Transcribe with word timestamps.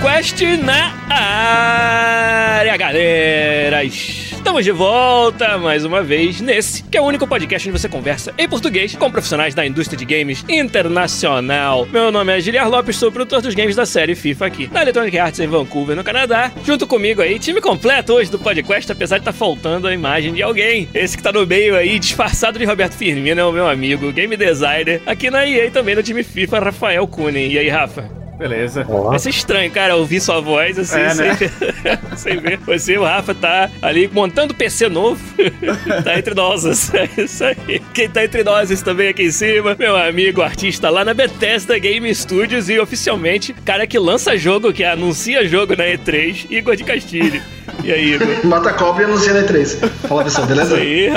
Podcast 0.00 0.56
na 0.56 0.94
área, 1.10 2.74
galera! 2.74 3.84
Estamos 3.84 4.64
de 4.64 4.72
volta 4.72 5.58
mais 5.58 5.84
uma 5.84 6.02
vez 6.02 6.40
nesse, 6.40 6.82
que 6.84 6.96
é 6.96 7.00
o 7.02 7.04
único 7.04 7.26
podcast 7.26 7.68
onde 7.68 7.78
você 7.78 7.86
conversa 7.86 8.32
em 8.38 8.48
português 8.48 8.96
com 8.96 9.10
profissionais 9.10 9.54
da 9.54 9.66
indústria 9.66 9.98
de 9.98 10.06
games 10.06 10.42
internacional. 10.48 11.84
Meu 11.84 12.10
nome 12.10 12.34
é 12.34 12.40
Giliar 12.40 12.70
Lopes, 12.70 12.96
sou 12.96 13.12
produtor 13.12 13.42
dos 13.42 13.54
games 13.54 13.76
da 13.76 13.84
série 13.84 14.14
FIFA 14.14 14.46
aqui, 14.46 14.66
da 14.68 14.80
Electronic 14.80 15.18
Arts 15.18 15.38
em 15.38 15.46
Vancouver, 15.46 15.94
no 15.94 16.02
Canadá. 16.02 16.50
Junto 16.64 16.86
comigo 16.86 17.20
aí, 17.20 17.38
time 17.38 17.60
completo 17.60 18.14
hoje 18.14 18.30
do 18.30 18.38
podcast, 18.38 18.90
apesar 18.90 19.18
de 19.18 19.22
estar 19.22 19.32
tá 19.32 19.38
faltando 19.38 19.86
a 19.86 19.92
imagem 19.92 20.32
de 20.32 20.42
alguém. 20.42 20.88
Esse 20.94 21.14
que 21.14 21.22
tá 21.22 21.30
no 21.30 21.46
meio 21.46 21.76
aí, 21.76 21.98
disfarçado 21.98 22.58
de 22.58 22.64
Roberto 22.64 22.94
Firmino, 22.94 23.38
é 23.38 23.44
o 23.44 23.52
meu 23.52 23.68
amigo, 23.68 24.10
game 24.12 24.34
designer, 24.34 25.02
aqui 25.04 25.30
na 25.30 25.46
EA 25.46 25.70
também 25.70 25.94
no 25.94 26.02
time 26.02 26.22
FIFA, 26.22 26.58
Rafael 26.58 27.06
Kunen. 27.06 27.52
E 27.52 27.58
aí, 27.58 27.68
Rafa? 27.68 28.19
Beleza. 28.40 28.84
Vai 28.84 29.18
ser 29.18 29.28
estranho, 29.28 29.70
cara, 29.70 29.96
ouvir 29.96 30.18
sua 30.18 30.40
voz 30.40 30.78
assim, 30.78 30.98
é, 30.98 31.10
sem, 31.10 31.26
né? 31.26 31.38
sem 32.16 32.40
ver. 32.40 32.56
Você, 32.60 32.96
o 32.96 33.04
Rafa, 33.04 33.34
tá 33.34 33.70
ali 33.82 34.08
montando 34.08 34.54
PC 34.54 34.88
novo. 34.88 35.20
tá 36.02 36.18
entre 36.18 36.34
nós. 36.34 36.60
É 36.94 37.22
isso 37.22 37.44
aí. 37.44 37.80
Quem 37.92 38.08
tá 38.08 38.24
entre 38.24 38.42
nós 38.42 38.82
também 38.82 39.08
aqui 39.08 39.24
em 39.24 39.30
cima, 39.30 39.76
meu 39.78 39.94
amigo 39.94 40.40
artista 40.40 40.88
lá 40.88 41.04
na 41.04 41.12
Bethesda 41.12 41.78
Game 41.78 42.12
Studios 42.14 42.70
e 42.70 42.78
oficialmente, 42.78 43.52
cara 43.52 43.86
que 43.86 43.98
lança 43.98 44.36
jogo, 44.38 44.72
que 44.72 44.84
anuncia 44.84 45.46
jogo 45.46 45.76
na 45.76 45.84
E3, 45.84 46.46
Igor 46.50 46.76
de 46.76 46.84
Castilho. 46.84 47.42
E 47.84 47.92
aí, 47.92 48.14
Igor? 48.14 48.28
Mata 48.44 48.70
a 48.70 48.72
cobra 48.72 49.02
e 49.02 49.04
anuncia 49.06 49.32
na 49.32 49.42
E3. 49.42 49.88
Fala, 50.08 50.24
pessoal, 50.24 50.46
beleza? 50.46 50.76
Aí, 50.76 51.10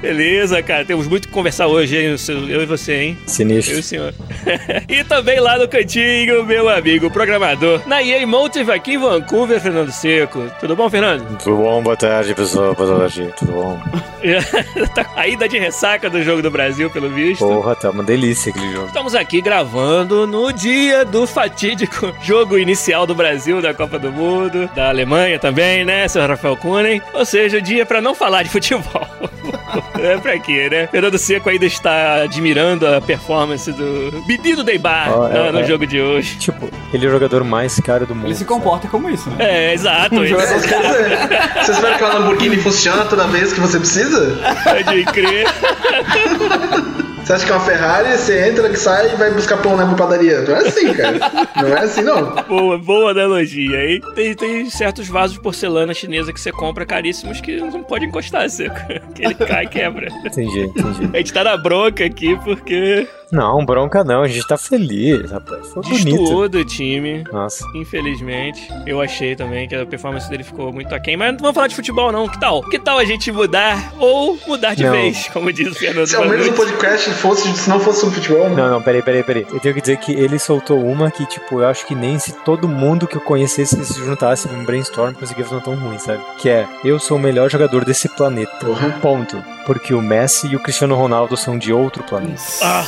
beleza, 0.00 0.62
cara. 0.62 0.84
Temos 0.84 1.06
muito 1.06 1.28
que 1.28 1.34
conversar 1.34 1.66
hoje, 1.66 1.96
hein? 1.96 2.16
Eu 2.48 2.62
e 2.62 2.66
você, 2.66 2.94
hein? 2.94 3.18
Sinistro. 3.26 3.74
Eu 3.74 3.78
e 3.78 3.80
o 3.80 3.82
senhor. 3.82 4.14
e 4.88 5.04
também 5.04 5.40
lá 5.40 5.58
no 5.58 5.68
cantinho, 5.68 6.44
meu 6.44 6.68
amigo 6.68 7.10
programador, 7.10 7.80
na 7.86 8.02
EA 8.02 8.26
Motive 8.26 8.72
aqui 8.72 8.94
em 8.94 8.98
Vancouver, 8.98 9.60
Fernando 9.60 9.90
Seco. 9.90 10.50
Tudo 10.60 10.76
bom, 10.76 10.88
Fernando? 10.90 11.38
Tudo 11.38 11.56
bom, 11.56 11.82
boa 11.82 11.96
tarde, 11.96 12.34
pessoal. 12.34 12.74
Boa 12.74 12.98
tarde, 12.98 13.32
tudo 13.38 13.52
bom? 13.52 13.80
tá 14.94 15.06
ainda 15.16 15.48
de 15.48 15.58
ressaca 15.58 16.10
do 16.10 16.22
jogo 16.22 16.42
do 16.42 16.50
Brasil, 16.50 16.90
pelo 16.90 17.08
visto. 17.10 17.46
Porra, 17.46 17.74
tá 17.74 17.90
uma 17.90 18.02
delícia 18.02 18.50
aquele 18.50 18.72
jogo. 18.72 18.86
Estamos 18.86 19.14
aqui 19.14 19.40
gravando 19.40 20.26
no 20.26 20.52
dia 20.52 21.04
do 21.04 21.26
fatídico 21.26 22.12
jogo 22.22 22.58
inicial 22.58 23.06
do 23.06 23.14
Brasil 23.14 23.60
da 23.60 23.72
Copa 23.72 23.98
do 23.98 24.10
Mundo, 24.10 24.68
da 24.74 24.88
Alemanha 24.88 25.38
também, 25.38 25.75
né, 25.84 26.08
seu 26.08 26.26
Rafael 26.26 26.56
Kunen? 26.56 27.02
Ou 27.12 27.24
seja, 27.24 27.58
o 27.58 27.62
dia 27.62 27.84
para 27.84 28.00
não 28.00 28.14
falar 28.14 28.42
de 28.42 28.50
futebol. 28.50 29.06
é 29.98 30.16
pra 30.18 30.38
quê, 30.38 30.68
né? 30.70 30.86
Fernando 30.86 31.18
Seco 31.18 31.48
ainda 31.48 31.66
está 31.66 32.22
admirando 32.22 32.86
a 32.86 33.00
performance 33.00 33.70
do 33.72 34.24
menino 34.26 34.62
Deibar 34.62 35.12
oh, 35.18 35.26
é, 35.28 35.52
no, 35.52 35.60
é. 35.60 35.64
jogo 35.64 35.86
de 35.86 36.00
hoje. 36.00 36.36
Tipo, 36.38 36.68
ele 36.92 37.04
é 37.04 37.08
o 37.08 37.12
jogador 37.12 37.44
mais 37.44 37.78
caro 37.80 38.06
do 38.06 38.14
mundo. 38.14 38.26
Ele 38.26 38.34
se 38.34 38.44
comporta 38.44 38.82
sabe? 38.82 38.90
como 38.92 39.10
isso, 39.10 39.28
né? 39.30 39.36
É, 39.38 39.74
exato. 39.74 40.14
Um 40.14 40.26
jogador... 40.26 40.58
Você 40.58 41.72
espera 41.72 41.98
que 41.98 42.04
a 42.04 42.08
Lamborghini 42.08 42.56
funcione 42.56 43.08
toda 43.08 43.26
vez 43.26 43.52
que 43.52 43.60
você 43.60 43.78
precisa? 43.78 44.38
Pode 44.64 45.04
crer. 45.06 45.46
Você 47.26 47.32
acha 47.32 47.44
que 47.44 47.50
é 47.50 47.54
uma 47.56 47.64
Ferrari, 47.64 48.16
você 48.16 48.48
entra, 48.48 48.70
que 48.70 48.76
sai 48.76 49.12
e 49.12 49.16
vai 49.16 49.32
buscar 49.32 49.56
pão 49.56 49.76
na 49.76 49.92
padaria. 49.96 50.42
Não 50.42 50.54
é 50.54 50.58
assim, 50.60 50.94
cara. 50.94 51.18
Não 51.56 51.76
é 51.76 51.80
assim, 51.80 52.02
não. 52.02 52.36
Boa, 52.44 52.78
boa 52.78 53.10
analogia, 53.10 53.84
hein? 53.84 54.00
Tem, 54.14 54.32
tem 54.32 54.70
certos 54.70 55.08
vasos 55.08 55.32
de 55.32 55.42
porcelana 55.42 55.92
chinesa 55.92 56.32
que 56.32 56.40
você 56.40 56.52
compra 56.52 56.86
caríssimos 56.86 57.40
que 57.40 57.56
não 57.56 57.82
pode 57.82 58.04
encostar, 58.04 58.48
seco. 58.48 58.76
Que 59.12 59.24
ele 59.24 59.34
cai 59.34 59.64
e 59.64 59.68
quebra. 59.68 60.08
Entendi, 60.24 60.66
entendi. 60.66 61.10
A 61.12 61.16
gente 61.16 61.32
tá 61.32 61.42
na 61.42 61.56
bronca 61.56 62.04
aqui 62.04 62.38
porque 62.44 63.08
não, 63.30 63.64
bronca 63.64 64.04
não, 64.04 64.22
a 64.22 64.28
gente 64.28 64.46
tá 64.46 64.56
feliz, 64.56 65.30
rapaz. 65.30 65.68
Foi 65.68 65.82
Destoou 65.82 66.16
bonito. 66.16 66.48
do 66.48 66.64
time. 66.64 67.24
Nossa. 67.32 67.64
Infelizmente. 67.74 68.68
Eu 68.86 69.00
achei 69.00 69.34
também 69.34 69.68
que 69.68 69.74
a 69.74 69.84
performance 69.84 70.28
dele 70.30 70.44
ficou 70.44 70.72
muito 70.72 70.94
aquém. 70.94 71.16
Mas 71.16 71.32
não 71.32 71.38
vamos 71.38 71.54
falar 71.54 71.66
de 71.66 71.74
futebol, 71.74 72.12
não. 72.12 72.28
Que 72.28 72.38
tal? 72.38 72.62
Que 72.62 72.78
tal 72.78 72.98
a 72.98 73.04
gente 73.04 73.32
mudar 73.32 73.92
ou 73.98 74.38
mudar 74.46 74.74
de 74.74 74.84
não. 74.84 74.92
vez, 74.92 75.28
como 75.32 75.52
diz 75.52 75.68
o 75.68 75.74
Fernando 75.74 76.06
Se 76.06 76.16
ao 76.16 76.26
menos 76.26 76.46
o 76.46 76.52
podcast 76.52 77.10
fosse, 77.10 77.52
se 77.56 77.68
não 77.68 77.80
fosse 77.80 78.00
sobre 78.00 78.16
futebol, 78.16 78.48
né? 78.48 78.54
Não, 78.54 78.70
não, 78.70 78.82
peraí, 78.82 79.02
peraí, 79.02 79.22
peraí. 79.22 79.46
Eu 79.52 79.58
tenho 79.60 79.74
que 79.74 79.80
dizer 79.80 79.96
que 79.96 80.12
ele 80.12 80.38
soltou 80.38 80.84
uma 80.84 81.10
que, 81.10 81.26
tipo, 81.26 81.60
eu 81.60 81.66
acho 81.66 81.84
que 81.86 81.94
nem 81.94 82.18
se 82.18 82.32
todo 82.44 82.68
mundo 82.68 83.06
que 83.06 83.16
eu 83.16 83.20
conhecesse 83.20 83.84
se 83.84 83.98
juntasse 83.98 84.48
em 84.48 84.56
um 84.56 84.64
brainstorm 84.64 85.14
conseguia 85.14 85.44
fazer 85.44 85.56
uma 85.56 85.64
tão 85.64 85.74
ruim, 85.74 85.98
sabe? 85.98 86.22
Que 86.38 86.48
é, 86.48 86.66
eu 86.84 86.98
sou 86.98 87.16
o 87.16 87.20
melhor 87.20 87.50
jogador 87.50 87.84
desse 87.84 88.08
planeta. 88.08 88.66
Uhum. 88.66 88.92
Ponto. 89.00 89.42
Porque 89.64 89.92
o 89.92 90.00
Messi 90.00 90.46
e 90.46 90.56
o 90.56 90.60
Cristiano 90.60 90.94
Ronaldo 90.94 91.36
são 91.36 91.58
de 91.58 91.72
outro 91.72 92.04
planeta. 92.04 92.40
Ah! 92.62 92.86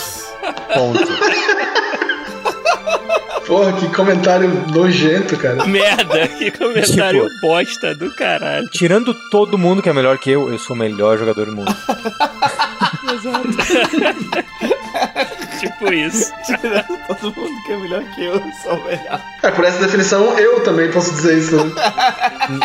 Ponto. 0.75 1.07
Porra, 3.47 3.73
que 3.73 3.89
comentário 3.95 4.51
nojento, 4.71 5.37
cara. 5.39 5.65
Merda, 5.65 6.29
que 6.29 6.51
comentário 6.51 7.27
tipo, 7.27 7.41
bosta 7.41 7.95
do 7.95 8.15
caralho. 8.15 8.69
Tirando 8.69 9.15
todo 9.31 9.57
mundo 9.57 9.83
que 9.83 9.89
é 9.89 9.93
melhor 9.93 10.19
que 10.19 10.31
eu, 10.31 10.51
eu 10.51 10.59
sou 10.59 10.77
o 10.77 10.79
melhor 10.79 11.17
jogador 11.17 11.47
do 11.47 11.57
mundo. 11.57 11.75
Exato. 13.15 13.49
tipo 15.59 15.93
isso. 15.93 16.33
Todo 17.21 17.35
mundo 17.37 17.63
que 17.65 17.73
é 17.73 17.77
melhor 17.77 18.05
que 18.15 18.25
eu, 18.25 18.41
sou 18.63 18.75
o 18.75 18.85
melhor. 18.85 19.21
É, 19.43 19.51
por 19.51 19.65
essa 19.65 19.81
definição, 19.81 20.39
eu 20.39 20.63
também 20.63 20.91
posso 20.91 21.13
dizer 21.13 21.39
isso. 21.39 21.57
Né? 21.57 21.73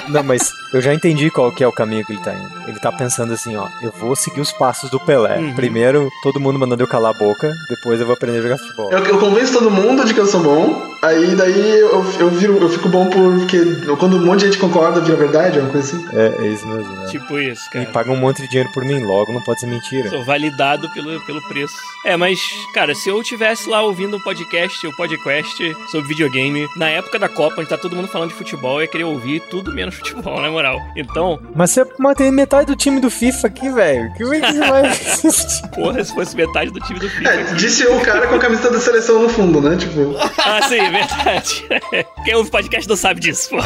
Não, 0.09 0.23
mas 0.23 0.51
eu 0.73 0.81
já 0.81 0.93
entendi 0.93 1.29
qual 1.29 1.51
que 1.51 1.63
é 1.63 1.67
o 1.67 1.71
caminho 1.71 2.05
que 2.05 2.13
ele 2.13 2.21
tá 2.21 2.33
indo. 2.33 2.67
Ele 2.67 2.79
tá 2.79 2.91
pensando 2.91 3.33
assim, 3.33 3.55
ó, 3.55 3.67
eu 3.81 3.91
vou 3.91 4.15
seguir 4.15 4.41
os 4.41 4.51
passos 4.51 4.89
do 4.89 4.99
Pelé. 4.99 5.37
Uhum. 5.37 5.55
Primeiro, 5.55 6.09
todo 6.21 6.39
mundo 6.39 6.59
mandando 6.59 6.83
eu 6.83 6.87
calar 6.87 7.13
a 7.13 7.17
boca, 7.17 7.53
depois 7.69 7.99
eu 7.99 8.05
vou 8.05 8.15
aprender 8.15 8.39
a 8.39 8.41
jogar 8.41 8.57
futebol. 8.57 8.91
Eu, 8.91 8.99
eu 8.99 9.19
convenço 9.19 9.53
todo 9.53 9.71
mundo 9.71 10.05
de 10.05 10.13
que 10.13 10.19
eu 10.19 10.25
sou 10.25 10.41
bom, 10.41 10.92
aí 11.03 11.35
daí 11.35 11.79
eu, 11.79 12.05
eu, 12.19 12.29
viro, 12.29 12.57
eu 12.57 12.69
fico 12.69 12.87
bom 12.89 13.09
porque 13.09 13.59
quando 13.99 14.17
um 14.17 14.25
monte 14.25 14.39
de 14.39 14.45
gente 14.47 14.57
concorda, 14.57 15.01
vira 15.01 15.17
verdade, 15.17 15.59
é 15.59 15.61
uma 15.61 15.69
coisa 15.69 15.95
assim. 15.95 16.05
É, 16.13 16.45
é 16.45 16.47
isso 16.47 16.65
mesmo. 16.67 16.93
Né? 16.95 17.07
Tipo 17.07 17.37
isso, 17.37 17.69
cara. 17.69 17.83
E 17.83 17.87
paga 17.87 18.11
um 18.11 18.15
monte 18.15 18.41
de 18.41 18.47
dinheiro 18.47 18.71
por 18.73 18.83
mim, 18.85 18.99
logo 18.99 19.33
não 19.33 19.41
pode 19.41 19.59
ser 19.59 19.67
mentira. 19.67 20.09
Sou 20.09 20.23
validado 20.23 20.89
pelo, 20.93 21.19
pelo 21.25 21.41
preço. 21.47 21.75
É, 22.05 22.15
mas, 22.15 22.39
cara, 22.73 22.95
se 22.95 23.09
eu 23.09 23.21
tivesse 23.23 23.69
lá 23.69 23.81
ouvindo 23.81 24.17
um 24.17 24.19
podcast, 24.19 24.85
o 24.85 24.89
um 24.89 24.93
podcast 24.93 25.75
sobre 25.91 26.07
videogame, 26.07 26.67
na 26.77 26.89
época 26.89 27.19
da 27.19 27.29
Copa, 27.29 27.59
onde 27.59 27.69
tá 27.69 27.77
todo 27.77 27.95
mundo 27.95 28.07
falando 28.07 28.29
de 28.29 28.35
futebol, 28.35 28.77
eu 28.77 28.81
ia 28.81 28.87
querer 28.87 29.03
ouvir 29.03 29.41
tudo 29.41 29.73
menos 29.73 29.95
futebol, 29.99 30.41
na 30.41 30.49
moral. 30.49 30.79
Então. 30.95 31.39
Mas 31.55 31.71
você 31.71 31.85
mantém 31.99 32.31
metade 32.31 32.67
do 32.67 32.75
time 32.75 32.99
do 32.99 33.09
FIFA 33.09 33.47
aqui, 33.47 33.69
velho. 33.69 34.13
Que 34.13 34.23
que 34.23 34.59
vai. 34.59 34.83
Porra, 35.75 36.03
se 36.03 36.13
fosse 36.13 36.35
metade 36.35 36.71
do 36.71 36.79
time 36.79 36.99
do 36.99 37.09
FIFA. 37.09 37.29
É, 37.29 37.43
disse 37.55 37.85
o 37.87 37.99
cara 38.01 38.27
com 38.27 38.35
a 38.35 38.39
camisa 38.39 38.71
da 38.71 38.79
seleção 38.79 39.21
no 39.21 39.29
fundo, 39.29 39.61
né? 39.61 39.75
Tipo. 39.75 40.15
Ah, 40.37 40.61
sim, 40.67 40.92
verdade. 40.93 41.65
Quem 42.23 42.35
ouve 42.35 42.51
podcast 42.51 42.87
não 42.87 42.95
sabe 42.95 43.19
disso, 43.19 43.49
pô. 43.49 43.57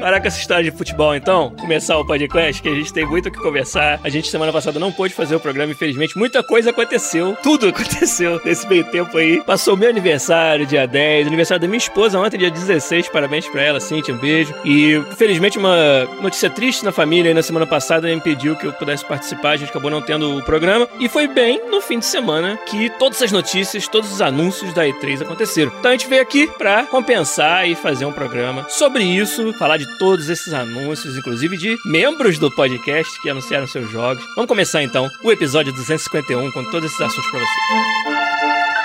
Parar 0.00 0.20
com 0.20 0.28
essa 0.28 0.38
história 0.38 0.70
de 0.70 0.76
futebol, 0.76 1.14
então, 1.14 1.50
começar 1.58 1.98
o 1.98 2.06
podcast, 2.06 2.62
que 2.62 2.68
a 2.68 2.74
gente 2.74 2.92
tem 2.92 3.04
muito 3.04 3.28
o 3.28 3.32
que 3.32 3.38
conversar. 3.38 3.98
A 4.04 4.08
gente, 4.08 4.28
semana 4.28 4.52
passada, 4.52 4.78
não 4.78 4.92
pôde 4.92 5.12
fazer 5.12 5.34
o 5.34 5.40
programa, 5.40 5.72
infelizmente. 5.72 6.16
Muita 6.16 6.40
coisa 6.40 6.70
aconteceu. 6.70 7.36
Tudo 7.42 7.66
aconteceu 7.68 8.40
nesse 8.44 8.66
meio 8.68 8.84
tempo 8.84 9.18
aí. 9.18 9.42
Passou 9.42 9.76
meu 9.76 9.90
aniversário, 9.90 10.64
dia 10.64 10.86
10, 10.86 11.26
aniversário 11.26 11.60
da 11.60 11.66
minha 11.66 11.78
esposa 11.78 12.18
ontem, 12.18 12.38
dia 12.38 12.50
16. 12.50 13.08
Parabéns 13.08 13.48
pra 13.48 13.60
ela, 13.60 13.80
Cintia, 13.80 14.14
um 14.14 14.18
beijo. 14.18 14.54
E, 14.64 14.94
infelizmente, 14.94 15.58
uma 15.58 16.04
notícia 16.22 16.48
triste 16.48 16.84
na 16.84 16.92
família 16.92 17.30
aí 17.30 17.34
na 17.34 17.42
semana 17.42 17.66
passada 17.66 18.10
impediu 18.12 18.54
que 18.54 18.66
eu 18.66 18.72
pudesse 18.72 19.04
participar. 19.04 19.50
A 19.50 19.56
gente 19.56 19.70
acabou 19.70 19.90
não 19.90 20.00
tendo 20.00 20.38
o 20.38 20.42
programa. 20.44 20.88
E 21.00 21.08
foi 21.08 21.26
bem 21.26 21.68
no 21.68 21.80
fim 21.80 21.98
de 21.98 22.06
semana 22.06 22.56
que 22.66 22.88
todas 23.00 23.20
as 23.20 23.32
notícias, 23.32 23.88
todos 23.88 24.12
os 24.12 24.22
anúncios 24.22 24.72
da 24.72 24.86
E3 24.86 25.22
aconteceram. 25.22 25.72
Então 25.76 25.90
a 25.90 25.94
gente 25.94 26.08
veio 26.08 26.22
aqui 26.22 26.46
pra 26.46 26.84
compensar 26.86 27.68
e 27.68 27.74
fazer 27.74 28.04
um 28.04 28.12
programa 28.12 28.64
sobre 28.68 29.02
isso, 29.02 29.52
falar 29.54 29.76
de 29.76 29.88
todos 29.98 30.28
esses 30.28 30.54
anúncios, 30.54 31.16
inclusive 31.16 31.56
de 31.56 31.76
membros 31.84 32.38
do 32.38 32.50
podcast 32.50 33.20
que 33.20 33.28
anunciaram 33.28 33.66
seus 33.66 33.90
jogos. 33.90 34.24
Vamos 34.34 34.48
começar 34.48 34.82
então 34.82 35.10
o 35.22 35.32
episódio 35.32 35.72
251 35.72 36.50
com 36.52 36.64
todos 36.70 36.90
esses 36.90 37.00
assuntos 37.00 37.30
para 37.30 37.40
você. 37.40 38.77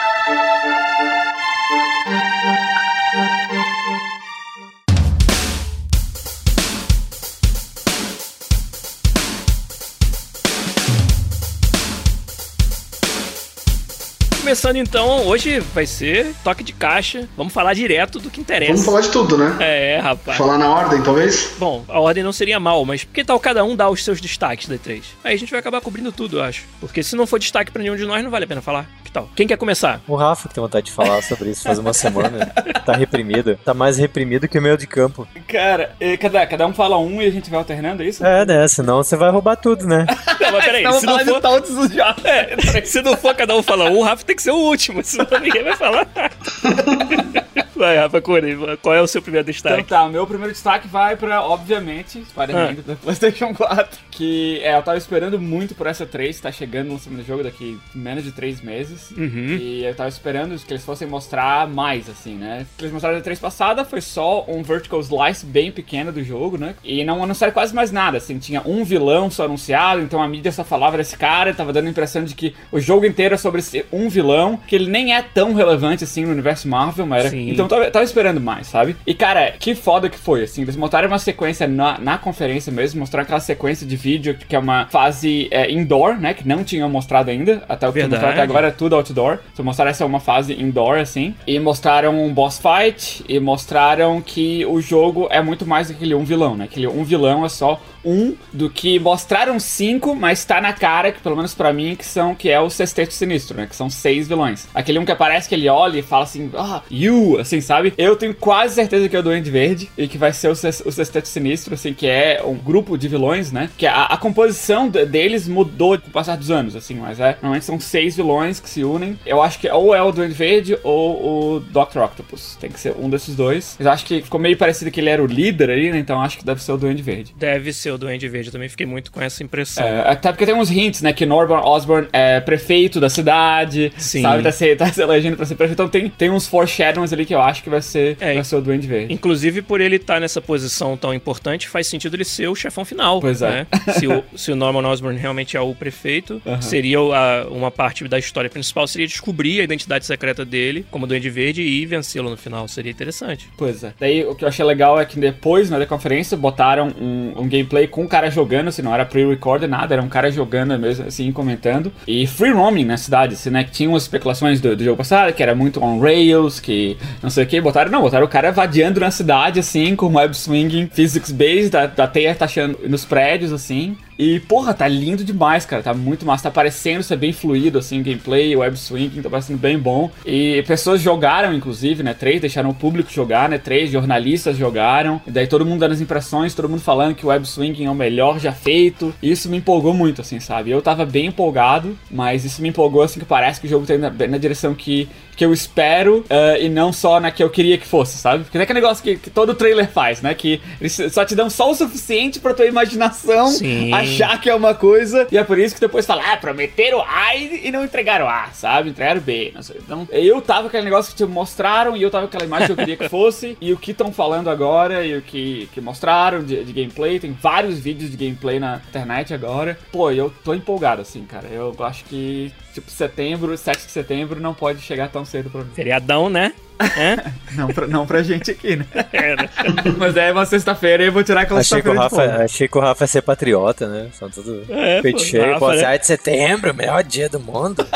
Começando 14.54 14.76
então, 14.76 15.26
hoje 15.26 15.60
vai 15.60 15.88
ser 15.88 16.32
toque 16.44 16.64
de 16.64 16.74
caixa. 16.74 17.28
Vamos 17.36 17.52
falar 17.52 17.74
direto 17.74 18.20
do 18.20 18.30
que 18.30 18.40
interessa. 18.40 18.74
Vamos 18.74 18.86
falar 18.86 19.02
de 19.02 19.10
tudo, 19.10 19.36
né? 19.36 19.58
É, 19.60 19.98
rapaz. 19.98 20.38
Falar 20.38 20.60
na 20.60 20.70
ordem, 20.70 21.02
talvez? 21.02 21.56
Bom, 21.58 21.84
a 21.88 22.00
ordem 22.00 22.24
não 22.24 22.32
seria 22.32 22.60
mal, 22.60 22.86
mas 22.86 23.04
que 23.04 23.26
tal 23.26 23.40
cada 23.40 23.64
um 23.64 23.76
dar 23.76 23.90
os 23.90 24.04
seus 24.04 24.22
destaques 24.22 24.68
da 24.68 24.76
E3? 24.76 25.02
Aí 25.24 25.34
a 25.34 25.40
gente 25.40 25.50
vai 25.50 25.60
acabar 25.60 25.82
cobrindo 25.82 26.12
tudo, 26.12 26.38
eu 26.38 26.44
acho. 26.44 26.66
Porque 26.80 27.02
se 27.02 27.16
não 27.16 27.26
for 27.26 27.40
destaque 27.40 27.72
pra 27.72 27.82
nenhum 27.82 27.96
de 27.96 28.06
nós, 28.06 28.24
não 28.24 28.30
vale 28.30 28.46
a 28.46 28.48
pena 28.48 28.62
falar. 28.62 28.88
Que 29.04 29.12
tal? 29.12 29.28
Quem 29.36 29.48
quer 29.48 29.58
começar? 29.58 30.00
O 30.08 30.16
Rafa 30.16 30.48
que 30.48 30.54
tem 30.54 30.64
vontade 30.64 30.86
de 30.86 30.92
falar 30.92 31.24
sobre 31.24 31.50
isso 31.50 31.64
faz 31.64 31.80
uma 31.80 31.92
semana. 31.92 32.54
Tá 32.86 32.94
reprimido. 32.94 33.58
Tá 33.64 33.74
mais 33.74 33.98
reprimido 33.98 34.48
que 34.48 34.60
o 34.60 34.62
meio 34.62 34.78
de 34.78 34.86
campo. 34.86 35.28
Cara, 35.48 35.96
cada, 36.20 36.46
cada 36.46 36.68
um 36.68 36.74
fala 36.74 36.98
um 36.98 37.22
e 37.22 37.26
a 37.26 37.32
gente 37.32 37.50
vai 37.50 37.58
alternando, 37.58 38.04
é 38.04 38.08
isso? 38.08 38.24
É, 38.24 38.46
né? 38.46 38.68
Senão 38.68 38.98
você 38.98 39.16
vai 39.16 39.32
roubar 39.32 39.56
tudo, 39.56 39.88
né? 39.88 40.06
Não, 40.40 40.52
mas 40.52 40.66
peraí, 40.66 40.94
se 41.00 41.06
não 41.06 41.20
for... 41.26 41.42
todos 41.42 41.92
já. 41.92 42.16
É, 42.24 42.56
peraí, 42.58 42.86
se 42.86 43.02
não 43.02 43.16
for 43.16 43.34
cada 43.34 43.56
um 43.56 43.64
falar 43.64 43.90
um, 43.90 44.00
o 44.00 44.04
Rafa 44.04 44.24
tem 44.26 44.36
que 44.36 44.43
ser 44.44 44.52
o 44.52 44.58
último, 44.58 45.04
senão 45.04 45.40
ninguém 45.40 45.64
vai 45.64 45.76
falar. 45.76 46.08
Vai, 47.76 47.98
Rafa 47.98 48.22
Curi, 48.22 48.56
qual 48.82 48.96
é 48.96 49.02
o 49.02 49.08
seu 49.08 49.22
primeiro 49.22 49.46
destaque? 49.46 49.82
Então 49.82 49.98
tá, 49.98 50.06
o 50.06 50.10
meu 50.10 50.26
primeiro 50.28 50.54
destaque 50.54 50.88
vai 50.88 51.16
pra, 51.16 51.42
obviamente, 51.44 52.24
Spider-Man 52.26 52.76
da 52.86 52.96
PlayStation 52.96 53.54
4. 53.56 54.00
Que 54.12 54.60
é, 54.64 54.78
eu 54.78 54.84
tava 54.84 54.98
esperando 54.98 55.40
muito 55.40 55.74
por 55.74 55.88
essa 55.88 56.06
3, 56.06 56.40
tá 56.40 56.52
chegando 56.52 56.88
no 56.88 56.94
lançamento 56.94 57.22
do 57.22 57.28
jogo 57.28 57.44
daqui 57.44 57.80
menos 57.96 58.24
de 58.24 58.32
3 58.32 58.62
meses. 58.62 59.12
Uhum. 59.12 59.58
E 59.60 59.84
eu 59.84 59.96
tava 59.96 60.10
esperando 60.10 60.58
que 60.58 60.72
eles 60.72 60.86
fossem 60.86 61.08
mostrar 61.08 61.68
mais, 61.68 62.10
assim, 62.10 62.36
né? 62.36 62.66
O 62.74 62.78
que 62.78 62.84
eles 62.84 62.94
mostraram 62.94 63.18
na 63.18 63.24
3 63.24 63.40
passada 63.40 63.84
foi 63.84 64.02
só 64.02 64.46
um 64.48 64.62
vertical 64.62 65.00
slice 65.00 65.46
bem 65.46 65.72
pequeno 65.72 66.12
do 66.12 66.24
jogo, 66.24 66.58
né? 66.58 66.76
E 66.84 67.04
não 67.04 67.24
anunciaram 67.24 67.54
quase 67.54 67.74
mais 67.74 67.92
nada, 67.92 68.18
assim, 68.18 68.38
tinha 68.38 68.62
um 68.66 68.84
vilão 68.84 69.30
só 69.30 69.46
anunciado, 69.46 70.02
então 70.02 70.22
a 70.22 70.28
mídia 70.28 70.52
só 70.52 70.64
falava 70.64 70.98
desse 70.98 71.18
cara, 71.18 71.54
tava 71.54 71.74
dando 71.74 71.88
a 71.88 71.90
impressão 71.90 72.24
de 72.24 72.36
que 72.36 72.56
o 72.72 72.80
jogo 72.80 73.06
inteiro 73.06 73.36
é 73.36 73.38
sobre 73.38 73.60
esse 73.60 73.86
um 73.92 74.10
vilão, 74.10 74.60
que 74.68 74.76
ele 74.76 74.90
nem 74.90 75.16
é 75.16 75.22
tão 75.22 75.54
relevante 75.54 76.04
assim 76.04 76.26
no 76.26 76.32
universo 76.32 76.68
Marvel, 76.68 77.06
mas 77.06 77.22
era... 77.22 77.30
Sim. 77.30 77.50
Então 77.50 77.63
eu 77.64 77.70
tava, 77.70 77.92
tava 77.92 78.06
esperando 78.06 78.40
mais, 78.40 78.68
sabe? 78.68 78.96
E 79.06 79.14
cara, 79.14 79.52
que 79.58 79.76
foda 79.76 80.10
que 80.10 80.18
foi, 80.18 80.44
assim, 80.44 80.62
eles 80.62 80.76
montaram 80.76 81.08
uma 81.08 81.20
sequência 81.20 81.68
na, 81.68 81.98
na 82.00 82.18
conferência 82.18 82.72
mesmo, 82.72 83.00
mostraram 83.00 83.24
aquela 83.24 83.40
sequência 83.40 83.86
de 83.86 83.96
vídeo 83.96 84.36
que 84.36 84.56
é 84.56 84.60
uma 84.60 84.88
fase 84.88 85.48
é, 85.52 85.72
indoor, 85.72 86.18
né? 86.18 86.34
Que 86.34 86.48
não 86.48 86.64
tinham 86.64 86.90
mostrado 86.90 87.30
ainda, 87.30 87.64
até 87.68 87.88
o 87.88 87.94
que 87.94 88.02
mostraram 88.02 88.30
até 88.30 88.42
agora 88.42 88.68
é 88.68 88.72
tudo 88.72 88.96
outdoor. 88.96 89.40
Então 89.52 89.64
mostraram 89.64 89.92
essa 89.92 90.06
uma 90.06 90.20
fase 90.20 90.54
indoor, 90.54 90.98
assim. 90.98 91.36
E 91.48 91.60
mostraram 91.60 92.24
um 92.24 92.34
boss 92.34 92.60
fight. 92.60 93.24
E 93.28 93.40
mostraram 93.40 94.22
que 94.22 94.66
o 94.66 94.82
jogo 94.82 95.28
é 95.30 95.42
muito 95.42 95.66
mais 95.66 95.88
do 95.88 95.92
que 95.92 95.98
aquele 95.98 96.16
um 96.16 96.24
vilão, 96.24 96.56
né? 96.56 96.66
Aquele 96.66 96.88
um 96.88 97.04
vilão 97.04 97.46
é 97.46 97.50
só 97.50 97.82
um 98.06 98.36
do 98.52 98.70
que 98.70 99.00
mostraram 99.00 99.60
cinco, 99.60 100.14
mas 100.14 100.44
tá 100.44 100.60
na 100.60 100.74
cara, 100.74 101.12
que 101.12 101.22
pelo 101.22 101.36
menos 101.36 101.54
pra 101.54 101.72
mim, 101.72 101.96
que 101.96 102.06
são 102.06 102.36
que 102.36 102.50
é 102.50 102.60
o 102.60 102.70
sexteto 102.70 103.14
sinistro, 103.14 103.56
né? 103.56 103.66
Que 103.66 103.76
são 103.76 103.90
seis 103.90 104.28
vilões. 104.28 104.68
Aquele 104.74 105.00
um 105.00 105.06
que 105.06 105.12
aparece 105.12 105.48
que 105.48 105.56
ele 105.56 105.70
olha 105.70 106.00
e 106.00 106.02
fala 106.02 106.24
assim, 106.24 106.52
ah, 106.56 106.82
you, 106.92 107.40
assim, 107.40 107.53
sabe? 107.62 107.94
Eu 107.98 108.16
tenho 108.16 108.34
quase 108.34 108.76
certeza 108.76 109.08
que 109.10 109.16
é 109.16 109.20
o 109.20 109.24
Duende 109.24 109.50
Verde 109.52 109.90
e 109.98 110.08
que 110.08 110.18
vai 110.18 110.34
ser 110.34 110.48
o, 110.50 110.52
o 110.52 110.92
sexteto 110.92 111.28
sinistro, 111.28 111.74
assim, 111.74 111.94
que 111.94 112.08
é 112.08 112.42
um 112.44 112.56
grupo 112.56 112.98
de 112.98 113.08
vilões, 113.08 113.52
né? 113.52 113.70
Que 113.78 113.86
a, 113.86 114.04
a 114.06 114.18
composição 114.18 114.90
de- 114.90 115.06
deles 115.06 115.48
mudou 115.48 115.98
com 116.00 116.08
o 116.08 116.12
passar 116.12 116.36
dos 116.38 116.50
anos, 116.52 116.76
assim, 116.76 116.96
mas 116.96 117.20
é, 117.20 117.34
normalmente 117.42 117.66
são 117.66 117.80
seis 117.80 118.16
vilões 118.16 118.60
que 118.60 118.70
se 118.70 118.84
unem. 118.84 119.18
Eu 119.26 119.42
acho 119.42 119.60
que 119.60 119.70
ou 119.70 119.94
é 119.96 120.02
o 120.02 120.12
Duende 120.12 120.34
Verde 120.34 120.78
ou 120.84 121.56
o 121.56 121.60
Dr. 121.60 122.00
Octopus. 122.00 122.58
Tem 122.60 122.70
que 122.72 122.80
ser 122.80 122.94
um 123.00 123.10
desses 123.10 123.36
dois. 123.36 123.76
Eu 123.80 123.90
acho 123.90 124.06
que 124.06 124.22
ficou 124.22 124.40
meio 124.40 124.58
parecido 124.58 124.90
que 124.92 125.00
ele 125.00 125.10
era 125.10 125.22
o 125.24 125.26
líder 125.28 125.70
ali, 125.70 125.92
né? 125.92 126.00
Então 126.00 126.22
acho 126.22 126.38
que 126.38 126.46
deve 126.46 126.62
ser 126.62 126.72
o 126.72 126.78
Duende 126.78 127.02
Verde. 127.02 127.34
Deve 127.38 127.72
ser 127.74 127.92
o 127.92 127.98
Duende 127.98 128.28
Verde, 128.28 128.48
eu 128.50 128.54
também 128.54 128.70
fiquei 128.70 128.86
muito 128.86 129.12
com 129.12 129.22
essa 129.22 129.44
impressão. 129.44 129.84
É, 129.86 130.10
até 130.12 130.32
porque 130.32 130.46
tem 130.46 130.56
uns 130.56 130.70
hints, 130.72 131.02
né? 131.02 131.14
Que 131.14 131.26
Norman 131.26 131.62
Osborn 131.64 132.08
é 132.14 132.40
prefeito 132.40 133.00
da 133.00 133.10
cidade, 133.10 133.92
Sim. 133.98 134.22
sabe? 134.22 134.44
Tá 134.44 134.52
se, 134.52 134.76
tá 134.76 134.88
se 134.92 135.02
elegendo 135.02 135.36
pra 135.38 135.46
ser 135.46 135.56
prefeito. 135.56 135.74
Então 135.74 135.90
tem, 135.90 136.10
tem 136.10 136.30
uns 136.30 136.48
foreshadows 136.48 137.12
ali 137.14 137.26
que 137.26 137.34
eu 137.34 137.42
acho 137.44 137.64
que 137.64 137.70
vai 137.70 137.82
ser, 137.82 138.18
É. 138.20 138.34
vai 138.36 138.44
ser 138.44 138.56
o 138.56 138.62
Duende 138.62 138.88
Verde. 138.88 139.14
Inclusive, 139.14 139.62
por 139.62 139.82
ele 139.82 139.96
estar 139.98 140.20
nessa 140.20 140.42
posição 140.42 140.96
tão 140.98 141.14
importante, 141.14 141.68
faz 141.68 141.88
sentido 141.88 142.16
ele 142.16 142.26
ser 142.26 142.48
o 142.48 142.56
chefão 142.56 142.84
final. 142.86 143.20
Pois 143.22 143.42
é. 143.42 143.50
né? 143.52 143.68
se, 143.98 144.08
o, 144.08 144.24
se 144.36 144.52
o 144.52 144.56
Norman 144.56 144.88
Osborn 144.88 145.18
realmente 145.20 145.56
é 145.58 145.62
o 145.62 145.74
prefeito, 145.76 146.42
Aham. 146.46 146.62
seria 146.62 147.00
a- 147.00 147.48
uma 147.50 147.72
parte 147.72 148.08
da 148.08 148.18
história 148.20 148.50
principal 148.50 148.88
seria 148.88 149.08
descobrir 149.08 149.62
a 149.62 149.64
identidade 149.64 150.06
secreta 150.06 150.44
dele 150.46 150.86
como 150.92 151.08
Duende 151.08 151.30
Verde 151.30 151.62
e 151.62 151.86
vencê-lo 151.86 152.30
no 152.30 152.38
final. 152.38 152.68
Seria 152.68 152.92
interessante. 152.92 153.48
Pois 153.58 153.84
é. 153.84 153.94
Daí 154.00 154.24
o 154.26 154.36
que 154.36 154.44
eu 154.44 154.48
achei 154.48 154.66
legal 154.66 155.00
é 155.00 155.06
que 155.06 155.20
depois, 155.20 155.70
né, 155.70 155.80
da 155.80 155.86
conferência, 155.86 156.36
botaram 156.38 156.88
um, 157.00 157.34
um 157.38 157.48
gameplay 157.50 157.88
com 157.88 158.04
o 158.04 158.08
cara 158.08 158.30
jogando, 158.30 158.68
assim, 158.70 158.82
não 158.82 158.94
era 158.94 159.06
pre-recorded 159.06 159.70
nada, 159.70 159.94
era 159.96 160.02
um 160.04 160.10
cara 160.10 160.32
jogando 160.32 160.78
mesmo, 160.78 161.06
assim, 161.08 161.32
comentando. 161.32 161.92
E 162.08 162.26
free 162.28 162.52
roaming 162.52 162.86
na 162.86 162.98
cidade, 162.98 163.34
assim, 163.34 163.50
né? 163.50 163.64
Que 163.64 163.72
tinha 163.72 163.90
umas 163.90 164.04
especulações 164.04 164.60
do, 164.62 164.76
do 164.76 164.84
jogo 164.84 164.98
passado, 164.98 165.34
que 165.34 165.42
era 165.44 165.54
muito 165.56 165.84
on 165.84 166.00
rails, 166.00 166.60
que 166.60 166.98
não 167.22 167.30
sei 167.34 167.44
o 167.44 167.48
que, 167.48 167.60
botaram, 167.60 167.92
não, 167.92 168.02
botaram 168.02 168.26
o 168.26 168.30
cara 168.30 168.52
vadiando 168.52 169.00
na 169.00 169.12
cidade, 169.12 169.60
assim, 169.60 169.96
com 169.96 170.16
web 170.16 170.36
swinging, 170.36 170.90
physics 170.92 171.32
based, 171.32 171.70
da, 171.70 171.86
da 171.86 172.08
teia 172.08 172.34
taxando 172.34 172.80
nos 172.88 173.06
prédios, 173.06 173.52
assim. 173.52 173.98
E, 174.18 174.40
porra, 174.42 174.74
tá 174.74 174.88
lindo 174.88 175.24
demais, 175.24 175.66
cara. 175.66 175.82
Tá 175.82 175.94
muito 175.94 176.26
massa. 176.26 176.44
Tá 176.44 176.52
parecendo 176.52 177.04
ser 177.04 177.18
bem 177.18 177.34
fluido, 177.34 177.80
assim, 177.80 178.02
gameplay, 178.02 178.56
web 178.56 178.78
swinging, 178.78 179.22
tá 179.22 179.30
parecendo 179.30 179.60
bem 179.60 179.78
bom. 179.78 180.10
E 180.26 180.64
pessoas 180.68 181.02
jogaram, 181.02 181.54
inclusive, 181.54 182.04
né? 182.04 182.14
Três 182.14 182.40
deixaram 182.40 182.70
o 182.70 182.74
público 182.74 183.12
jogar, 183.12 183.50
né? 183.50 183.58
Três 183.58 183.92
jornalistas 183.92 184.58
jogaram. 184.58 185.22
E 185.26 185.32
daí 185.32 185.48
todo 185.48 185.66
mundo 185.66 185.80
dando 185.80 185.94
as 185.94 186.02
impressões, 186.02 186.54
todo 186.54 186.70
mundo 186.70 186.82
falando 186.82 187.16
que 187.16 187.26
o 187.26 187.30
web 187.30 187.46
swinging 187.48 187.86
é 187.86 187.90
o 187.90 187.96
melhor 187.96 188.40
já 188.40 188.52
feito. 188.52 189.14
E 189.22 189.32
isso 189.32 189.50
me 189.50 189.58
empolgou 189.58 189.94
muito, 189.94 190.22
assim, 190.22 190.40
sabe? 190.40 190.72
Eu 190.72 190.82
tava 190.82 191.06
bem 191.06 191.28
empolgado, 191.28 191.98
mas 192.12 192.46
isso 192.46 192.62
me 192.62 192.70
empolgou, 192.70 193.02
assim, 193.02 193.20
que 193.20 193.26
parece 193.26 193.60
que 193.60 193.68
o 193.68 193.70
jogo 193.70 193.86
tá 193.86 193.96
indo 193.96 194.02
na, 194.02 194.28
na 194.28 194.38
direção 194.38 194.74
que, 194.74 195.10
que 195.36 195.46
eu 195.46 195.54
espero 195.54 196.26
eh, 196.30 196.66
e 196.66 196.70
não 196.70 196.92
só 196.92 197.20
na 197.20 197.32
que 197.32 197.44
eu 197.44 197.50
queria 197.50 197.78
que 197.78 197.88
fosse, 197.88 198.18
sabe? 198.18 198.44
Porque 198.44 198.58
é 198.58 198.62
aquele 198.62 198.82
negócio 198.82 199.04
que, 199.04 199.18
que 199.18 199.30
todo 199.30 199.54
trailer 199.54 199.90
faz, 199.90 200.22
né? 200.22 200.34
Que 200.34 200.62
eles 200.80 201.00
só 201.12 201.26
te 201.26 201.36
dão 201.36 201.50
só 201.50 201.72
o 201.72 201.76
suficiente 201.76 202.40
pra 202.40 202.54
tua 202.54 202.66
imaginação 202.66 203.48
Sim. 203.48 203.94
achar 203.94 204.40
que 204.40 204.50
é 204.50 204.56
uma 204.56 204.74
coisa, 204.74 205.28
e 205.32 205.38
é 205.38 205.44
por 205.44 205.58
isso 205.58 205.76
que 205.76 205.82
depois 205.82 206.06
fala, 206.06 206.24
ah, 206.32 206.38
prometeram 206.38 207.02
A 207.02 207.36
e 207.36 207.54
e 207.64 207.72
não 207.72 207.84
entregaram 207.84 208.28
A, 208.28 208.48
sabe? 208.54 208.90
Entregaram 208.90 209.22
B, 209.22 209.52
não 209.54 209.62
sei. 209.62 209.78
Então, 209.78 210.08
eu 210.12 210.42
tava 210.42 210.62
com 210.62 210.68
aquele 210.68 210.86
negócio 210.86 211.12
que 211.12 211.18
te 211.18 211.26
mostraram, 211.26 211.96
e 211.96 212.02
eu 212.02 212.12
tava 212.12 212.28
com 212.28 212.36
aquela 212.36 212.46
imagem 212.46 212.68
que 212.68 212.72
eu 212.74 212.78
queria 212.78 212.98
que 212.98 213.10
fosse, 213.10 213.58
e 213.62 213.72
o 213.72 213.78
que 213.78 213.92
estão 213.92 214.12
falando 214.12 214.50
agora, 214.50 215.06
e 215.06 215.18
o 215.18 215.22
que, 215.22 215.70
que 215.74 215.80
mostraram 215.82 216.44
de, 216.44 216.64
de 216.64 216.74
gameplay, 216.74 217.20
tem 217.20 217.32
vários 217.32 217.80
vídeos 217.80 218.12
de 218.12 218.18
gameplay 218.18 218.60
na 218.60 218.82
internet 218.90 219.34
agora. 219.34 219.78
Pô, 219.92 220.12
eu 220.12 220.34
tô 220.44 220.54
empolgado, 220.54 221.02
assim, 221.02 221.24
cara. 221.26 221.48
Eu 221.48 221.76
acho 221.80 222.04
que, 222.06 222.52
tipo, 222.74 222.90
setembro, 222.92 223.58
7 223.58 223.86
de 223.86 223.92
setembro, 223.92 224.40
não 224.40 224.54
pode 224.54 224.82
chegar 224.82 225.10
tão 225.10 225.24
cedo 225.24 225.50
pra 225.50 225.62
mim. 225.62 225.70
Feriadão, 225.74 226.30
né? 226.30 226.54
É? 226.98 227.32
Não 227.56 227.68
pra, 227.68 227.88
não 227.88 228.06
pra 228.06 228.24
gente 228.24 228.50
aqui, 228.50 228.76
né? 228.76 228.86
É, 229.14 229.36
né? 229.36 229.48
Mas 229.96 230.18
é 230.18 230.32
uma 230.32 230.46
sexta-feira 230.46 231.04
e 231.04 231.06
eu 231.06 231.12
vou 231.12 231.24
tirar 231.24 231.42
aquela 231.42 231.60
Achei 231.60 231.82
que, 231.82 231.88
o 231.88 231.92
sexta-feira 231.94 232.44
achei 232.44 232.68
que 232.68 232.78
o 232.78 232.82
Rafa 232.82 233.04
ia 233.04 233.08
ser 233.08 233.22
patriota, 233.22 233.88
né? 233.88 234.10
São 234.14 234.28
tudo 234.30 234.66
É, 234.68 235.00
peito 235.02 235.22
cheio. 235.22 235.46
Rafa, 235.46 235.60
Pô, 235.60 235.72
né? 235.72 235.78
7 235.78 236.02
de 236.02 236.08
setembro, 236.08 236.74
melhor 236.74 237.04
dia 237.04 237.30
do 237.30 237.40
mundo. 237.40 237.88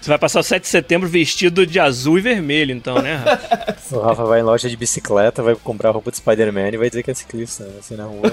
Você 0.00 0.10
vai 0.10 0.18
passar 0.18 0.40
o 0.40 0.42
7 0.42 0.62
de 0.62 0.68
setembro 0.68 1.08
vestido 1.08 1.66
de 1.66 1.80
azul 1.80 2.18
e 2.18 2.20
vermelho, 2.20 2.72
então, 2.72 3.00
né? 3.00 3.16
Rafa? 3.16 3.96
o 3.96 4.00
Rafa 4.00 4.24
vai 4.24 4.40
em 4.40 4.44
loja 4.44 4.68
de 4.68 4.76
bicicleta, 4.76 5.42
vai 5.42 5.54
comprar 5.56 5.90
roupa 5.90 6.10
do 6.10 6.16
Spider-Man 6.16 6.68
e 6.68 6.76
vai 6.76 6.90
dizer 6.90 7.02
que 7.02 7.10
é 7.10 7.14
ciclista, 7.14 7.64
né? 7.64 7.72
assim 7.78 7.96
na 7.96 8.04
rua. 8.04 8.30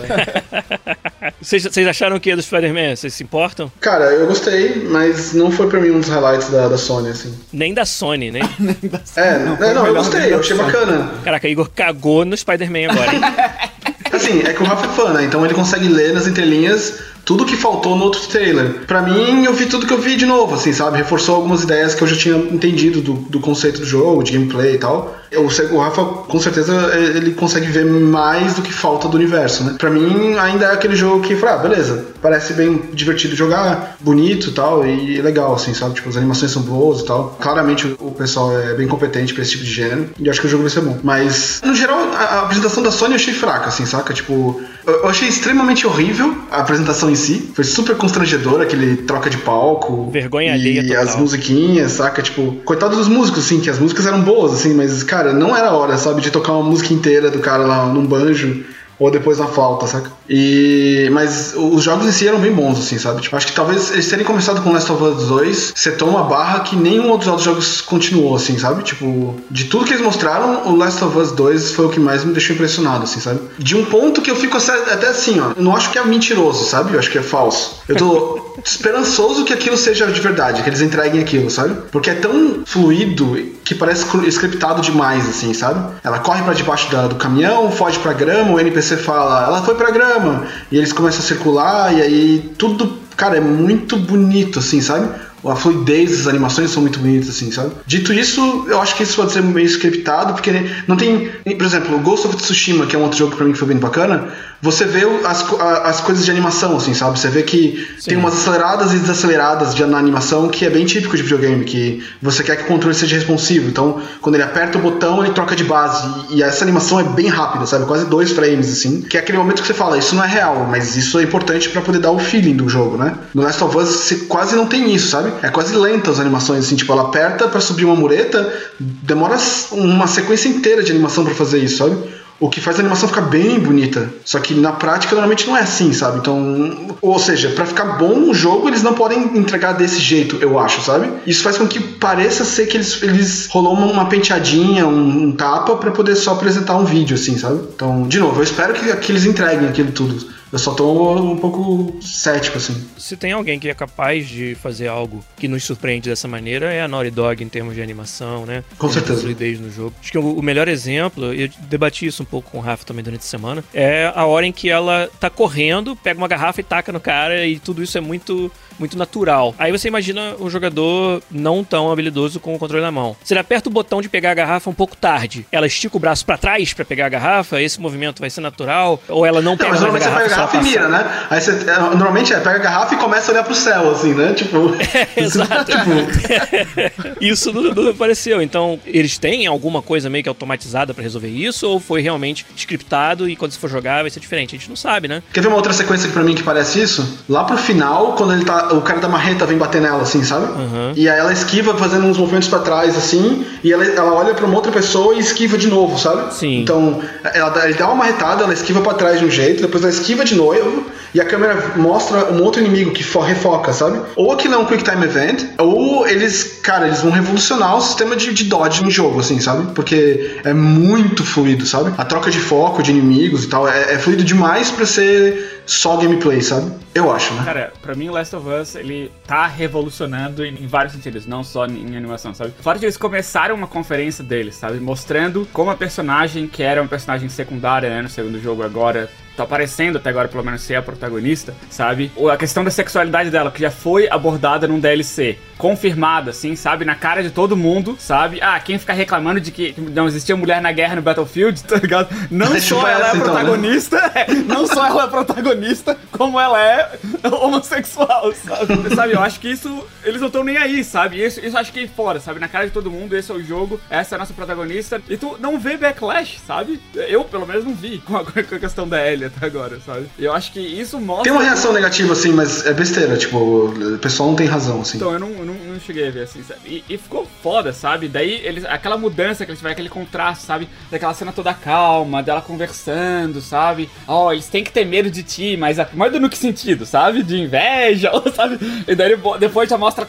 Vocês, 1.45 1.61
vocês 1.61 1.87
acharam 1.87 2.15
o 2.15 2.19
que 2.19 2.35
do 2.35 2.41
Spider-Man? 2.41 2.95
Vocês 2.95 3.13
se 3.13 3.23
importam? 3.23 3.71
Cara, 3.79 4.05
eu 4.05 4.25
gostei, 4.25 4.83
mas 4.89 5.31
não 5.33 5.51
foi 5.51 5.69
pra 5.69 5.79
mim 5.79 5.91
um 5.91 5.99
dos 5.99 6.09
highlights 6.09 6.49
da, 6.49 6.67
da 6.67 6.75
Sony, 6.75 7.09
assim. 7.09 7.37
Nem 7.53 7.71
da 7.71 7.85
Sony, 7.85 8.31
né? 8.31 8.39
É, 9.15 9.37
não, 9.37 9.51
não, 9.51 9.59
melhor 9.59 9.87
eu 9.87 9.93
gostei, 9.93 10.33
eu 10.33 10.39
achei 10.39 10.57
da 10.57 10.63
Sony. 10.63 10.73
bacana. 10.73 11.11
Caraca, 11.23 11.47
Igor 11.47 11.69
cagou 11.69 12.25
no 12.25 12.35
Spider-Man 12.35 12.91
agora, 12.91 13.13
hein? 13.13 13.21
Assim, 14.11 14.39
é 14.39 14.53
que 14.53 14.63
o 14.63 14.65
Rafa 14.65 14.85
é 14.85 14.89
fã, 14.89 15.13
né? 15.13 15.25
Então 15.25 15.43
ele 15.43 15.53
consegue 15.53 15.89
ler 15.89 16.13
nas 16.13 16.25
entrelinhas 16.25 16.99
tudo 17.25 17.43
que 17.43 17.57
faltou 17.57 17.97
no 17.97 18.05
outro 18.05 18.21
trailer. 18.27 18.85
Pra 18.85 19.01
mim, 19.01 19.43
eu 19.43 19.53
vi 19.53 19.65
tudo 19.65 19.85
que 19.85 19.91
eu 19.91 19.99
vi 19.99 20.15
de 20.15 20.25
novo, 20.25 20.55
assim, 20.55 20.71
sabe? 20.71 20.97
Reforçou 20.97 21.35
algumas 21.35 21.63
ideias 21.63 21.95
que 21.95 22.03
eu 22.03 22.07
já 22.07 22.15
tinha 22.15 22.37
entendido 22.37 23.01
do, 23.01 23.13
do 23.13 23.39
conceito 23.39 23.79
do 23.81 23.85
jogo, 23.85 24.23
de 24.23 24.31
gameplay 24.31 24.75
e 24.75 24.77
tal. 24.77 25.17
Eu, 25.35 25.49
sei- 25.49 25.67
o 25.67 25.77
Rafa, 25.77 26.03
com 26.03 26.39
certeza, 26.39 26.73
ele 27.15 27.31
consegue 27.31 27.67
ver 27.67 27.85
mais 27.85 28.53
do 28.55 28.61
que 28.61 28.73
falta 28.73 29.07
do 29.07 29.15
universo, 29.15 29.63
né? 29.63 29.75
Pra 29.77 29.89
mim, 29.89 30.35
ainda 30.35 30.65
é 30.65 30.73
aquele 30.73 30.95
jogo 30.95 31.21
que, 31.21 31.33
ah, 31.45 31.57
beleza, 31.57 32.05
parece 32.21 32.53
bem 32.53 32.81
divertido 32.93 33.35
jogar, 33.35 33.97
bonito 33.99 34.49
e 34.49 34.51
tal, 34.53 34.85
e 34.85 35.21
legal, 35.21 35.53
assim, 35.55 35.73
sabe? 35.73 35.95
Tipo, 35.95 36.09
as 36.09 36.17
animações 36.17 36.51
são 36.51 36.61
boas 36.61 37.01
e 37.01 37.05
tal. 37.05 37.37
Claramente 37.39 37.95
o 37.99 38.11
pessoal 38.11 38.57
é 38.57 38.73
bem 38.73 38.87
competente 38.87 39.33
pra 39.33 39.43
esse 39.43 39.51
tipo 39.51 39.63
de 39.63 39.71
gênero, 39.71 40.09
e 40.19 40.29
acho 40.29 40.41
que 40.41 40.47
o 40.47 40.49
jogo 40.49 40.63
vai 40.63 40.71
ser 40.71 40.81
bom. 40.81 40.97
Mas, 41.03 41.61
no 41.63 41.75
geral, 41.75 41.99
a, 42.13 42.41
apresentação 42.41 42.81
da 42.81 42.91
Sony 42.91 43.11
eu 43.11 43.15
achei 43.17 43.33
fraca, 43.33 43.67
assim, 43.67 43.85
saca? 43.85 44.13
Tipo, 44.13 44.61
eu, 44.85 45.07
achei 45.07 45.27
extremamente 45.27 45.85
horrível 45.85 46.35
a 46.51 46.59
apresentação 46.61 47.09
em 47.09 47.15
si. 47.15 47.51
Foi 47.53 47.63
super 47.63 47.95
constrangedor 47.95 48.61
aquele 48.61 48.97
troca 48.97 49.29
de 49.29 49.37
palco. 49.37 50.09
Vergonha 50.11 50.51
e 50.51 50.53
alheia 50.53 50.87
total. 50.87 51.03
as 51.03 51.15
musiquinhas, 51.15 51.93
saca? 51.93 52.21
Tipo, 52.21 52.55
coitado 52.63 52.95
dos 52.95 53.07
músicos, 53.07 53.45
assim, 53.45 53.59
que 53.59 53.69
as 53.69 53.79
músicas 53.79 54.05
eram 54.05 54.21
boas, 54.21 54.53
assim, 54.53 54.73
mas, 54.73 55.03
cara, 55.03 55.24
não 55.33 55.55
era 55.55 55.71
hora, 55.71 55.97
sabe, 55.97 56.21
de 56.21 56.31
tocar 56.31 56.53
uma 56.53 56.63
música 56.63 56.93
inteira 56.93 57.29
do 57.29 57.39
cara 57.39 57.65
lá 57.65 57.85
num 57.85 58.05
banjo. 58.05 58.63
ou 58.97 59.11
depois 59.11 59.39
na 59.39 59.47
flauta, 59.47 59.87
saca? 59.87 60.09
E. 60.29 61.09
Mas 61.11 61.53
os 61.55 61.83
jogos 61.83 62.05
em 62.07 62.11
si 62.11 62.27
eram 62.27 62.39
bem 62.39 62.53
bons, 62.53 62.79
assim, 62.79 62.97
sabe? 62.97 63.21
Tipo, 63.21 63.35
acho 63.35 63.47
que 63.47 63.53
talvez 63.53 63.91
eles 63.91 64.07
terem 64.07 64.25
começado 64.25 64.61
com 64.61 64.71
Last 64.71 64.91
of 64.91 65.03
Us 65.03 65.27
2 65.27 65.73
setou 65.75 66.09
uma 66.09 66.23
barra 66.23 66.61
que 66.61 66.75
nenhum 66.75 67.09
outro 67.09 67.31
dos 67.31 67.43
jogos 67.43 67.81
continuou, 67.81 68.35
assim, 68.35 68.57
sabe? 68.57 68.83
Tipo, 68.83 69.35
de 69.51 69.65
tudo 69.65 69.85
que 69.85 69.91
eles 69.91 70.03
mostraram, 70.03 70.67
o 70.67 70.77
Last 70.77 71.03
of 71.03 71.17
Us 71.17 71.31
2 71.33 71.71
foi 71.71 71.85
o 71.85 71.89
que 71.89 71.99
mais 71.99 72.23
me 72.23 72.31
deixou 72.31 72.55
impressionado, 72.55 73.03
assim, 73.03 73.19
sabe? 73.19 73.41
De 73.59 73.75
um 73.75 73.85
ponto 73.85 74.21
que 74.21 74.31
eu 74.31 74.35
fico 74.35 74.57
até 74.57 75.07
assim, 75.07 75.39
ó. 75.39 75.51
Eu 75.55 75.63
não 75.63 75.75
acho 75.75 75.91
que 75.91 75.97
é 75.97 76.05
mentiroso, 76.05 76.63
sabe? 76.65 76.93
Eu 76.93 76.99
acho 76.99 77.11
que 77.11 77.17
é 77.17 77.23
falso. 77.23 77.81
Eu 77.87 77.95
tô 77.97 78.44
esperançoso 78.63 79.43
que 79.43 79.53
aquilo 79.53 79.77
seja 79.77 80.07
de 80.07 80.21
verdade, 80.21 80.63
que 80.63 80.69
eles 80.69 80.81
entreguem 80.81 81.21
aquilo, 81.21 81.49
sabe? 81.49 81.75
Porque 81.91 82.09
é 82.09 82.15
tão 82.15 82.63
fluido 82.65 83.35
que 83.63 83.75
parece 83.75 84.05
scriptado 84.29 84.81
demais, 84.81 85.27
assim, 85.27 85.53
sabe? 85.53 85.95
Ela 86.03 86.19
corre 86.19 86.43
para 86.43 86.53
debaixo 86.53 86.91
da, 86.91 87.07
do 87.07 87.15
caminhão, 87.15 87.71
foge 87.71 87.99
pra 87.99 88.13
grama, 88.13 88.51
o 88.51 88.59
NPC 88.59 88.97
fala, 88.97 89.45
ela 89.45 89.63
foi 89.63 89.75
pra 89.75 89.91
grama, 89.91 90.45
e 90.71 90.77
eles 90.77 90.93
começam 90.93 91.19
a 91.19 91.23
circular, 91.23 91.93
e 91.93 92.01
aí 92.01 92.53
tudo, 92.57 92.97
cara, 93.15 93.37
é 93.37 93.41
muito 93.41 93.97
bonito, 93.97 94.59
assim, 94.59 94.81
sabe? 94.81 95.09
A 95.49 95.55
fluidez 95.55 96.17
das 96.17 96.27
animações 96.27 96.71
são 96.71 96.81
muito 96.81 96.99
bonitas, 96.99 97.29
assim, 97.29 97.51
sabe? 97.51 97.71
Dito 97.85 98.13
isso, 98.13 98.65
eu 98.67 98.81
acho 98.81 98.95
que 98.95 99.03
isso 99.03 99.15
pode 99.15 99.31
ser 99.31 99.41
meio 99.41 99.65
scriptado, 99.67 100.33
porque 100.33 100.51
não 100.87 100.95
tem. 100.95 101.29
Por 101.43 101.65
exemplo, 101.65 101.95
o 101.95 101.99
Ghost 101.99 102.27
of 102.27 102.37
Tsushima, 102.37 102.85
que 102.85 102.95
é 102.95 102.99
um 102.99 103.03
outro 103.03 103.17
jogo 103.17 103.31
que 103.31 103.37
pra 103.37 103.45
mim 103.45 103.53
foi 103.53 103.67
bem 103.67 103.77
bacana, 103.77 104.29
você 104.61 104.85
vê 104.85 105.03
as, 105.23 105.45
as 105.83 106.01
coisas 106.01 106.25
de 106.25 106.31
animação, 106.31 106.75
assim, 106.77 106.93
sabe? 106.93 107.19
Você 107.19 107.27
vê 107.27 107.43
que 107.43 107.87
Sim. 107.99 108.09
tem 108.09 108.17
umas 108.17 108.33
aceleradas 108.33 108.93
e 108.93 108.99
desaceleradas 108.99 109.75
de, 109.75 109.85
na 109.85 109.97
animação 109.97 110.49
que 110.49 110.65
é 110.65 110.69
bem 110.69 110.85
típico 110.85 111.15
de 111.15 111.23
videogame, 111.23 111.63
que 111.63 112.03
você 112.21 112.43
quer 112.43 112.55
que 112.57 112.63
o 112.63 112.65
controle 112.65 112.95
seja 112.95 113.15
responsivo. 113.15 113.69
Então, 113.69 114.01
quando 114.21 114.35
ele 114.35 114.43
aperta 114.43 114.77
o 114.77 114.81
botão, 114.81 115.23
ele 115.23 115.33
troca 115.33 115.55
de 115.55 115.63
base. 115.63 116.07
E, 116.31 116.37
e 116.37 116.43
essa 116.43 116.63
animação 116.63 116.99
é 116.99 117.03
bem 117.03 117.27
rápida, 117.27 117.65
sabe? 117.65 117.85
Quase 117.85 118.05
dois 118.05 118.31
frames, 118.31 118.71
assim. 118.71 119.01
Que 119.01 119.17
é 119.17 119.19
aquele 119.19 119.37
momento 119.37 119.61
que 119.61 119.67
você 119.67 119.73
fala, 119.73 119.97
isso 119.97 120.15
não 120.15 120.23
é 120.23 120.27
real, 120.27 120.67
mas 120.69 120.95
isso 120.95 121.19
é 121.19 121.23
importante 121.23 121.69
para 121.69 121.81
poder 121.81 121.99
dar 121.99 122.11
o 122.11 122.19
feeling 122.19 122.55
do 122.55 122.67
jogo, 122.67 122.97
né? 122.97 123.15
No 123.33 123.43
Last 123.43 123.63
of 123.63 123.77
Us, 123.77 123.89
você 123.89 124.15
quase 124.27 124.55
não 124.55 124.65
tem 124.65 124.93
isso, 124.93 125.09
sabe? 125.09 125.31
É 125.41 125.49
quase 125.49 125.75
lenta 125.75 126.11
as 126.11 126.19
animações, 126.19 126.65
assim, 126.65 126.75
tipo, 126.75 126.91
ela 126.91 127.03
aperta 127.03 127.47
para 127.47 127.59
subir 127.59 127.85
uma 127.85 127.95
mureta, 127.95 128.53
demora 128.79 129.37
uma 129.71 130.07
sequência 130.07 130.49
inteira 130.49 130.83
de 130.83 130.91
animação 130.91 131.23
para 131.23 131.33
fazer 131.33 131.59
isso, 131.59 131.77
sabe? 131.77 131.97
O 132.37 132.49
que 132.49 132.59
faz 132.59 132.77
a 132.77 132.81
animação 132.81 133.07
ficar 133.07 133.21
bem 133.21 133.57
bonita. 133.59 134.09
Só 134.25 134.39
que 134.39 134.53
na 134.53 134.73
prática 134.73 135.15
normalmente 135.15 135.47
não 135.47 135.55
é 135.55 135.61
assim, 135.61 135.93
sabe? 135.93 136.19
Então, 136.19 136.97
ou 137.01 137.17
seja, 137.17 137.49
para 137.49 137.65
ficar 137.65 137.97
bom 137.97 138.13
um 138.13 138.33
jogo, 138.33 138.67
eles 138.67 138.83
não 138.83 138.93
podem 138.93 139.37
entregar 139.37 139.71
desse 139.71 139.99
jeito, 139.99 140.37
eu 140.41 140.59
acho, 140.59 140.81
sabe? 140.81 141.09
Isso 141.25 141.41
faz 141.41 141.57
com 141.57 141.65
que 141.65 141.79
pareça 141.79 142.43
ser 142.43 142.65
que 142.65 142.75
eles, 142.75 143.01
eles 143.01 143.47
rolou 143.49 143.73
uma, 143.73 143.85
uma 143.85 144.05
penteadinha, 144.09 144.85
um, 144.85 145.23
um 145.23 145.31
tapa 145.31 145.77
para 145.77 145.91
poder 145.91 146.15
só 146.15 146.33
apresentar 146.33 146.75
um 146.75 146.83
vídeo, 146.83 147.15
assim, 147.15 147.37
sabe? 147.37 147.61
Então, 147.73 148.03
de 148.03 148.19
novo, 148.19 148.39
eu 148.39 148.43
espero 148.43 148.73
que, 148.73 148.93
que 148.97 149.11
eles 149.13 149.25
entreguem 149.25 149.69
aquilo 149.69 149.91
tudo. 149.93 150.34
Eu 150.51 150.59
só 150.59 150.73
tô 150.73 151.15
um 151.15 151.37
pouco 151.37 152.01
cético, 152.01 152.57
assim. 152.57 152.87
Se 152.97 153.17
tem 153.17 153.31
alguém 153.31 153.59
que 153.59 153.69
é 153.69 153.73
capaz 153.73 154.27
de 154.27 154.55
fazer 154.55 154.87
algo 154.87 155.23
que 155.37 155.47
nos 155.47 155.63
surpreende 155.63 156.09
dessa 156.09 156.27
maneira, 156.27 156.71
é 156.71 156.81
a 156.81 156.87
Naughty 156.87 157.11
Dog 157.11 157.43
em 157.43 157.49
termos 157.49 157.75
de 157.75 157.81
animação, 157.81 158.45
né? 158.45 158.63
Com 158.77 158.89
certeza. 158.89 159.21
fluidez 159.21 159.59
no 159.59 159.71
jogo. 159.71 159.93
Acho 159.99 160.11
que 160.11 160.17
o 160.17 160.41
melhor 160.41 160.67
exemplo, 160.67 161.33
eu 161.33 161.49
debati 161.69 162.05
isso 162.05 162.23
um 162.23 162.25
pouco 162.25 162.51
com 162.51 162.57
o 162.59 162.61
Rafa 162.61 162.85
também 162.85 163.03
durante 163.03 163.21
a 163.21 163.25
semana, 163.25 163.63
é 163.73 164.11
a 164.15 164.25
hora 164.25 164.45
em 164.45 164.51
que 164.51 164.69
ela 164.69 165.09
tá 165.19 165.29
correndo, 165.29 165.95
pega 165.95 166.17
uma 166.17 166.27
garrafa 166.27 166.61
e 166.61 166.63
taca 166.63 166.91
no 166.91 166.99
cara, 166.99 167.45
e 167.45 167.59
tudo 167.59 167.83
isso 167.83 167.97
é 167.97 168.01
muito 168.01 168.51
muito 168.79 168.97
natural. 168.97 169.53
Aí 169.57 169.71
você 169.71 169.87
imagina 169.87 170.35
um 170.39 170.49
jogador 170.49 171.21
não 171.31 171.63
tão 171.63 171.91
habilidoso 171.91 172.39
com 172.39 172.55
o 172.55 172.59
controle 172.59 172.83
na 172.83 172.91
mão. 172.91 173.15
Se 173.23 173.33
ele 173.33 173.39
aperta 173.39 173.69
o 173.69 173.71
botão 173.71 174.01
de 174.01 174.09
pegar 174.09 174.31
a 174.31 174.33
garrafa 174.33 174.69
um 174.69 174.73
pouco 174.73 174.95
tarde, 174.95 175.45
ela 175.51 175.67
estica 175.67 175.97
o 175.97 175.99
braço 175.99 176.25
para 176.25 176.37
trás 176.37 176.73
para 176.73 176.85
pegar 176.85 177.05
a 177.05 177.09
garrafa, 177.09 177.61
esse 177.61 177.79
movimento 177.79 178.19
vai 178.19 178.29
ser 178.29 178.41
natural, 178.41 179.01
ou 179.07 179.25
ela 179.25 179.41
não 179.41 179.57
pega 179.57 179.73
não, 179.73 179.73
mas 179.73 179.81
normalmente 179.81 180.07
a 180.07 180.09
garrafa. 180.09 180.25
Você 180.25 180.29
pega 180.29 180.43
a 180.43 180.47
garrafa 180.47 180.57
e 180.57 180.71
mira, 180.71 180.89
né? 180.89 181.27
Aí 181.29 181.41
você, 181.41 181.69
é, 181.69 181.79
normalmente 181.95 182.33
é, 182.33 182.39
pega 182.39 182.55
a 182.55 182.59
garrafa 182.59 182.95
e 182.95 182.97
começa 182.97 183.31
a 183.31 183.33
olhar 183.33 183.43
pro 183.43 183.55
céu, 183.55 183.91
assim, 183.91 184.13
né? 184.13 184.33
Tipo. 184.33 184.75
É, 184.95 185.07
exato. 185.21 185.65
tipo... 185.65 187.19
isso 187.19 187.51
não, 187.51 187.63
não, 187.73 187.89
apareceu. 187.89 188.41
Então, 188.41 188.79
eles 188.85 189.17
têm 189.17 189.45
alguma 189.45 189.81
coisa 189.81 190.09
meio 190.09 190.23
que 190.23 190.29
automatizada 190.29 190.93
para 190.93 191.03
resolver 191.03 191.27
isso, 191.27 191.67
ou 191.67 191.79
foi 191.79 192.01
realmente 192.01 192.45
scriptado 192.55 193.29
e 193.29 193.35
quando 193.35 193.51
você 193.51 193.59
for 193.59 193.69
jogar 193.69 194.01
vai 194.01 194.09
ser 194.09 194.19
diferente? 194.19 194.55
A 194.55 194.57
gente 194.57 194.69
não 194.69 194.75
sabe, 194.75 195.07
né? 195.07 195.21
Quer 195.33 195.41
ver 195.41 195.47
uma 195.47 195.57
outra 195.57 195.73
sequência 195.73 196.07
que 196.07 196.13
pra 196.13 196.23
mim 196.23 196.35
que 196.35 196.43
parece 196.43 196.81
isso? 196.81 197.23
Lá 197.27 197.43
pro 197.43 197.57
final, 197.57 198.13
quando 198.13 198.33
ele 198.33 198.45
tá 198.45 198.64
o 198.73 198.81
cara 198.81 198.99
da 198.99 199.07
marreta 199.07 199.45
vem 199.45 199.57
bater 199.57 199.81
nela, 199.81 200.01
assim, 200.03 200.23
sabe? 200.23 200.45
Uhum. 200.45 200.93
E 200.95 201.09
aí 201.09 201.19
ela 201.19 201.33
esquiva 201.33 201.75
fazendo 201.75 202.05
uns 202.05 202.17
movimentos 202.17 202.47
para 202.47 202.59
trás, 202.59 202.97
assim, 202.97 203.45
e 203.63 203.71
ela, 203.71 203.85
ela 203.85 204.13
olha 204.13 204.33
para 204.33 204.45
uma 204.45 204.55
outra 204.55 204.71
pessoa 204.71 205.15
e 205.15 205.19
esquiva 205.19 205.57
de 205.57 205.67
novo, 205.67 205.97
sabe? 205.97 206.33
Sim. 206.33 206.61
Então, 206.61 207.01
ela, 207.33 207.65
ele 207.65 207.73
dá 207.73 207.87
uma 207.87 207.95
marretada, 207.95 208.43
ela 208.43 208.53
esquiva 208.53 208.81
para 208.81 208.93
trás 208.93 209.19
de 209.19 209.25
um 209.25 209.29
jeito, 209.29 209.61
depois 209.61 209.83
ela 209.83 209.91
esquiva 209.91 210.23
de 210.23 210.35
novo, 210.35 210.85
e 211.15 211.21
a 211.21 211.25
câmera 211.25 211.71
mostra 211.77 212.31
um 212.33 212.43
outro 212.43 212.61
inimigo 212.61 212.91
que 212.91 213.01
refoca, 213.19 213.71
sabe? 213.71 214.01
Ou 214.17 214.33
aquilo 214.33 214.55
é 214.55 214.57
um 214.57 214.65
Quick 214.65 214.83
Time 214.83 215.05
Event, 215.05 215.45
ou 215.57 216.05
eles, 216.05 216.59
cara, 216.61 216.87
eles 216.87 217.01
vão 217.01 217.11
revolucionar 217.11 217.77
o 217.77 217.81
sistema 217.81 218.17
de, 218.17 218.33
de 218.33 218.43
dodge 218.43 218.83
no 218.83 218.91
jogo, 218.91 219.21
assim, 219.21 219.39
sabe? 219.39 219.71
Porque 219.73 220.41
é 220.43 220.53
muito 220.53 221.23
fluido, 221.23 221.65
sabe? 221.65 221.93
A 221.97 222.03
troca 222.03 222.29
de 222.29 222.39
foco 222.39 222.83
de 222.83 222.91
inimigos 222.91 223.45
e 223.45 223.47
tal 223.47 223.65
é, 223.65 223.93
é 223.93 223.97
fluido 223.97 224.25
demais 224.25 224.69
para 224.71 224.85
ser 224.85 225.54
só 225.65 225.97
gameplay, 225.97 226.41
sabe? 226.41 226.71
Eu 226.93 227.11
acho, 227.11 227.33
né? 227.33 227.43
Cara, 227.43 227.73
pra 227.81 227.95
mim, 227.95 228.09
Last 228.09 228.35
of 228.35 228.47
Us, 228.47 228.75
ele 228.75 229.11
tá 229.25 229.47
revolucionando 229.47 230.45
em, 230.45 230.53
em 230.53 230.67
vários 230.67 230.93
sentidos, 230.93 231.25
não 231.25 231.43
só 231.43 231.65
em, 231.65 231.91
em 231.91 231.97
animação, 231.97 232.33
sabe? 232.33 232.53
Fato 232.59 232.79
de 232.79 232.85
eles 232.85 232.97
começaram 232.97 233.55
uma 233.55 233.67
conferência 233.67 234.23
deles, 234.23 234.55
sabe? 234.55 234.79
Mostrando 234.79 235.47
como 235.51 235.71
a 235.71 235.75
personagem, 235.75 236.47
que 236.47 236.63
era 236.63 236.81
uma 236.81 236.87
personagem 236.87 237.29
secundária, 237.29 237.89
né, 237.89 238.01
no 238.01 238.09
segundo 238.09 238.39
jogo 238.41 238.63
agora, 238.63 239.09
tá 239.35 239.43
aparecendo 239.43 239.97
até 239.97 240.09
agora, 240.09 240.27
pelo 240.27 240.43
menos, 240.43 240.61
ser 240.61 240.75
a 240.75 240.81
protagonista, 240.81 241.53
sabe? 241.69 242.11
A 242.31 242.37
questão 242.37 242.63
da 242.63 242.71
sexualidade 242.71 243.29
dela, 243.29 243.51
que 243.51 243.61
já 243.61 243.71
foi 243.71 244.07
abordada 244.09 244.67
num 244.67 244.79
DLC, 244.79 245.37
confirmada, 245.57 246.31
assim, 246.31 246.55
sabe? 246.55 246.85
Na 246.85 246.95
cara 246.95 247.21
de 247.23 247.29
todo 247.29 247.55
mundo, 247.55 247.95
sabe? 247.99 248.39
Ah, 248.41 248.59
quem 248.59 248.77
ficar 248.77 248.93
reclamando 248.93 249.39
de 249.39 249.51
que 249.51 249.75
não 249.77 250.07
existia 250.07 250.35
mulher 250.35 250.61
na 250.61 250.71
guerra 250.71 250.95
no 250.95 251.01
Battlefield, 251.01 251.63
tá 251.63 251.77
ligado? 251.77 252.09
Não 252.29 252.59
só 252.59 252.87
ela 252.87 253.07
é 253.07 253.11
a 253.11 253.15
protagonista, 253.15 254.13
então, 254.15 254.35
né? 254.35 254.45
não 254.47 254.67
só 254.67 254.85
ela 254.85 255.01
é 255.01 255.05
a 255.05 255.07
protagonista, 255.07 255.97
como 256.11 256.39
ela 256.39 256.61
é 256.61 256.91
homossexual, 257.23 258.33
sabe? 258.33 258.89
sabe? 258.95 259.13
Eu 259.13 259.21
acho 259.21 259.39
que 259.39 259.49
isso, 259.49 259.85
eles 260.03 260.19
não 260.19 260.27
estão 260.27 260.43
nem 260.43 260.57
aí, 260.57 260.83
sabe? 260.83 261.23
Isso, 261.23 261.39
isso 261.45 261.57
acho 261.57 261.71
que 261.71 261.83
é 261.83 261.87
fora, 261.87 262.19
sabe? 262.19 262.39
Na 262.39 262.47
cara 262.47 262.65
de 262.65 262.71
todo 262.71 262.91
mundo, 262.91 263.15
esse 263.15 263.31
é 263.31 263.35
o 263.35 263.43
jogo, 263.43 263.79
essa 263.89 264.15
é 264.15 264.17
a 264.17 264.19
nossa 264.19 264.33
protagonista, 264.33 265.01
e 265.09 265.17
tu 265.17 265.37
não 265.39 265.59
vê 265.59 265.77
backlash, 265.77 266.39
sabe? 266.45 266.81
Eu, 266.93 267.23
pelo 267.23 267.45
menos, 267.45 267.63
não 267.63 267.73
vi 267.73 267.99
com 267.99 268.17
a, 268.17 268.23
com 268.23 268.55
a 268.55 268.59
questão 268.59 268.87
da 268.87 269.05
Ellie 269.05 269.24
até 269.25 269.45
agora, 269.45 269.79
sabe? 269.85 270.07
Eu 270.17 270.33
acho 270.33 270.51
que 270.51 270.59
isso 270.59 270.99
mostra. 270.99 271.23
Tem 271.23 271.31
uma 271.31 271.43
reação 271.43 271.73
negativa, 271.73 272.13
assim, 272.13 272.31
mas 272.31 272.65
é 272.65 272.73
besteira, 272.73 273.17
tipo, 273.17 273.37
o 273.37 273.97
pessoal 273.99 274.29
não 274.29 274.35
tem 274.35 274.47
razão, 274.47 274.81
assim. 274.81 274.97
Então, 274.97 275.11
eu 275.11 275.19
não, 275.19 275.29
eu 275.29 275.45
não, 275.45 275.53
não 275.53 275.79
cheguei 275.79 276.07
a 276.07 276.11
ver, 276.11 276.23
assim, 276.23 276.43
sabe? 276.43 276.59
E, 276.65 276.83
e, 276.93 276.97
ficou 276.97 277.27
foda, 277.41 277.73
sabe? 277.73 278.07
Daí, 278.07 278.41
eles, 278.43 278.65
aquela 278.65 278.97
mudança 278.97 279.45
que 279.45 279.51
eles 279.51 279.59
tiveram, 279.59 279.73
aquele 279.73 279.89
contraste, 279.89 280.45
sabe? 280.45 280.69
Daquela 280.89 281.13
cena 281.13 281.31
toda 281.31 281.53
calma, 281.53 282.23
dela 282.23 282.41
conversando, 282.41 283.41
sabe? 283.41 283.89
Ó, 284.07 284.27
oh, 284.27 284.31
eles 284.31 284.47
têm 284.47 284.63
que 284.63 284.71
ter 284.71 284.85
medo 284.85 285.09
de 285.09 285.23
ti, 285.23 285.57
mas 285.57 285.77
mais 285.93 286.13
no 286.13 286.29
que 286.29 286.37
sentido, 286.37 286.85
sabe? 286.85 287.23
De 287.23 287.37
inveja, 287.37 288.11
sabe? 288.35 288.59
E 288.87 288.95
daí 288.95 289.17
depois 289.39 289.69
já 289.69 289.77
mostra 289.77 290.07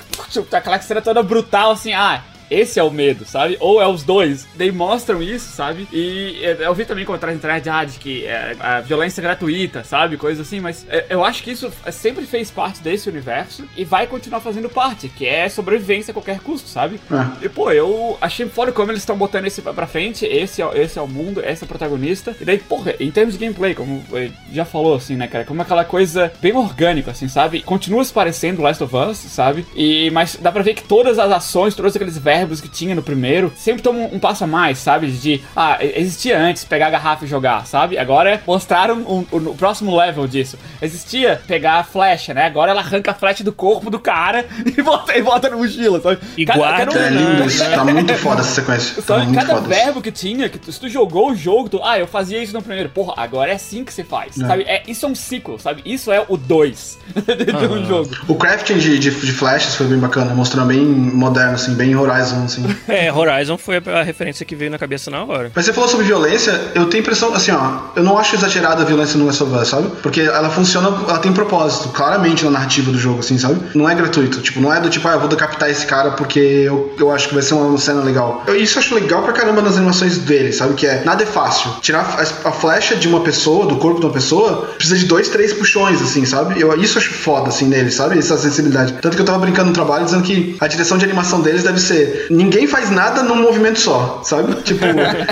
aquela 0.53 0.81
cena 0.81 1.01
toda 1.01 1.23
brutal, 1.23 1.73
assim, 1.73 1.93
ah, 1.93 2.23
esse 2.51 2.79
é 2.79 2.83
o 2.83 2.91
medo, 2.91 3.25
sabe? 3.25 3.57
Ou 3.61 3.81
é 3.81 3.87
os 3.87 4.03
dois. 4.03 4.47
Daí 4.55 4.71
mostram 4.71 5.23
isso, 5.23 5.51
sabe? 5.53 5.89
E 5.93 6.39
é, 6.43 6.57
eu 6.61 6.75
vi 6.75 6.85
também 6.85 7.05
comentários 7.05 7.37
na 7.37 7.39
internet 7.39 7.69
ah, 7.69 7.85
de 7.85 7.99
que 7.99 8.27
é, 8.27 8.57
a 8.59 8.81
violência 8.81 9.23
gratuita, 9.23 9.85
sabe? 9.85 10.17
Coisas 10.17 10.47
assim, 10.47 10.61
mas 10.61 10.87
é, 10.89 11.07
eu 11.09 11.25
acho 11.25 11.43
que 11.43 11.51
isso 11.51 11.73
sempre 11.91 12.25
fez 12.25 12.51
parte 12.51 12.81
desse 12.81 13.09
universo 13.09 13.65
e 13.77 13.85
vai 13.85 14.07
continuar 14.07 14.41
fazendo 14.41 14.69
parte, 14.69 15.09
que 15.09 15.27
é 15.27 15.49
sobrevivência 15.49 16.13
a 16.13 16.15
qualquer 16.15 16.41
custo, 16.41 16.69
sabe? 16.69 17.01
É. 17.11 17.47
E 17.47 17.49
pô, 17.49 17.71
eu 17.71 18.17
achei 18.21 18.49
foda 18.49 18.73
como 18.73 18.91
eles 18.91 19.03
estão 19.03 19.17
botando 19.17 19.47
esse 19.47 19.61
pra 19.63 19.87
frente, 19.87 20.25
esse 20.25 20.63
é, 20.63 20.71
esse 20.75 20.99
é 20.99 21.03
o 21.03 21.09
mundo, 21.09 21.41
essa 21.45 21.65
é 21.65 21.67
a 21.67 21.69
protagonista. 21.69 22.37
E 22.41 22.45
daí, 22.45 22.59
porra, 22.59 22.95
em 23.01 23.11
termos 23.11 23.35
de 23.35 23.41
gameplay, 23.41 23.75
como 23.75 24.05
já 24.53 24.65
falou, 24.65 24.95
assim, 24.95 25.17
né, 25.17 25.27
cara? 25.27 25.45
Como 25.45 25.61
aquela 25.63 25.85
coisa 25.85 26.33
bem 26.41 26.55
orgânica, 26.55 27.11
assim, 27.11 27.29
sabe? 27.29 27.63
Continua 27.63 28.05
se 28.05 28.13
parecendo 28.13 28.63
Last 28.63 28.83
of 28.83 28.95
Us, 28.95 29.19
sabe? 29.19 29.67
E, 29.75 30.11
mas 30.11 30.37
dá 30.41 30.53
pra 30.53 30.63
ver 30.63 30.75
que 30.75 30.83
todas 30.83 31.19
as 31.19 31.31
ações, 31.31 31.75
todos 31.75 31.95
aqueles 31.95 32.17
verbos 32.17 32.36
verbos 32.37 32.61
que 32.61 32.69
tinha 32.69 32.95
no 32.95 33.03
primeiro 33.03 33.53
sempre 33.57 33.83
tomam 33.83 34.11
um, 34.13 34.19
passo 34.19 34.45
a 34.45 34.47
mais, 34.47 34.79
sabe? 34.79 35.11
De, 35.11 35.43
ah, 35.55 35.79
existia 35.81 36.39
antes 36.39 36.65
pegar 36.65 36.89
a 36.89 36.91
garrafa 36.91 37.25
e 37.25 37.29
jogar, 37.29 37.67
sabe? 37.67 37.97
Agora 37.99 38.43
mostraram 38.47 38.97
um, 38.97 39.27
um, 39.33 39.49
o 39.49 39.55
próximo 39.55 39.97
level 39.97 40.27
disso. 40.27 40.59
Existia 40.81 41.41
pegar 41.47 41.79
a 41.79 41.85
flecha, 41.85 42.35
né? 42.35 42.47
Agora 42.47 42.71
ela 42.71 42.81
arranca 42.81 43.13
a 43.13 43.15
flecha 43.15 43.43
do 43.43 43.53
corpo 43.53 43.91
do 43.91 43.99
cara 43.99 44.45
e 44.67 44.83
bota, 44.83 45.17
e 45.17 45.23
bota 45.23 45.49
na 45.49 45.57
mochila, 45.57 46.01
sabe? 46.01 46.19
E 46.37 46.45
cada, 46.45 46.59
guarda. 46.59 46.87
Cada 46.87 46.99
um, 46.99 47.03
é 47.03 47.11
lindo, 47.11 47.45
isso. 47.45 47.65
Tá 47.71 47.85
muito 47.85 48.15
foda 48.15 48.41
essa 48.41 48.51
sequência. 48.51 48.97
Tá 48.97 49.03
sabe? 49.03 49.35
cada 49.35 49.55
foda 49.55 49.69
verbo 49.69 50.03
que 50.03 50.13
tinha, 50.13 50.49
que 50.49 50.59
tu, 50.59 50.71
se 50.71 50.79
tu 50.79 50.89
jogou 50.89 51.31
o 51.31 51.37
jogo, 51.37 51.69
tu, 51.69 51.81
ah, 51.83 51.99
eu 51.99 52.07
fazia 52.07 52.43
isso 52.43 52.53
no 52.53 52.63
primeiro. 52.63 52.91
Porra, 52.91 53.15
agora 53.17 53.51
é 53.51 53.55
assim 53.55 53.85
que 53.85 53.93
você 53.93 54.05
faz, 54.05 54.39
é. 54.39 54.47
sabe? 54.47 54.63
É, 54.65 54.83
isso 54.87 55.07
é 55.07 55.09
um 55.09 55.15
ciclo, 55.15 55.59
sabe? 55.59 55.83
Isso 55.85 56.13
é 56.13 56.25
o 56.29 56.37
2 56.37 56.99
de 57.37 57.67
um 57.67 57.87
jogo. 57.87 58.11
O 58.29 58.35
crafting 58.35 58.79
de, 58.79 58.99
de, 58.99 59.11
de, 59.11 59.33
flashes 59.33 59.75
foi 59.75 59.87
bem 59.87 59.99
bacana, 59.99 60.35
mostrando 60.35 60.69
bem 60.69 60.85
moderno, 60.85 61.55
assim, 61.55 61.75
bem 61.75 61.95
Horizon 61.95 62.26
Horizon, 62.27 62.45
assim. 62.45 62.67
É, 62.89 63.13
Horizon 63.13 63.59
foi 63.59 63.77
a 63.77 64.03
referência 64.03 64.45
que 64.47 64.55
veio 64.55 64.71
na 64.71 64.79
cabeça 64.79 65.11
na 65.11 65.25
hora. 65.25 65.51
Mas 65.55 65.65
você 65.65 65.73
falou 65.73 65.89
sobre 65.89 66.07
violência, 66.07 66.73
eu 66.75 66.87
tenho 66.87 67.03
impressão, 67.03 67.35
assim, 67.35 67.51
ó, 67.51 67.81
eu 67.95 68.03
não 68.03 68.19
acho 68.19 68.35
exagerada 68.37 68.83
a 68.83 68.85
violência 68.85 69.19
no 69.19 69.27
Last 69.27 69.43
of 69.43 69.55
Us, 69.55 69.69
sabe? 69.69 69.89
Porque 70.03 70.21
ela 70.21 70.49
funciona, 70.51 70.89
ela 70.89 71.19
tem 71.19 71.33
propósito, 71.33 71.89
claramente 71.91 72.45
na 72.45 72.51
narrativa 72.51 72.91
do 72.91 72.99
jogo, 72.99 73.21
assim, 73.21 73.39
sabe? 73.39 73.61
Não 73.75 73.89
é 73.89 73.95
gratuito, 73.95 74.41
tipo, 74.41 74.61
não 74.61 74.73
é 74.73 74.81
do 74.81 74.89
tipo, 74.89 75.07
ah, 75.09 75.13
eu 75.13 75.21
vou 75.21 75.29
decapitar 75.29 75.69
esse 75.69 75.87
cara 75.87 76.13
porque 76.13 76.39
eu, 76.39 76.95
eu 76.99 77.11
acho 77.11 77.29
que 77.29 77.35
vai 77.35 77.43
ser 77.43 77.55
uma 77.55 77.77
cena 77.79 78.03
legal. 78.03 78.45
Eu, 78.47 78.57
isso 78.57 78.79
eu 78.79 78.83
acho 78.83 78.95
legal 78.95 79.23
pra 79.23 79.33
caramba 79.33 79.61
nas 79.61 79.77
animações 79.77 80.19
dele, 80.19 80.53
sabe? 80.53 80.75
Que 80.75 80.87
é, 80.87 81.05
nada 81.05 81.23
é 81.23 81.27
fácil. 81.27 81.71
Tirar 81.81 82.01
a, 82.01 82.49
a 82.49 82.53
flecha 82.53 82.97
de 82.97 83.09
uma 83.09 83.21
pessoa, 83.21 83.67
do 83.67 83.77
corpo 83.77 84.01
de 84.01 84.07
uma 84.07 84.13
pessoa, 84.13 84.71
precisa 84.77 84.97
de 84.97 85.07
dois, 85.07 85.29
três 85.29 85.53
puxões, 85.53 86.01
assim, 86.01 86.25
sabe? 86.25 86.61
Eu, 86.61 86.75
isso 86.81 86.99
eu 86.99 87.03
acho 87.03 87.13
foda, 87.13 87.49
assim, 87.49 87.67
nele, 87.67 87.91
sabe? 87.91 88.19
Essa 88.19 88.39
sensibilidade. 88.39 88.95
Tanto 89.01 89.17
que 89.17 89.23
eu 89.23 89.27
tava 89.27 89.39
brincando 89.39 89.69
no 89.69 89.75
trabalho 89.75 90.05
dizendo 90.05 90.23
que 90.23 90.57
a 90.61 90.67
direção 90.67 90.97
de 90.97 91.05
animação 91.05 91.41
deles 91.41 91.63
deve 91.63 91.81
ser, 91.81 92.16
ninguém 92.31 92.67
faz 92.67 92.91
nada 92.91 93.23
num 93.23 93.37
movimento 93.37 93.81
só, 93.81 94.21
sabe? 94.25 94.55
Tipo, 94.67 94.85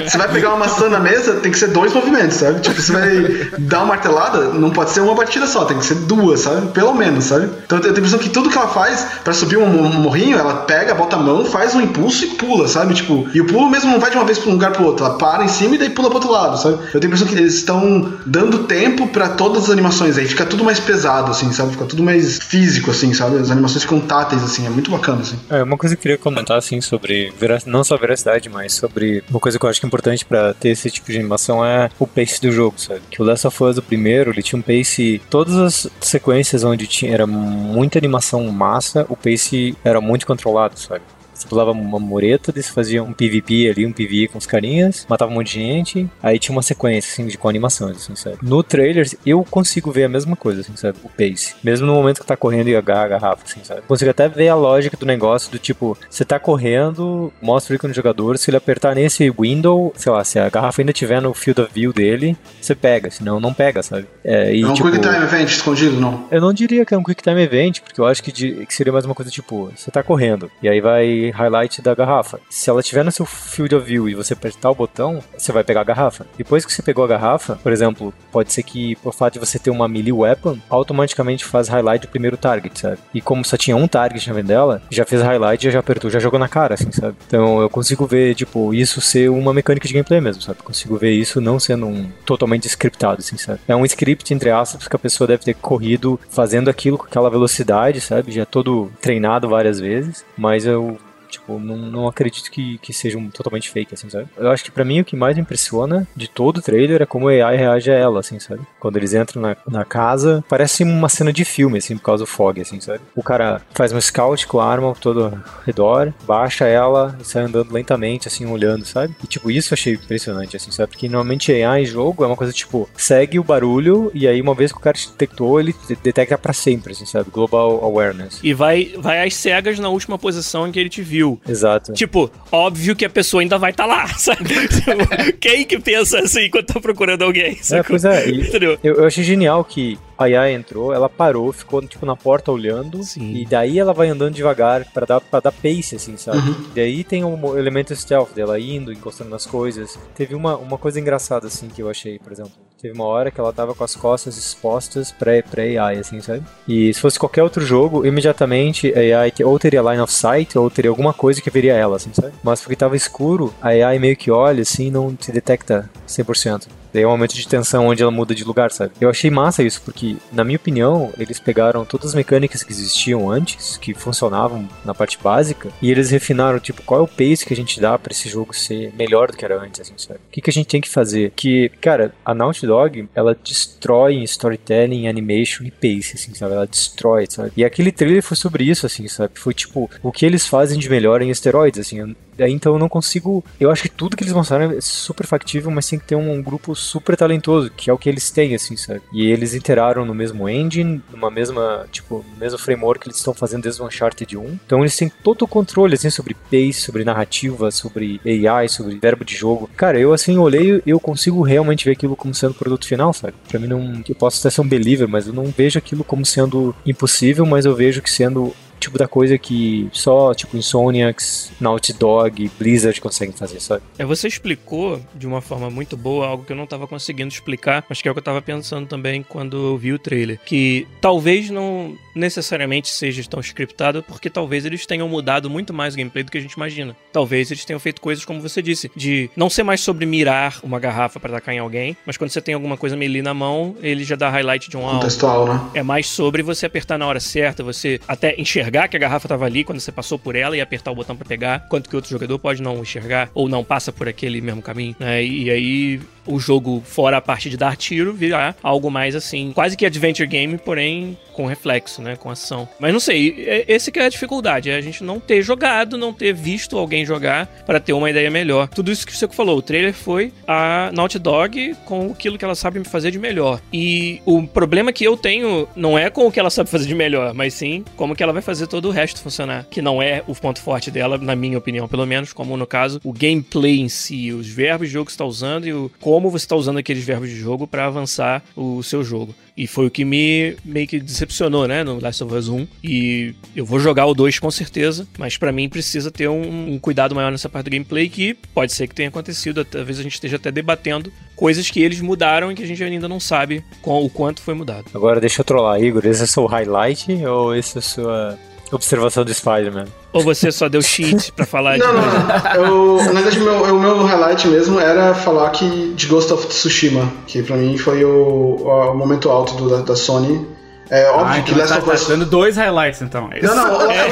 você 0.03 0.17
vai 0.17 0.29
pegar 0.29 0.51
uma 0.51 0.59
maçã 0.59 0.89
na 0.89 1.01
mesa, 1.01 1.35
tem 1.35 1.51
que 1.51 1.59
ser 1.59 1.69
dois 1.69 1.93
movimentos, 1.93 2.37
sabe? 2.37 2.61
Tipo, 2.61 2.81
você 2.81 2.93
vai 2.93 3.51
dar 3.59 3.79
uma 3.79 3.87
martelada, 3.87 4.49
não 4.51 4.71
pode 4.71 4.91
ser 4.91 5.01
uma 5.01 5.15
batida 5.15 5.47
só, 5.47 5.65
tem 5.65 5.79
que 5.79 5.85
ser 5.85 5.97
duas, 5.97 6.41
sabe? 6.41 6.69
Pelo 6.69 6.95
menos, 6.95 7.25
sabe? 7.25 7.49
Então 7.65 7.79
eu 7.79 7.83
tenho 7.83 7.95
a 7.95 7.99
impressão 7.99 8.19
que 8.19 8.29
tudo 8.29 8.51
que 8.51 8.57
ela 8.57 8.69
faz 8.69 9.07
para 9.23 9.33
subir 9.33 9.57
um, 9.57 9.65
um, 9.65 9.93
morrinho, 9.93 10.39
ela 10.39 10.55
pega, 10.63 10.95
bota 10.95 11.17
a 11.17 11.19
mão, 11.19 11.45
faz 11.45 11.75
um 11.75 11.81
impulso 11.81 12.25
e 12.25 12.29
pula, 12.29 12.69
sabe? 12.69 12.95
Tipo, 12.95 13.29
e 13.35 13.41
o 13.41 13.47
pulo 13.47 13.69
mesmo 13.69 13.91
não 13.91 14.01
vai 14.01 14.11
de 14.11 14.17
uma 14.17 14.25
vez 14.25 14.39
pra 14.39 14.51
um 14.51 14.53
lugar 14.53 14.73
pro 14.73 14.85
outro, 14.85 15.05
ela 15.05 15.17
para 15.17 15.45
em 15.45 15.49
cima 15.49 15.75
e 15.75 15.79
daí 15.79 15.91
pula 15.91 16.09
pro 16.09 16.19
outro 16.19 16.31
lado, 16.31 16.59
sabe? 16.59 16.79
Eu 16.93 17.01
tenho 17.01 17.05
a 17.05 17.07
impressão 17.07 17.27
que 17.27 17.35
eles 17.35 17.55
estão 17.55 18.13
dando 18.27 18.65
tempo 18.65 19.09
para 19.09 19.29
todas 19.29 19.65
as 19.65 19.71
animações 19.71 20.19
aí, 20.19 20.27
fica 20.27 20.45
tudo 20.45 20.65
mais 20.65 20.79
pesado, 20.81 21.31
assim, 21.31 21.53
sabe? 21.53 21.73
Fica 21.73 21.85
tudo 21.85 22.03
mais 22.03 22.39
físico, 22.39 22.91
assim, 22.91 23.13
sabe? 23.13 23.39
As 23.39 23.51
animações 23.51 23.83
ficam 23.83 24.01
táteis, 24.01 24.43
assim, 24.43 24.67
é 24.67 24.71
muito 24.71 24.91
bacana, 24.91 25.21
assim. 25.21 25.39
É, 25.51 25.63
uma 25.63 25.77
coisa 25.77 25.95
que 25.95 26.01
eu 26.01 26.03
queria 26.03 26.19
comentar, 26.19 26.59
assim, 26.59 26.74
sobre, 26.81 27.33
não 27.67 27.85
só 27.85 27.97
veracidade, 27.97 28.49
mas 28.49 28.73
sobre 28.73 29.23
uma 29.31 29.41
coisa 29.41 29.59
que 29.59 29.65
eu 29.65 29.71
acho 29.71 29.81
que 29.81 29.87
é 29.87 29.89
importante 29.89 30.25
para 30.25 30.55
ter 30.55 30.71
esse 30.71 30.91
tipo 30.91 31.11
de 31.11 31.19
animação 31.19 31.65
é 31.65 31.91
o 31.99 32.07
pace 32.07 32.41
do 32.41 32.51
jogo, 32.51 32.79
sabe? 32.79 33.01
Que 33.11 33.21
o 33.23 33.25
Last 33.25 33.47
of 33.47 33.65
Us, 33.65 33.79
o 33.79 33.83
primeiro, 33.83 34.31
ele 34.31 34.43
tinha 34.43 34.59
um 34.59 34.63
pace. 34.63 35.21
Todas 35.31 35.57
as 35.57 35.91
sequências 36.01 36.65
onde 36.65 36.87
tinha, 36.87 37.13
era 37.13 37.27
muita 37.27 37.99
animação 37.99 38.45
massa, 38.51 39.07
o 39.09 39.17
pace 39.17 39.77
era 39.85 40.01
muito 40.01 40.27
controlado, 40.27 40.79
sabe? 40.79 41.03
Você 41.35 41.49
pulava 41.49 41.73
uma 41.73 41.99
mureta, 41.99 42.53
você 42.53 42.63
fazia 42.63 43.03
um 43.03 43.13
PVP 43.13 43.69
ali, 43.71 43.85
um 43.85 43.93
PvE 43.93 44.29
com 44.29 44.39
os 44.39 44.47
carinhas, 44.47 45.07
matava 45.09 45.31
um 45.31 45.35
monte 45.35 45.55
de 45.55 45.61
gente, 45.61 46.11
aí 46.23 46.39
tinha 46.39 46.55
uma 46.55 46.63
sequência, 46.63 47.13
assim, 47.13 47.27
de, 47.27 47.37
com 47.37 47.49
animações, 47.49 47.97
assim, 47.97 48.15
sabe? 48.15 48.39
No 48.43 48.63
trailer, 48.63 49.07
eu 49.27 49.45
consigo 49.45 49.91
ver 49.91 50.05
a 50.05 50.09
mesma 50.09 50.37
coisa, 50.37 50.61
assim, 50.61 50.77
sabe? 50.77 50.99
O 51.03 51.09
pace. 51.09 51.55
Mesmo 51.63 51.87
no 51.87 51.95
momento 51.95 52.21
que 52.21 52.27
tá 52.27 52.37
correndo 52.37 52.69
e 52.69 52.77
agarra 52.77 53.05
a 53.05 53.09
garrafa, 53.09 53.45
assim, 53.45 53.61
sabe? 53.63 53.83
Consigo 53.83 54.11
até 54.11 54.29
ver 54.29 54.49
a 54.49 54.55
lógica 54.55 54.97
do 54.97 55.07
negócio, 55.07 55.51
do 55.51 55.59
tipo, 55.59 55.97
você 56.09 56.25
tá 56.25 56.39
correndo, 56.39 57.33
mostra 57.43 57.73
o 57.73 57.77
ícone 57.77 57.93
do 57.93 57.97
jogador, 57.97 58.39
se 58.39 58.51
ele 58.51 58.57
apertar 58.57 58.95
nesse 58.95 59.31
window, 59.31 59.93
sei 59.97 60.13
lá, 60.13 60.25
se 60.25 60.39
a 60.39 60.49
garrafa 60.49 60.81
ainda 60.81 60.93
tiver 60.93 61.21
no 61.21 61.35
field 61.35 61.61
of 61.61 61.73
view 61.73 61.93
dele, 61.93 62.37
você 62.61 62.75
pega, 62.75 63.11
senão 63.11 63.41
não 63.41 63.53
pega, 63.53 63.83
sabe? 63.83 64.07
É, 64.23 64.55
e, 64.55 64.63
é 64.63 64.67
um 64.67 64.75
tipo, 64.75 64.91
quick 64.91 65.03
time 65.03 65.25
event 65.25 65.49
escondido, 65.49 66.01
não? 66.01 66.27
Eu 66.31 66.41
não 66.41 66.53
diria 66.53 66.85
que 66.85 66.95
é 66.95 66.99
um 66.99 67.03
quick 67.03 67.23
time 67.23 67.43
event, 67.43 67.81
porque 67.81 68.01
eu 68.01 68.07
acho 68.07 68.23
que, 68.23 68.33
de, 68.33 68.67
que 68.67 68.75
seria 68.75 68.93
mais 68.93 69.05
uma 69.05 69.15
coisa 69.15 69.31
tipo, 69.31 69.73
você 69.75 69.91
tá 69.91 70.03
correndo, 70.03 70.51
e 70.63 70.69
aí 70.69 70.81
vai 70.81 71.24
highlight 71.31 71.83
da 71.83 71.95
garrafa. 71.95 72.41
Se 72.49 72.71
ela 72.71 72.81
estiver 72.81 73.05
no 73.05 73.13
seu 73.13 73.27
field 73.27 73.75
of 73.75 73.87
view 73.87 74.09
e 74.09 74.15
você 74.15 74.35
apertar 74.35 74.71
o 74.71 74.75
botão, 74.75 75.23
você 75.37 75.53
vai 75.53 75.65
pegar 75.65 75.81
a 75.83 75.85
garrafa. 75.85 76.27
Depois 76.37 76.65
que 76.65 76.73
você 76.73 76.83
pegou 76.83 77.05
a 77.05 77.09
garrafa, 77.09 77.57
por 77.57 77.73
exemplo, 77.73 78.13
pode 78.31 78.53
ser 78.53 78.63
que 78.63 78.97
por 78.97 79.15
fato 79.15 79.35
de 79.35 79.39
você 79.39 79.59
ter 79.59 79.71
uma 79.71 79.89
melee 79.89 80.13
weapon, 80.13 80.59
automaticamente 80.69 81.45
faz 81.45 81.69
highlight 81.69 82.07
do 82.07 82.11
primeiro 82.11 82.37
target, 82.37 82.79
sabe? 82.79 82.99
E 83.13 83.21
como 83.21 83.45
só 83.45 83.57
tinha 83.57 83.77
um 83.77 83.89
target 83.89 84.29
na 84.29 84.35
dela, 84.45 84.83
já 84.91 85.05
fez 85.05 85.23
highlight, 85.23 85.71
já 85.71 85.79
apertou, 85.81 86.11
já 86.11 86.19
jogou 86.19 86.39
na 86.39 86.49
cara, 86.49 86.75
assim, 86.75 86.91
sabe? 86.93 87.17
Então 87.27 87.61
eu 87.61 87.71
consigo 87.71 88.07
ver, 88.07 88.35
tipo, 88.35 88.75
isso 88.75 89.01
ser 89.01 89.31
uma 89.31 89.53
mecânica 89.53 89.87
de 89.87 89.95
gameplay 89.95 90.21
mesmo, 90.21 90.43
sabe? 90.43 90.63
Consigo 90.63 90.97
ver 90.97 91.13
isso 91.13 91.41
não 91.41 91.59
sendo 91.59 91.87
um 91.87 92.11
totalmente 92.25 92.67
scriptado, 92.67 93.21
assim, 93.21 93.37
sabe? 93.37 93.61
É 93.67 93.75
um 93.75 93.85
script, 93.85 94.33
entre 94.33 94.51
aspas, 94.51 94.87
que 94.87 94.97
a 94.97 94.99
pessoa 94.99 95.27
deve 95.27 95.45
ter 95.45 95.55
corrido 95.55 96.19
fazendo 96.29 96.69
aquilo 96.69 96.99
com 96.99 97.07
aquela 97.07 97.31
velocidade, 97.31 98.01
sabe? 98.01 98.33
Já 98.33 98.45
todo 98.45 98.91
treinado 99.01 99.49
várias 99.49 99.81
vezes, 99.81 100.25
mas 100.37 100.67
eu 100.67 100.99
Tipo, 101.35 101.59
não, 101.59 101.77
não 101.77 102.09
acredito 102.09 102.51
que, 102.51 102.79
que 102.79 102.93
seja 102.93 103.19
um 103.19 103.29
totalmente 103.29 103.71
fake, 103.71 103.95
assim, 103.95 104.09
sabe? 104.09 104.29
Eu 104.37 104.51
acho 104.51 104.65
que 104.65 104.71
para 104.71 104.85
mim 104.85 105.01
o 105.01 105.05
que 105.05 105.17
mais 105.17 105.37
me 105.37 105.43
impressiona 105.43 106.07
de 106.15 106.29
todo 106.29 106.59
o 106.59 106.63
trailer 106.63 107.03
é 107.03 107.07
como 107.07 107.27
o 107.27 107.29
AI 107.29 107.57
reage 107.57 107.91
a 107.91 107.95
ela, 107.95 108.21
assim, 108.21 108.39
sabe? 108.39 108.63
Quando 108.79 108.97
eles 108.97 109.15
entram 109.15 109.43
na, 109.43 109.57
na 109.69 109.85
casa, 109.85 110.45
parece 110.49 110.85
uma 110.85 111.09
cena 111.09 111.33
de 111.33 111.45
filme, 111.45 111.79
assim, 111.79 111.97
por 111.97 112.05
causa 112.05 112.25
do 112.25 112.27
fog, 112.27 112.61
assim, 112.61 112.81
sabe? 112.81 113.01
O 113.15 113.23
cara 113.23 113.61
faz 113.73 113.93
um 113.93 114.01
scout 114.01 114.47
com 114.47 114.61
a 114.61 114.67
arma 114.71 114.95
todo 115.01 115.25
ao 115.25 115.39
redor, 115.65 116.13
baixa 116.27 116.67
ela 116.67 117.17
e 117.21 117.25
sai 117.25 117.43
andando 117.43 117.73
lentamente, 117.73 118.29
assim, 118.29 118.47
olhando, 118.47 118.85
sabe? 118.85 119.15
E, 119.23 119.27
tipo, 119.27 119.51
isso 119.51 119.73
eu 119.73 119.77
achei 119.77 119.95
impressionante, 119.95 120.57
assim, 120.57 120.71
sabe? 120.71 120.91
Porque 120.91 121.09
normalmente 121.09 121.53
AI 121.53 121.83
em 121.83 121.87
jogo 121.87 122.25
é 122.25 122.27
uma 122.27 122.37
coisa, 122.37 122.53
tipo, 122.53 122.89
segue 122.97 123.39
o 123.39 123.45
barulho 123.45 124.11
e 124.15 124.29
aí 124.29 124.41
uma 124.41 124.55
vez 124.55 124.73
que 124.73 124.79
o 124.79 124.81
cara 124.81 124.97
detectou, 124.97 125.59
ele 125.59 125.75
detecta 126.03 126.39
para 126.39 126.53
sempre, 126.53 126.93
assim, 126.93 127.07
sabe? 127.07 127.31
Global 127.31 127.83
Awareness. 127.85 128.41
E 128.43 128.55
vai, 128.55 128.95
vai 128.99 129.27
às 129.27 129.35
cegas 129.35 129.79
na 129.79 129.89
última 129.89 130.19
posição 130.19 130.67
em 130.67 130.73
que 130.73 130.79
ele 130.79 130.89
te 130.89 131.03
viu 131.03 131.24
Exato. 131.49 131.93
Tipo, 131.93 132.31
óbvio 132.51 132.95
que 132.97 133.05
a 133.05 133.11
pessoa 133.11 133.43
ainda 133.43 133.59
vai 133.59 133.71
estar 133.71 133.87
tá 133.87 133.95
lá, 133.95 134.09
sabe? 134.19 134.45
Tipo, 134.69 135.37
quem 135.41 135.65
que 135.65 135.79
pensa 135.79 136.19
assim 136.21 136.51
quando 136.51 136.67
tá 136.67 136.81
procurando 136.81 137.23
alguém? 137.23 137.57
Sabe? 137.63 137.81
É, 137.81 137.83
pois 137.83 138.05
é. 138.05 138.29
E, 138.29 138.51
eu, 138.83 138.95
eu 138.95 139.07
achei 139.07 139.25
genial 139.25 139.65
que 139.65 139.99
a 140.17 140.27
Yaya 140.27 140.55
entrou, 140.55 140.93
ela 140.93 141.09
parou, 141.09 141.53
ficou 141.53 141.83
tipo 141.83 142.07
na 142.07 142.17
porta 142.17 142.53
olhando. 142.53 143.03
Sim. 143.03 143.35
E 143.35 143.45
daí 143.45 143.79
ela 143.79 143.93
vai 143.93 144.09
andando 144.09 144.35
devagar 144.35 144.85
para 144.93 145.07
dar 145.07 145.21
para 145.21 145.41
dar 145.41 145.53
pace 145.53 145.97
assim, 145.97 146.17
sabe? 146.17 146.39
Uhum. 146.39 146.65
Daí 146.75 147.05
tem 147.05 147.25
um 147.25 147.59
elemento 147.59 147.95
stealth 147.95 148.33
dela 148.35 148.59
indo, 148.59 148.93
encostando 148.93 149.31
nas 149.31 149.47
coisas. 149.47 149.99
Teve 150.15 150.35
uma, 150.35 150.57
uma 150.57 150.79
coisa 150.79 151.01
engraçada 151.01 151.47
assim 151.47 151.69
que 151.69 151.83
eu 151.83 151.89
achei, 151.89 152.19
por 152.19 152.33
exemplo. 152.33 152.53
Teve 152.85 152.99
uma 152.99 153.07
hora 153.07 153.31
que 153.31 153.41
ela 153.41 153.51
tava 153.51 153.75
com 153.75 153.83
as 153.83 153.97
costas 153.97 154.37
expostas 154.37 155.11
pra, 155.11 155.43
pra 155.43 155.63
AI, 155.63 156.01
assim, 156.01 156.21
sabe? 156.21 156.43
E 156.69 156.93
se 156.93 157.01
fosse 157.01 157.19
qualquer 157.19 157.43
outro 157.43 157.65
jogo, 157.65 158.05
imediatamente 158.05 158.93
a 158.93 159.21
AI 159.23 159.33
ou 159.43 159.59
teria 159.59 159.81
line 159.81 160.03
of 160.03 160.13
sight 160.13 160.59
ou 160.59 160.69
teria 160.69 160.91
alguma 160.91 161.15
coisa 161.15 161.41
que 161.41 161.49
veria 161.49 161.73
ela, 161.73 161.97
assim, 161.97 162.11
sabe? 162.13 162.35
Mas 162.43 162.61
porque 162.61 162.77
tava 162.77 162.95
escuro, 162.95 163.55
a 163.63 163.69
AI 163.69 163.99
meio 163.99 164.15
que 164.15 164.31
olha 164.31 164.61
assim 164.61 164.91
não 164.91 165.17
se 165.19 165.33
detecta 165.33 165.89
100%. 166.07 166.67
Daí 166.95 167.03
é 167.03 167.07
um 167.07 167.11
momento 167.11 167.35
de 167.35 167.49
tensão 167.49 167.89
onde 167.89 168.03
ela 168.03 168.13
muda 168.13 168.37
de 168.37 168.45
lugar, 168.45 168.71
sabe? 168.71 168.93
Eu 169.01 169.11
achei 169.11 169.29
massa 169.29 169.65
isso, 169.65 169.83
porque, 169.83 170.17
na 170.33 170.45
minha 170.45 170.57
opinião, 170.57 171.13
eles 171.19 171.41
pegaram 171.41 171.85
todas 171.85 172.11
as 172.11 172.15
mecânicas 172.15 172.63
que 172.63 172.71
existiam 172.71 173.29
antes, 173.29 173.77
que 173.77 173.93
funcionavam 173.93 174.69
na 174.85 174.95
parte 174.95 175.19
básica, 175.21 175.71
e 175.83 175.91
eles 175.91 176.11
refinaram, 176.11 176.61
tipo, 176.61 176.83
qual 176.83 177.01
é 177.01 177.03
o 177.03 177.09
pace 177.09 177.45
que 177.45 177.53
a 177.53 177.57
gente 177.57 177.81
dá 177.81 177.99
para 177.99 178.13
esse 178.13 178.29
jogo 178.29 178.55
ser 178.55 178.93
melhor 178.95 179.33
do 179.33 179.37
que 179.37 179.45
era 179.45 179.61
antes, 179.61 179.81
assim, 179.81 179.95
sabe? 179.97 180.21
O 180.21 180.31
que, 180.31 180.41
que 180.41 180.51
a 180.51 180.53
gente 180.53 180.69
tem 180.69 180.81
que 180.81 180.89
fazer? 180.89 181.33
Que, 181.35 181.69
cara, 181.81 182.15
a 182.25 182.33
Naughty 182.33 182.65
Dog, 182.65 183.09
ela 183.13 183.37
destrói 183.43 184.15
em 184.15 184.23
storytelling, 184.23 185.09
animation 185.09 185.65
e 185.65 185.73
pace, 185.73 186.13
assim, 186.15 186.33
sabe? 186.33 186.55
Ela 186.55 186.67
destrói, 186.67 187.27
sabe? 187.29 187.51
E 187.57 187.65
aquele 187.65 187.91
trailer 187.91 188.23
foi 188.23 188.37
sobre 188.37 188.63
isso, 188.63 188.87
assim, 188.87 189.09
sabe? 189.09 189.33
Foi, 189.35 189.53
tipo, 189.53 189.91
o 190.01 190.13
que 190.13 190.25
eles 190.25 190.47
fazem 190.47 190.79
de 190.79 190.89
melhor 190.89 191.21
em 191.23 191.31
esteroides, 191.31 191.81
assim. 191.81 192.15
Então 192.39 192.75
eu 192.75 192.79
não 192.79 192.89
consigo. 192.89 193.45
Eu 193.59 193.71
acho 193.71 193.83
que 193.83 193.89
tudo 193.89 194.17
que 194.17 194.25
eles 194.25 194.33
mostraram 194.33 194.73
é 194.73 194.81
super 194.81 195.27
factível, 195.27 195.71
mas 195.71 195.89
tem 195.89 195.99
que 195.99 196.07
ter 196.07 196.15
um, 196.15 196.33
um, 196.33 196.43
grupo 196.43 196.75
super 196.75 197.17
talentoso, 197.17 197.71
que 197.71 197.91
é 197.91 197.93
o 197.93 197.99
que 197.99 198.09
eles 198.09 198.31
têm, 198.31 198.55
assim, 198.55 198.77
sabe? 198.77 199.03
E 199.13 199.27
eles 199.27 199.55
interaram 199.55 200.05
no 200.05 200.15
mesmo 200.15 200.49
engine, 200.49 201.03
numa 201.11 201.31
mesma, 201.31 201.87
tipo, 201.91 202.25
no 202.33 202.39
mesmo 202.39 202.59
framework 202.59 203.01
que 203.01 203.09
eles 203.09 203.19
estão 203.19 203.35
fazendo 203.35 203.63
desde 203.63 203.83
o 203.83 203.87
Uncharted 203.87 204.37
1. 204.37 204.59
Então 204.67 204.81
eles 204.81 204.97
têm 204.97 205.11
todo 205.23 205.43
o 205.43 205.49
controle, 205.49 205.95
assim, 205.95 206.11
sobre 206.11 206.35
pace, 206.35 206.81
sobre 206.81 207.05
narrativa, 207.05 207.71
sobre 207.71 208.21
AI, 208.25 208.69
sobre 208.69 208.97
verbo 208.97 209.25
de 209.25 209.37
jogo. 209.37 209.69
Cara, 209.77 209.99
eu 209.99 210.13
assim 210.13 210.37
olhei 210.39 210.83
eu 210.87 210.99
consigo 211.01 211.43
realmente 211.43 211.85
ver 211.85 211.93
aquilo 211.93 212.17
como 212.17 212.35
sendo 212.35 212.55
produto 212.55 212.87
final, 212.87 213.13
sabe? 213.13 213.35
Pra 213.49 213.59
mim 213.59 213.67
não. 213.67 214.03
Eu 214.09 214.15
posso 214.15 214.41
até 214.41 214.51
ser 214.51 214.61
um 214.61 214.69
believer, 214.69 215.09
mas 215.09 215.27
eu 215.27 215.33
não 215.33 215.45
vejo 215.45 215.79
aquilo 215.79 216.05
como 216.05 216.25
sendo 216.25 216.75
impossível, 216.87 217.45
mas 217.47 217.65
eu 217.65 217.75
vejo 217.75 218.03
que 218.03 218.11
sendo 218.11 218.55
tipo 218.85 218.99
da 218.99 219.09
coisa 219.09 219.39
que 219.39 219.89
só, 219.93 220.35
tipo, 220.35 220.57
Insomniacs, 220.57 221.53
Naughty 221.61 221.93
Dog, 221.95 222.51
Blizzard 222.59 223.01
conseguem 223.01 223.35
fazer, 223.35 223.61
sabe? 223.61 223.83
É, 223.99 224.05
você 224.05 224.29
explicou 224.29 225.01
de 225.15 225.27
uma 225.27 225.41
forma 225.41 225.71
muito 225.71 225.97
boa 225.97 226.27
algo 226.27 226.45
que 226.45 226.53
eu 226.53 226.57
não 226.57 226.67
tava 226.67 226.87
conseguindo 226.87 227.33
explicar, 227.33 227.85
mas 227.89 228.01
que 228.01 228.09
é 228.09 228.11
o 228.11 228.15
que 228.15 228.21
eu 228.21 228.25
tava 228.25 228.43
pensando 228.43 228.87
também 228.87 229.23
quando 229.23 229.57
eu 229.57 229.79
vi 229.79 229.93
o 229.93 229.99
trailer. 229.99 230.39
Que 230.45 230.87
talvez 231.01 231.51
não 231.51 231.97
necessariamente 232.15 232.89
seja 232.89 233.23
tão 233.29 233.41
scriptado, 233.41 234.03
porque 234.03 234.31
talvez 234.31 234.65
eles 234.65 234.87
tenham 234.87 235.09
mudado 235.09 235.51
muito 235.51 235.73
mais 235.73 235.95
o 235.95 235.97
gameplay 235.97 236.23
do 236.23 236.31
que 236.31 236.39
a 236.39 236.41
gente 236.41 236.53
imagina. 236.53 236.95
Talvez 237.13 237.51
eles 237.51 237.65
tenham 237.65 237.81
feito 237.81 238.01
coisas 238.01 238.25
como 238.25 238.41
você 238.41 238.63
disse, 238.63 238.91
de 238.95 239.31
não 239.37 239.51
ser 239.51 239.63
mais 239.63 239.81
sobre 239.81 240.07
mirar 240.07 240.61
uma 240.63 240.79
garrafa 240.79 241.19
para 241.19 241.37
atacar 241.37 241.55
em 241.55 241.59
alguém, 241.59 241.97
mas 242.07 242.17
quando 242.17 242.31
você 242.31 242.41
tem 242.41 242.55
alguma 242.55 242.77
coisa 242.77 242.97
melee 242.97 243.23
na 243.23 243.35
mão, 243.35 243.75
ele 243.83 244.05
já 244.05 244.15
dá 244.15 244.29
highlight 244.31 244.69
de 244.69 244.77
um 244.77 244.85
alvo. 244.85 244.97
Contextual, 244.97 245.47
né? 245.47 245.71
É 245.75 245.83
mais 245.83 246.07
sobre 246.07 246.43
você 246.43 246.67
apertar 246.67 246.99
na 246.99 247.07
hora 247.07 247.21
certa, 247.21 247.63
você 247.63 248.01
até 248.07 248.39
enxergar 248.39 248.74
que 248.89 248.97
a 248.97 249.01
garrafa 249.01 249.27
estava 249.27 249.45
ali 249.47 249.65
quando 249.65 249.81
você 249.81 249.93
passou 249.93 250.19
por 250.19 250.37
ela 250.37 250.57
e 250.57 250.61
apertar 250.61 250.91
o 250.91 250.95
botão 250.95 251.17
para 251.17 251.27
pegar, 251.27 251.69
quanto 251.69 251.89
que 251.89 251.97
outro 251.97 252.11
jogador 252.11 252.39
pode 252.39 252.61
não 252.61 252.81
enxergar 252.81 253.31
ou 253.33 253.49
não 253.49 253.63
passa 253.63 253.93
por 253.93 254.09
aquele 254.09 254.41
mesmo 254.41 254.61
caminho, 254.61 254.97
né? 254.99 255.25
E 255.25 255.51
aí 255.51 256.01
o 256.27 256.39
jogo, 256.39 256.83
fora 256.85 257.17
a 257.17 257.21
parte 257.21 257.51
de 257.51 257.57
dar 257.57 257.77
tiro, 257.77 258.13
virar 258.13 258.57
algo 258.63 258.91
mais 258.91 259.15
assim, 259.15 259.53
quase 259.55 259.77
que 259.77 259.87
adventure 259.87 260.29
game, 260.29 260.59
porém 260.59 261.17
com 261.35 261.47
reflexo, 261.47 262.01
né? 262.01 262.17
Com 262.17 262.31
ação. 262.31 262.67
Mas 262.79 262.93
não 262.93 263.01
sei, 263.01 263.45
é, 263.47 263.65
esse 263.69 263.91
que 263.91 263.99
é 263.99 264.07
a 264.07 264.09
dificuldade, 264.09 264.71
é 264.71 264.77
a 264.77 264.81
gente 264.81 265.03
não 265.03 265.21
ter 265.21 265.43
jogado, 265.43 265.99
não 265.99 266.13
ter 266.13 266.33
visto 266.33 266.79
alguém 266.79 267.05
jogar 267.05 267.47
para 267.67 267.81
ter 267.81 267.93
uma 267.93 268.09
ideia 268.09 268.31
melhor. 268.31 268.69
Tudo 268.69 268.91
isso 268.91 269.07
que 269.07 269.17
você 269.17 269.29
falou, 269.29 269.59
o 269.59 269.63
trailer 269.63 269.93
foi 269.93 270.33
a 270.47 270.91
Naughty 270.95 271.19
Dog 271.19 271.75
com 271.85 272.13
aquilo 272.13 272.39
que 272.39 272.45
ela 272.45 272.55
sabe 272.55 272.83
fazer 272.85 273.11
de 273.11 273.19
melhor. 273.19 273.61
E 273.73 274.23
o 274.25 274.47
problema 274.47 274.93
que 274.93 275.05
eu 275.05 275.17
tenho 275.17 275.69
não 275.75 275.99
é 275.99 276.09
com 276.09 276.27
o 276.27 276.33
que 276.33 276.39
ela 276.39 276.51
sabe 276.51 276.71
fazer 276.71 276.87
de 276.87 276.95
melhor, 276.95 277.35
mas 277.35 277.55
sim 277.55 277.85
como 277.97 278.15
que 278.15 278.23
ela 278.23 278.33
vai 278.33 278.43
fazer 278.43 278.67
todo 278.67 278.89
o 278.89 278.91
resto 278.91 279.21
funcionar, 279.21 279.67
que 279.71 279.83
não 279.83 280.01
é 280.01 280.23
o 280.27 280.35
ponto 280.35 280.61
forte 280.61 280.91
dela, 280.91 281.19
na 281.19 281.35
minha 281.35 281.59
opinião, 281.59 281.89
pelo 281.89 282.07
menos, 282.07 282.33
como 282.33 282.57
no 282.57 282.67
caso, 282.67 283.01
o 283.03 283.13
gameplay 283.13 283.81
em 283.81 283.89
si, 283.89 284.33
os 284.33 284.49
verbos 284.49 284.89
de 284.89 284.95
jogo 284.95 285.07
que 285.07 285.13
está 285.13 285.25
usando 285.25 285.67
e 285.67 285.73
o, 285.73 285.91
você 286.31 286.45
está 286.45 286.57
usando 286.57 286.79
aqueles 286.79 287.05
verbos 287.05 287.29
de 287.29 287.37
jogo 287.37 287.67
para 287.67 287.87
avançar 287.87 288.43
o 288.57 288.83
seu 288.83 289.05
jogo. 289.05 289.35
E 289.57 289.67
foi 289.67 289.87
o 289.87 289.91
que 289.91 290.05
me 290.05 290.57
meio 290.65 290.87
que 290.87 290.99
decepcionou, 290.99 291.69
né, 291.69 291.85
no 291.85 292.01
Last 292.01 292.25
of 292.25 292.35
Us 292.35 292.49
1. 292.49 292.67
E 292.83 293.35
eu 293.55 293.65
vou 293.65 293.79
jogar 293.79 294.07
o 294.07 294.15
2 294.15 294.39
com 294.39 294.51
certeza, 294.51 295.07
mas 295.17 295.37
para 295.37 295.53
mim 295.53 295.69
precisa 295.69 296.11
ter 296.11 296.29
um, 296.29 296.75
um, 296.75 296.79
cuidado 296.79 297.15
maior 297.15 297.31
nessa 297.31 297.49
parte 297.49 297.67
do 297.67 297.71
gameplay 297.71 298.09
que 298.09 298.35
pode 298.53 298.73
ser 298.73 298.89
que 298.89 298.95
tenha 298.95 299.09
acontecido, 299.09 299.65
talvez 299.65 299.99
a 300.01 300.03
gente 300.03 300.15
esteja 300.15 300.37
até 300.37 300.51
debatendo 300.51 301.13
coisas 301.37 301.71
que 301.71 301.81
eles 301.81 302.01
mudaram 302.01 302.51
e 302.51 302.55
que 302.55 302.63
a 302.63 302.67
gente 302.67 302.83
ainda 302.83 303.09
não 303.09 303.21
sabe 303.21 303.65
com 303.81 304.05
o 304.05 304.11
quanto 304.11 304.43
foi 304.43 304.55
mudado. 304.55 304.87
Agora 304.93 305.21
deixa 305.21 305.41
eu 305.41 305.45
trollar, 305.45 305.81
Igor, 305.81 306.05
esse 306.05 306.23
é 306.23 306.25
o 306.25 306.29
seu 306.29 306.47
highlight 306.47 307.13
ou 307.25 307.55
esse 307.55 307.79
é 307.79 307.81
sua 307.81 308.39
observação 308.77 309.25
do 309.25 309.33
Spider-Man? 309.33 309.87
Ou 310.13 310.23
você 310.23 310.51
só 310.53 310.69
deu 310.69 310.83
cheat 310.83 311.33
pra 311.33 311.47
falar 311.47 311.79
não, 311.79 311.87
de. 311.87 311.93
Não, 311.93 312.03
não. 312.03 312.99
Eu, 312.99 313.05
na 313.05 313.21
verdade, 313.21 313.41
meu, 313.41 313.63
o 313.63 313.81
meu 313.81 314.05
highlight 314.05 314.49
mesmo 314.49 314.79
era 314.79 315.15
falar 315.15 315.51
que 315.51 315.93
de 315.95 316.07
Ghost 316.07 316.33
of 316.33 316.47
Tsushima, 316.47 317.13
que 317.27 317.43
pra 317.43 317.57
mim 317.57 317.77
foi 317.77 318.05
o, 318.05 318.57
o 318.57 318.95
momento 318.95 319.31
alto 319.31 319.55
do, 319.55 319.69
da, 319.69 319.79
da 319.79 319.97
Sony 319.97 320.54
é 320.95 321.11
óbvio 321.11 321.27
ah, 321.27 321.39
então 321.39 321.55
que 321.55 321.61
Last 321.61 321.75
tá, 321.75 321.81
of 321.81 321.91
Us. 321.91 322.03
Tá 322.03 322.09
dando 322.09 322.27
dois 322.27 322.57
highlights 322.57 323.03
então. 323.03 323.29
É 323.33 323.43
não, 323.43 323.55
não, 323.55 323.91
é. 323.91 324.07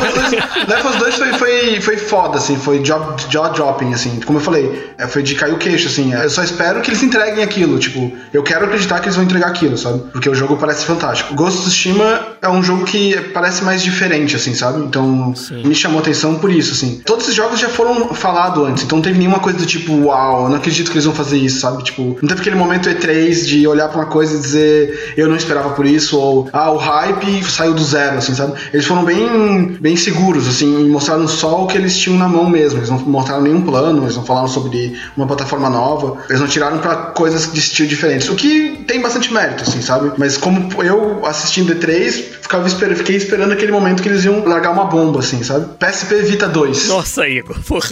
Last 0.69 0.87
of 0.87 0.89
Us 0.89 0.97
2 0.97 1.15
foi, 1.17 1.33
foi, 1.35 1.81
foi 1.81 1.97
foda, 1.97 2.39
assim, 2.39 2.57
foi 2.57 2.85
jaw, 2.85 3.17
jaw 3.29 3.53
dropping, 3.53 3.93
assim. 3.95 4.21
Como 4.21 4.39
eu 4.39 4.43
falei, 4.43 4.93
é, 4.99 5.07
foi 5.07 5.23
de 5.23 5.35
cair 5.35 5.53
o 5.53 5.59
queixo, 5.59 5.89
assim. 5.89 6.13
Eu 6.13 6.31
só 6.31 6.43
espero 6.43 6.81
que 6.81 6.91
eles 6.91 7.03
entreguem 7.03 7.43
aquilo. 7.43 7.79
Tipo, 7.79 8.13
eu 8.33 8.43
quero 8.43 8.65
acreditar 8.65 8.99
que 9.01 9.07
eles 9.07 9.17
vão 9.17 9.25
entregar 9.25 9.49
aquilo, 9.49 9.79
sabe? 9.79 10.01
Porque 10.13 10.29
o 10.29 10.35
jogo 10.35 10.57
parece 10.57 10.85
fantástico. 10.85 11.35
Ghost 11.35 11.61
of 11.61 11.69
Tsushima 11.69 12.33
é 12.43 12.49
um 12.49 12.63
jogo 12.63 12.85
que 12.85 13.19
parece 13.33 13.63
mais 13.63 13.83
diferente, 13.83 14.35
assim, 14.35 14.55
sabe? 14.55 14.81
Então, 14.81 15.35
Sim. 15.37 15.65
me 15.65 15.75
chamou 15.75 16.01
atenção 16.01 16.37
por 16.37 16.51
isso, 16.51 16.73
assim. 16.73 17.01
Todos 17.07 17.25
esses 17.25 17.37
jogos 17.37 17.61
já 17.61 17.69
foram 17.69 18.15
falados 18.15 18.67
antes, 18.67 18.83
então 18.83 18.99
não 18.99 19.03
teve 19.03 19.19
nenhuma 19.19 19.39
coisa 19.39 19.59
do 19.59 19.67
tipo, 19.67 19.93
uau, 20.07 20.45
eu 20.45 20.49
não 20.49 20.57
acredito 20.57 20.91
que 20.91 20.97
eles 20.97 21.05
vão 21.05 21.15
fazer 21.15 21.37
isso, 21.37 21.61
sabe? 21.61 21.83
Tipo, 21.85 22.19
não 22.21 22.29
teve 22.29 22.41
aquele 22.41 22.57
momento 22.57 22.89
E3 22.89 23.47
de 23.47 23.67
olhar 23.67 23.89
pra 23.89 24.01
uma 24.01 24.07
coisa 24.07 24.37
e 24.37 24.41
dizer, 24.41 25.15
eu 25.17 25.29
não 25.29 25.37
esperava 25.37 25.71
por 25.71 25.87
isso, 25.87 26.19
ou, 26.19 26.49
ah, 26.53 26.72
o 26.73 26.77
hype 26.77 27.45
saiu 27.45 27.75
do 27.75 27.83
zero, 27.83 28.19
assim, 28.19 28.35
sabe? 28.35 28.55
Eles 28.73 28.87
foram 28.87 29.05
bem, 29.05 29.77
bem 29.81 29.97
seguros, 29.97 30.49
assim, 30.49 30.87
e 30.87 30.89
mostraram 30.89 31.27
só 31.29 31.65
o 31.65 31.67
que 31.67 31.77
eles 31.77 31.97
tinham 31.97 32.19
na 32.19 32.29
mão 32.29 32.49
mesmo. 32.49 32.79
Eles 32.79 32.91
não 32.91 32.99
mostraram 32.99 33.43
nenhum 33.43 33.63
plano, 33.63 34.05
eles 34.05 34.17
não 34.17 34.25
falaram 34.25 34.49
sobre 34.49 34.99
uma 35.17 35.27
plataforma 35.27 35.69
nova, 35.69 36.19
eles 36.29 36.41
não 36.41 36.49
tiraram 36.49 36.79
para 36.79 36.97
coisas 36.97 37.53
de 37.53 37.59
estilo 37.59 37.89
diferentes, 37.89 38.29
o 38.29 38.35
que 38.35 38.85
tem 38.87 39.01
bastante 39.01 39.33
mérito, 39.33 39.63
assim, 39.63 39.81
sabe? 39.81 40.13
Mas 40.17 40.37
como 40.37 40.69
eu 40.83 41.25
assistindo 41.27 41.75
E3, 41.75 42.13
ficava 42.41 42.67
esper 42.67 42.95
fiquei 42.97 43.17
esperando 43.17 43.53
aquele 43.53 43.73
momento 43.73 44.03
que 44.03 44.09
eles 44.09 44.25
iam 44.25 44.45
largar 44.45 44.73
uma 44.73 44.85
bomba, 44.85 45.21
assim, 45.21 45.43
sabe? 45.43 45.67
PSP 45.79 46.23
Vita 46.23 46.49
2. 46.49 46.89
Nossa, 46.89 47.27
Igor, 47.27 47.59
porra. 47.63 47.89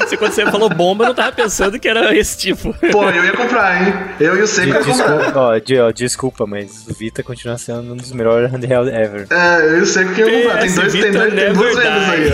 Você, 0.00 0.16
quando 0.16 0.32
você 0.32 0.44
falou 0.50 0.68
bomba, 0.68 1.04
eu 1.04 1.08
não 1.08 1.14
tava 1.14 1.32
pensando 1.32 1.78
que 1.78 1.88
era 1.88 2.16
esse 2.16 2.36
tipo. 2.36 2.74
Pô, 2.92 3.04
eu 3.04 3.24
ia 3.24 3.32
comprar, 3.32 3.86
hein? 3.86 3.94
Eu 4.18 4.36
e 4.36 4.42
o 4.42 4.46
Seiko 4.46 4.76
ia 4.76 4.84
comprar. 4.84 5.32
Ó, 5.36 5.92
desculpa, 5.92 6.46
mas 6.46 6.86
o 6.88 6.94
Vita 6.94 7.22
continua 7.22 7.56
sendo 7.58 7.92
um 7.92 7.96
dos 7.96 8.09
melhores 8.12 8.50
handheld 8.52 8.90
ever. 8.90 9.26
É, 9.30 9.78
eu 9.78 9.86
sei 9.86 10.04
que 10.06 10.20
eu 10.20 10.26
Tem 10.26 10.42
dois, 10.74 10.92
tem, 10.92 11.12
dois, 11.12 11.34
tem 11.34 11.52
duas 11.52 11.76
vendas 11.76 12.08
aí, 12.08 12.30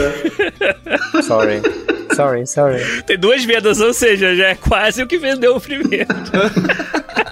ó. 1.17 1.23
Sorry. 1.23 1.63
Sorry, 2.15 2.47
sorry. 2.47 3.03
Tem 3.03 3.19
duas 3.19 3.45
vendas, 3.45 3.81
ou 3.81 3.93
seja, 3.93 4.35
já 4.35 4.49
é 4.49 4.55
quase 4.55 5.03
o 5.03 5.07
que 5.07 5.19
vendeu 5.19 5.57
o 5.57 5.61
primeiro. 5.61 6.07